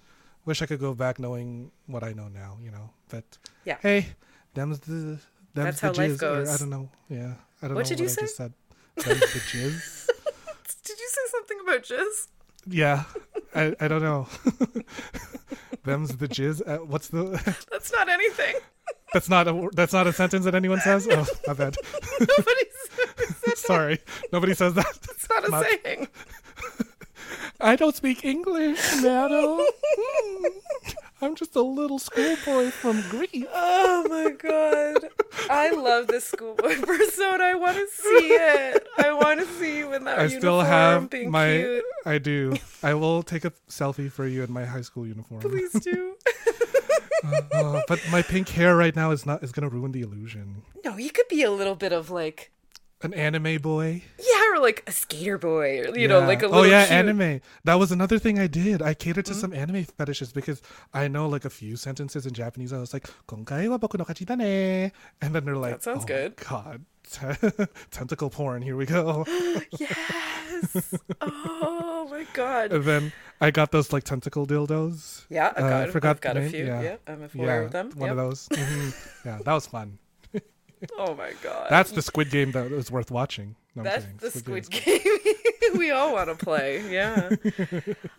Wish 0.44 0.60
I 0.62 0.66
could 0.66 0.80
go 0.80 0.94
back 0.94 1.18
knowing 1.18 1.70
what 1.86 2.04
I 2.04 2.12
know 2.12 2.28
now, 2.28 2.58
you 2.62 2.70
know. 2.70 2.90
But 3.08 3.24
Yeah. 3.64 3.78
hey, 3.80 4.06
them's 4.54 4.78
the 4.80 4.92
them's 4.92 5.20
That's 5.54 5.80
the 5.80 5.86
how 5.88 5.92
life 5.94 6.10
jizz, 6.12 6.14
or 6.16 6.18
goes. 6.18 6.48
I 6.54 6.56
don't 6.58 6.70
know. 6.70 6.90
Yeah. 7.08 7.34
I 7.62 7.66
don't 7.68 7.74
What 7.76 7.84
know 7.84 7.88
did 7.88 8.00
you 8.00 8.06
I 8.06 8.08
say? 8.08 8.22
just 8.22 8.36
said. 8.36 8.52
Them's 8.96 9.20
the 9.20 9.40
jizz. 9.40 10.06
Did 10.84 10.98
you 10.98 11.08
say 11.08 11.20
something 11.30 11.58
about 11.62 11.82
jizz? 11.82 12.28
Yeah, 12.66 13.04
I, 13.54 13.74
I 13.80 13.88
don't 13.88 14.02
know. 14.02 14.28
Them's 15.84 16.16
the 16.16 16.28
jizz. 16.28 16.62
Uh, 16.66 16.78
what's 16.84 17.08
the? 17.08 17.24
That's 17.70 17.92
not 17.92 18.08
anything. 18.08 18.54
That's 19.12 19.28
not 19.28 19.48
a. 19.48 19.68
That's 19.72 19.92
not 19.92 20.06
a 20.06 20.12
sentence 20.12 20.44
that 20.44 20.54
anyone 20.54 20.80
says. 20.80 21.06
Oh, 21.10 21.26
my 21.46 21.52
bad. 21.54 21.76
Nobody 22.20 22.64
says 23.44 23.58
Sorry, 23.58 23.98
nobody 24.32 24.54
says 24.54 24.74
that. 24.74 24.86
it's 25.10 25.28
not 25.28 25.48
a 25.48 25.64
saying. 25.84 26.08
I 27.60 27.76
don't 27.76 27.94
speak 27.94 28.24
English, 28.24 28.80
madam. 29.02 29.60
Hmm. 29.66 30.46
I'm 31.22 31.34
just 31.36 31.56
a 31.56 31.62
little 31.62 31.98
schoolboy 31.98 32.70
from 32.70 33.00
Greece. 33.08 33.46
Oh 33.54 34.06
my 34.10 34.30
god. 34.32 35.08
I 35.48 35.70
love 35.70 36.06
this 36.08 36.24
schoolboy 36.26 36.80
persona. 36.82 37.44
I 37.44 37.54
want 37.54 37.76
to 37.78 37.86
see 37.88 38.28
it. 38.32 38.86
I 38.98 39.12
want 39.12 39.40
to 39.40 39.46
see 39.46 39.78
you 39.78 39.92
in 39.94 40.04
that 40.04 40.18
I 40.18 40.22
uniform 40.24 40.40
still 40.40 40.60
have 40.60 41.12
my. 41.28 41.58
cute. 41.58 41.84
I 42.04 42.18
do. 42.18 42.54
I 42.82 42.92
will 42.94 43.22
take 43.22 43.44
a 43.46 43.52
selfie 43.70 44.10
for 44.12 44.26
you 44.26 44.42
in 44.42 44.52
my 44.52 44.64
high 44.66 44.82
school 44.82 45.06
uniform. 45.06 45.40
Please 45.40 45.72
do. 45.72 46.14
Uh, 47.54 47.80
but 47.88 47.98
my 48.10 48.20
pink 48.20 48.50
hair 48.50 48.76
right 48.76 48.94
now 48.94 49.10
is 49.10 49.24
not 49.24 49.42
is 49.42 49.50
gonna 49.50 49.68
ruin 49.70 49.92
the 49.92 50.02
illusion. 50.02 50.60
no, 50.84 50.98
you 50.98 51.08
could 51.10 51.26
be 51.28 51.42
a 51.42 51.50
little 51.50 51.74
bit 51.74 51.90
of 51.90 52.10
like 52.10 52.50
An 53.04 53.12
anime 53.14 53.58
boy. 53.60 54.02
yeah, 54.18 54.52
or 54.54 54.60
like 54.62 54.82
a 54.86 54.92
skater 54.92 55.36
boy, 55.36 55.80
or 55.82 55.96
you 55.98 56.08
know, 56.08 56.20
like 56.20 56.42
a 56.42 56.46
little. 56.46 56.62
oh 56.62 56.64
yeah, 56.64 56.86
cute- 56.86 56.98
Mm-hmm. 57.06 57.20
anime. 57.20 57.40
That 57.64 57.74
was 57.74 57.92
another 57.92 58.18
thing 58.18 58.38
I 58.38 58.46
did. 58.46 58.80
I 58.80 58.94
catered 58.94 59.26
to 59.26 59.34
some 59.34 59.52
anime 59.52 59.84
fetishes 59.84 60.32
because 60.32 60.62
I 60.94 61.06
know 61.08 61.28
like 61.28 61.44
a 61.44 61.50
few 61.50 61.76
sentences 61.76 62.24
in 62.24 62.32
Japanese. 62.32 62.72
I 62.72 62.78
was 62.78 62.94
like, 62.94 63.06
"Konkai 63.28 63.68
wa 63.68 63.76
boku 63.78 63.98
no 63.98 64.04
kachi 64.06 64.24
da 64.24 64.36
ne," 64.36 64.90
and 65.20 65.34
then 65.34 65.44
they're 65.44 65.56
like, 65.56 65.72
That 65.72 65.82
sounds 65.82 66.04
"Oh 66.04 66.06
good." 66.06 66.36
God, 66.36 66.84
tentacle 67.90 68.30
porn. 68.30 68.62
Here 68.62 68.76
we 68.76 68.86
go. 68.86 69.26
Yes. 69.78 70.94
Oh 71.20 72.08
my 72.10 72.24
god. 72.32 72.72
and 72.72 72.84
then 72.84 73.12
I 73.40 73.50
got 73.50 73.70
those 73.70 73.92
like 73.92 74.04
tentacle 74.04 74.46
dildos. 74.46 75.26
Yeah, 75.28 75.52
I've 75.56 75.64
Uh, 75.64 75.68
got, 75.68 75.88
I 75.88 75.90
forgot 75.90 76.10
I've 76.10 76.20
got 76.22 76.36
a 76.38 76.48
few. 76.48 76.64
Yeah. 76.66 76.80
Yeah, 76.82 76.96
I'm 77.06 77.28
aware 77.34 77.60
Yeah, 77.60 77.66
of 77.66 77.72
them. 77.72 77.90
one 77.96 78.08
of 78.10 78.16
Yep. 78.16 78.24
those. 78.24 78.48
Mhm. 78.48 78.94
Yeah, 79.26 79.38
that 79.44 79.52
was 79.52 79.66
fun. 79.66 79.98
Oh 80.98 81.14
my 81.14 81.32
god. 81.42 81.68
That's 81.70 81.90
the 81.92 82.02
Squid 82.02 82.30
Game 82.30 82.52
that 82.52 82.70
was 82.70 82.90
worth 82.90 83.10
watching. 83.10 83.56
No, 83.76 83.82
That's 83.82 84.04
the 84.04 84.30
Game's 84.42 84.66
Squid 84.66 84.70
Game 84.70 85.00
we 85.78 85.90
all 85.90 86.12
want 86.12 86.28
to 86.28 86.36
play. 86.44 86.88
Yeah, 86.92 87.30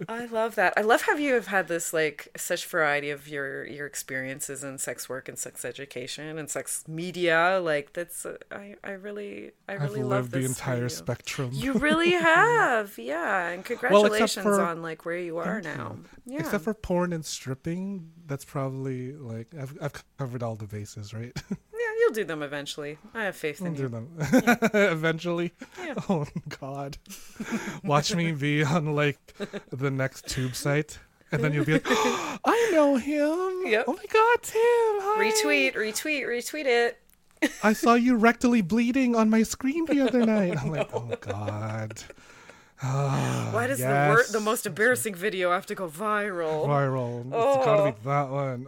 I 0.10 0.26
love 0.26 0.56
that. 0.56 0.74
I 0.76 0.82
love 0.82 1.04
how 1.04 1.16
you 1.16 1.34
have 1.36 1.48
had 1.48 1.70
this 1.70 1.94
like 1.94 2.28
such 2.36 2.66
variety 2.66 3.10
of 3.10 3.28
your 3.30 3.66
your 3.66 3.86
experiences 3.88 4.64
in 4.66 4.78
sex 4.80 5.08
work 5.08 5.30
and 5.30 5.38
sex 5.38 5.64
education 5.64 6.38
and 6.38 6.50
sex 6.50 6.84
media. 6.90 7.62
Like 7.64 7.94
that's 7.94 8.26
uh, 8.26 8.36
I 8.52 8.76
I 8.84 8.92
really 8.92 9.52
I 9.70 9.76
I've 9.76 9.84
really 9.84 10.04
love 10.04 10.34
lived 10.34 10.34
the 10.34 10.46
entire 10.46 10.84
you. 10.84 10.90
spectrum. 10.90 11.52
You 11.54 11.74
really 11.74 12.12
have, 12.32 12.98
yeah, 12.98 13.48
and 13.50 13.64
congratulations 13.64 14.44
for- 14.44 14.62
on 14.62 14.82
like 14.82 15.06
where 15.06 15.18
you 15.18 15.38
are 15.38 15.62
Thank 15.62 15.78
you. 15.78 15.84
now. 15.84 15.98
Yeah, 16.26 16.40
Except 16.40 16.64
for 16.66 16.74
porn 16.74 17.14
and 17.14 17.26
stripping, 17.26 18.12
that's 18.26 18.44
probably 18.44 19.14
like 19.14 19.48
I've 19.58 19.78
I've 19.82 20.04
covered 20.18 20.44
all 20.44 20.56
the 20.56 20.68
bases, 20.68 21.14
right? 21.14 21.32
yeah, 22.06 22.08
you'll 22.08 22.14
do 22.16 22.24
them 22.24 22.42
eventually. 22.44 22.98
I 23.14 23.24
have 23.26 23.36
faith 23.36 23.62
I'll 23.62 23.68
in 23.68 23.74
do 23.76 23.84
you. 23.84 23.90
them 23.90 24.10
eventually. 24.74 25.54
Yeah. 25.84 25.94
Oh 26.10 26.26
God, 26.60 26.98
watch 27.84 28.14
me 28.16 28.32
be 28.32 28.64
on 28.64 28.96
like 28.96 29.20
the 29.72 29.92
next 29.92 30.28
tube 30.28 30.56
site, 30.56 31.00
and 31.32 31.44
then 31.44 31.54
you'll 31.54 31.66
be 31.66 31.74
like, 31.74 31.84
I 31.90 32.70
know 32.74 32.96
him. 32.98 33.72
Yep. 33.72 33.86
Oh 33.88 33.94
my 33.94 34.06
God, 34.12 34.38
Tim. 34.44 34.60
Hi. 34.62 35.18
Retweet, 35.24 35.76
retweet, 35.76 36.26
retweet 36.28 36.66
it. 36.66 37.00
I 37.64 37.74
saw 37.74 37.94
you 37.96 38.18
rectally 38.18 38.66
bleeding 38.68 39.16
on 39.16 39.30
my 39.30 39.44
screen 39.44 39.86
the 39.86 40.02
other 40.02 40.26
night. 40.26 40.58
I'm 40.62 40.72
like, 40.72 40.90
oh 40.94 41.12
God. 41.22 42.02
Ah, 42.84 43.50
Why 43.54 43.68
does 43.68 43.80
the 43.80 43.86
wor- 43.86 44.26
the 44.32 44.40
most 44.42 44.66
embarrassing 44.66 45.16
video 45.16 45.52
have 45.52 45.66
to 45.68 45.76
go 45.76 45.88
viral? 45.88 46.68
viral? 46.68 47.22
It's 47.28 47.34
Oh. 47.34 47.64
gotta 47.66 47.92
be 47.94 47.98
that 48.04 48.30
one. 48.30 48.68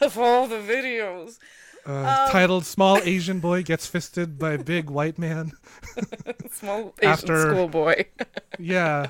Of 0.00 0.18
all 0.18 0.46
the 0.48 0.56
videos. 0.56 1.38
Uh, 1.86 2.30
titled 2.30 2.64
"Small 2.64 2.98
Asian 3.04 3.40
Boy 3.40 3.62
Gets 3.62 3.86
Fisted 3.86 4.38
by 4.38 4.56
Big 4.56 4.88
White 4.90 5.18
Man." 5.18 5.52
Small 6.50 6.94
Asian 7.00 7.10
After- 7.12 7.50
schoolboy. 7.52 8.04
Yeah, 8.58 9.08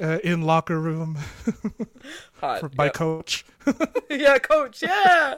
uh, 0.00 0.18
in 0.22 0.42
locker 0.42 0.78
room 0.80 1.18
Hot. 2.40 2.60
for, 2.60 2.68
by 2.68 2.84
Yep. 2.84 2.94
coach. 2.94 3.44
yeah, 4.08 4.38
coach. 4.38 4.80
Yeah. 4.80 5.34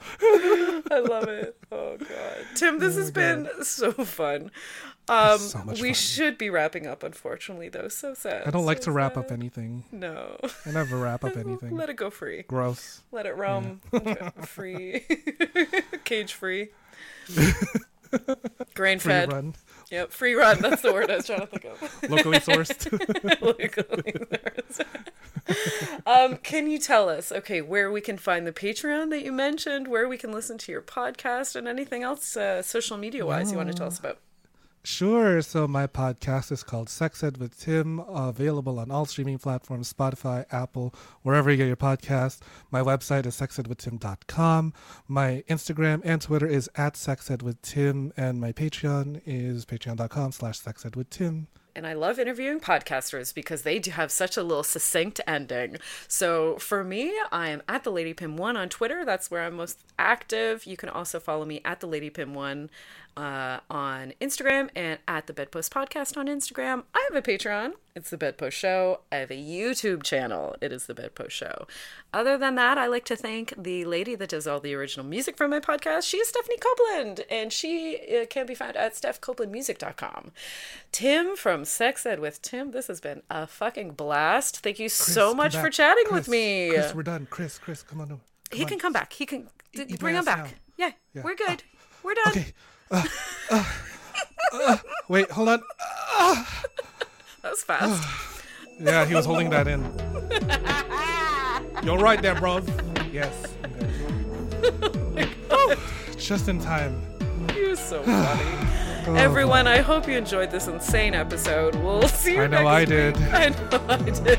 I 0.90 0.98
love 1.08 1.28
it. 1.28 1.56
Oh 1.72 1.96
god. 1.96 2.36
Tim, 2.54 2.78
this 2.78 2.94
has 2.96 3.10
been 3.10 3.48
so 3.62 3.92
fun. 3.92 4.50
Um 5.08 5.38
so 5.38 5.60
much 5.64 5.80
we 5.80 5.88
fun. 5.88 5.94
should 5.94 6.36
be 6.36 6.50
wrapping 6.50 6.86
up 6.86 7.02
unfortunately 7.02 7.70
though. 7.70 7.88
So 7.88 8.12
sad. 8.12 8.46
I 8.46 8.50
don't 8.50 8.66
like 8.66 8.78
so 8.78 8.84
to 8.86 8.92
wrap 8.92 9.16
up 9.16 9.32
anything. 9.32 9.84
No. 9.90 10.36
I 10.66 10.72
never 10.72 10.98
wrap 10.98 11.24
up 11.24 11.38
anything. 11.38 11.74
Let 11.74 11.88
it 11.88 11.96
go 11.96 12.10
free. 12.10 12.42
Gross. 12.42 13.02
Let 13.10 13.24
it 13.24 13.34
roam. 13.34 13.80
Okay, 13.94 14.30
free. 14.44 15.06
Cage 16.08 16.32
free. 16.32 16.68
Grain 18.74 18.98
Free 18.98 19.12
fed. 19.12 19.30
run, 19.30 19.54
Yep, 19.90 20.12
free 20.12 20.34
run. 20.34 20.58
That's 20.62 20.80
the 20.80 20.92
word 20.92 21.10
I 21.10 21.16
was 21.16 21.26
trying 21.26 21.40
to 21.40 21.46
think 21.46 21.66
of. 21.66 22.02
locally 22.10 22.38
sourced. 22.38 22.90
Legally 23.58 24.14
theirs. 24.30 24.80
um, 26.06 26.38
can 26.38 26.70
you 26.70 26.78
tell 26.78 27.10
us, 27.10 27.30
okay, 27.30 27.60
where 27.60 27.90
we 27.90 28.00
can 28.00 28.16
find 28.16 28.46
the 28.46 28.52
Patreon 28.52 29.10
that 29.10 29.22
you 29.22 29.32
mentioned, 29.32 29.88
where 29.88 30.08
we 30.08 30.16
can 30.16 30.32
listen 30.32 30.56
to 30.58 30.72
your 30.72 30.80
podcast, 30.80 31.54
and 31.54 31.68
anything 31.68 32.02
else 32.02 32.36
uh, 32.36 32.62
social 32.62 32.96
media 32.96 33.26
wise 33.26 33.50
you 33.50 33.58
want 33.58 33.68
to 33.68 33.74
tell 33.74 33.88
us 33.88 33.98
about? 33.98 34.18
Sure. 34.90 35.42
So 35.42 35.68
my 35.68 35.86
podcast 35.86 36.50
is 36.50 36.62
called 36.62 36.88
Sex 36.88 37.22
Ed 37.22 37.36
with 37.36 37.60
Tim, 37.60 38.00
available 38.00 38.78
on 38.78 38.90
all 38.90 39.04
streaming 39.04 39.36
platforms, 39.36 39.92
Spotify, 39.92 40.46
Apple, 40.50 40.94
wherever 41.20 41.50
you 41.50 41.58
get 41.58 41.66
your 41.66 41.76
podcast. 41.76 42.38
My 42.70 42.80
website 42.80 43.26
is 43.26 43.38
sexedwithtim.com. 43.38 44.72
My 45.06 45.44
Instagram 45.46 46.00
and 46.04 46.22
Twitter 46.22 46.46
is 46.46 46.70
at 46.74 46.94
sexedwithtim, 46.94 48.12
and 48.16 48.40
my 48.40 48.52
Patreon 48.52 49.20
is 49.26 49.66
patreon.com 49.66 50.32
slash 50.32 50.58
sexedwithtim. 50.58 51.48
And 51.78 51.86
I 51.86 51.92
love 51.92 52.18
interviewing 52.18 52.58
podcasters 52.58 53.32
because 53.32 53.62
they 53.62 53.78
do 53.78 53.92
have 53.92 54.10
such 54.10 54.36
a 54.36 54.42
little 54.42 54.64
succinct 54.64 55.20
ending. 55.28 55.76
So 56.08 56.56
for 56.56 56.82
me, 56.82 57.16
I 57.30 57.50
am 57.50 57.62
at 57.68 57.84
the 57.84 57.92
Lady 57.92 58.14
Pym 58.14 58.36
One 58.36 58.56
on 58.56 58.68
Twitter. 58.68 59.04
That's 59.04 59.30
where 59.30 59.44
I'm 59.44 59.54
most 59.54 59.84
active. 59.96 60.66
You 60.66 60.76
can 60.76 60.88
also 60.88 61.20
follow 61.20 61.44
me 61.44 61.60
at 61.64 61.78
the 61.78 61.86
Lady 61.86 62.10
Pym 62.10 62.34
One 62.34 62.68
uh, 63.18 63.58
on 63.68 64.12
Instagram 64.20 64.70
and 64.76 64.98
at 65.08 65.26
the 65.26 65.32
Bedpost 65.32 65.72
Podcast 65.72 66.16
on 66.16 66.26
Instagram. 66.28 66.84
I 66.94 67.06
have 67.10 67.16
a 67.16 67.22
Patreon. 67.28 67.72
It's 67.96 68.10
the 68.10 68.16
Bedpost 68.16 68.56
Show. 68.56 69.00
I 69.10 69.16
have 69.16 69.30
a 69.32 69.34
YouTube 69.34 70.04
channel. 70.04 70.54
It 70.60 70.72
is 70.72 70.86
the 70.86 70.94
Bedpost 70.94 71.34
Show. 71.36 71.66
Other 72.14 72.38
than 72.38 72.54
that, 72.54 72.78
I 72.78 72.86
like 72.86 73.04
to 73.06 73.16
thank 73.16 73.52
the 73.58 73.84
lady 73.84 74.14
that 74.14 74.28
does 74.28 74.46
all 74.46 74.60
the 74.60 74.72
original 74.74 75.04
music 75.04 75.36
for 75.36 75.48
my 75.48 75.58
podcast. 75.58 76.04
She 76.08 76.18
is 76.18 76.28
Stephanie 76.28 76.58
Copeland, 76.58 77.24
and 77.28 77.52
she 77.52 77.98
uh, 78.22 78.26
can 78.26 78.46
be 78.46 78.54
found 78.54 78.76
at 78.76 78.94
stephcopelandmusic.com. 78.94 80.30
Tim 80.92 81.36
from 81.36 81.64
Sex 81.64 82.06
Ed 82.06 82.20
with 82.20 82.40
Tim, 82.40 82.70
this 82.70 82.86
has 82.86 83.00
been 83.00 83.22
a 83.28 83.46
fucking 83.48 83.90
blast. 83.92 84.60
Thank 84.60 84.78
you 84.78 84.84
Chris, 84.86 84.94
so 84.94 85.34
much 85.34 85.56
for 85.56 85.68
chatting 85.70 86.04
Chris, 86.06 86.20
with 86.20 86.28
me. 86.28 86.70
Chris, 86.70 86.94
we're 86.94 87.02
done. 87.02 87.26
Chris, 87.30 87.58
Chris, 87.58 87.82
come 87.82 88.00
on 88.00 88.12
over. 88.12 88.20
he 88.52 88.64
can 88.64 88.78
come 88.78 88.92
back. 88.92 89.12
He 89.12 89.26
can 89.26 89.48
d- 89.74 89.96
bring 89.98 90.14
him 90.14 90.24
back. 90.24 90.54
Yeah, 90.76 90.92
Yeah. 91.14 91.22
we're 91.24 91.34
good. 91.34 91.64
we're 92.04 92.14
done. 92.14 92.28
Okay. 92.28 92.52
Uh, 92.90 93.02
uh, 93.50 93.64
uh, 94.52 94.76
wait, 95.08 95.30
hold 95.30 95.48
on. 95.48 95.62
That 97.42 97.50
was 97.50 97.62
fast. 97.62 98.02
Yeah, 98.80 99.04
he 99.04 99.14
was 99.14 99.26
holding 99.26 99.50
that 99.50 99.68
in. 99.68 99.82
You're 101.84 101.98
right 101.98 102.20
there, 102.20 102.34
bro. 102.34 102.60
Yes. 103.12 103.34
I'm. 104.64 105.28
Oh, 105.50 105.74
just 106.18 106.48
in 106.48 106.60
time. 106.60 107.00
You're 107.54 107.74
so 107.74 108.02
funny. 108.02 108.87
Oh, 109.08 109.14
Everyone, 109.14 109.66
I 109.66 109.78
hope 109.78 110.06
you 110.06 110.18
enjoyed 110.18 110.50
this 110.50 110.66
insane 110.68 111.14
episode. 111.14 111.74
We'll 111.76 112.06
see 112.08 112.34
you 112.34 112.42
I 112.42 112.46
know 112.46 112.62
next 112.62 112.68
I 112.68 112.80
week. 112.80 112.88
did. 112.88 113.16
I 113.32 113.48
know 113.48 113.84
I 113.88 113.96
did. 114.10 114.38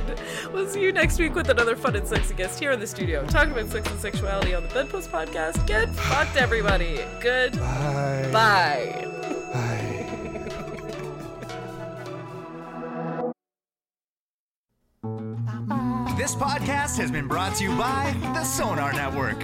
We'll 0.54 0.68
see 0.68 0.82
you 0.84 0.92
next 0.92 1.18
week 1.20 1.34
with 1.34 1.50
another 1.50 1.76
fun 1.76 1.96
and 1.96 2.08
sexy 2.08 2.36
guest 2.36 2.60
here 2.60 2.72
in 2.72 2.80
the 2.80 2.86
studio, 2.86 3.26
talking 3.26 3.52
about 3.52 3.68
sex 3.70 3.90
and 3.90 4.00
sexuality 4.00 4.54
on 4.54 4.62
the 4.62 4.70
Bedpost 4.70 5.12
Podcast. 5.12 5.66
Get 5.66 5.90
fucked, 5.96 6.36
everybody. 6.38 7.00
Good. 7.20 7.58
Bye. 7.60 8.30
Bye. 8.32 9.06
Bye. 9.54 9.96
This 16.18 16.36
podcast 16.36 16.98
has 16.98 17.10
been 17.12 17.28
brought 17.28 17.56
to 17.56 17.64
you 17.64 17.76
by 17.78 18.14
the 18.36 18.44
Sonar 18.44 18.92
Network. 18.94 19.40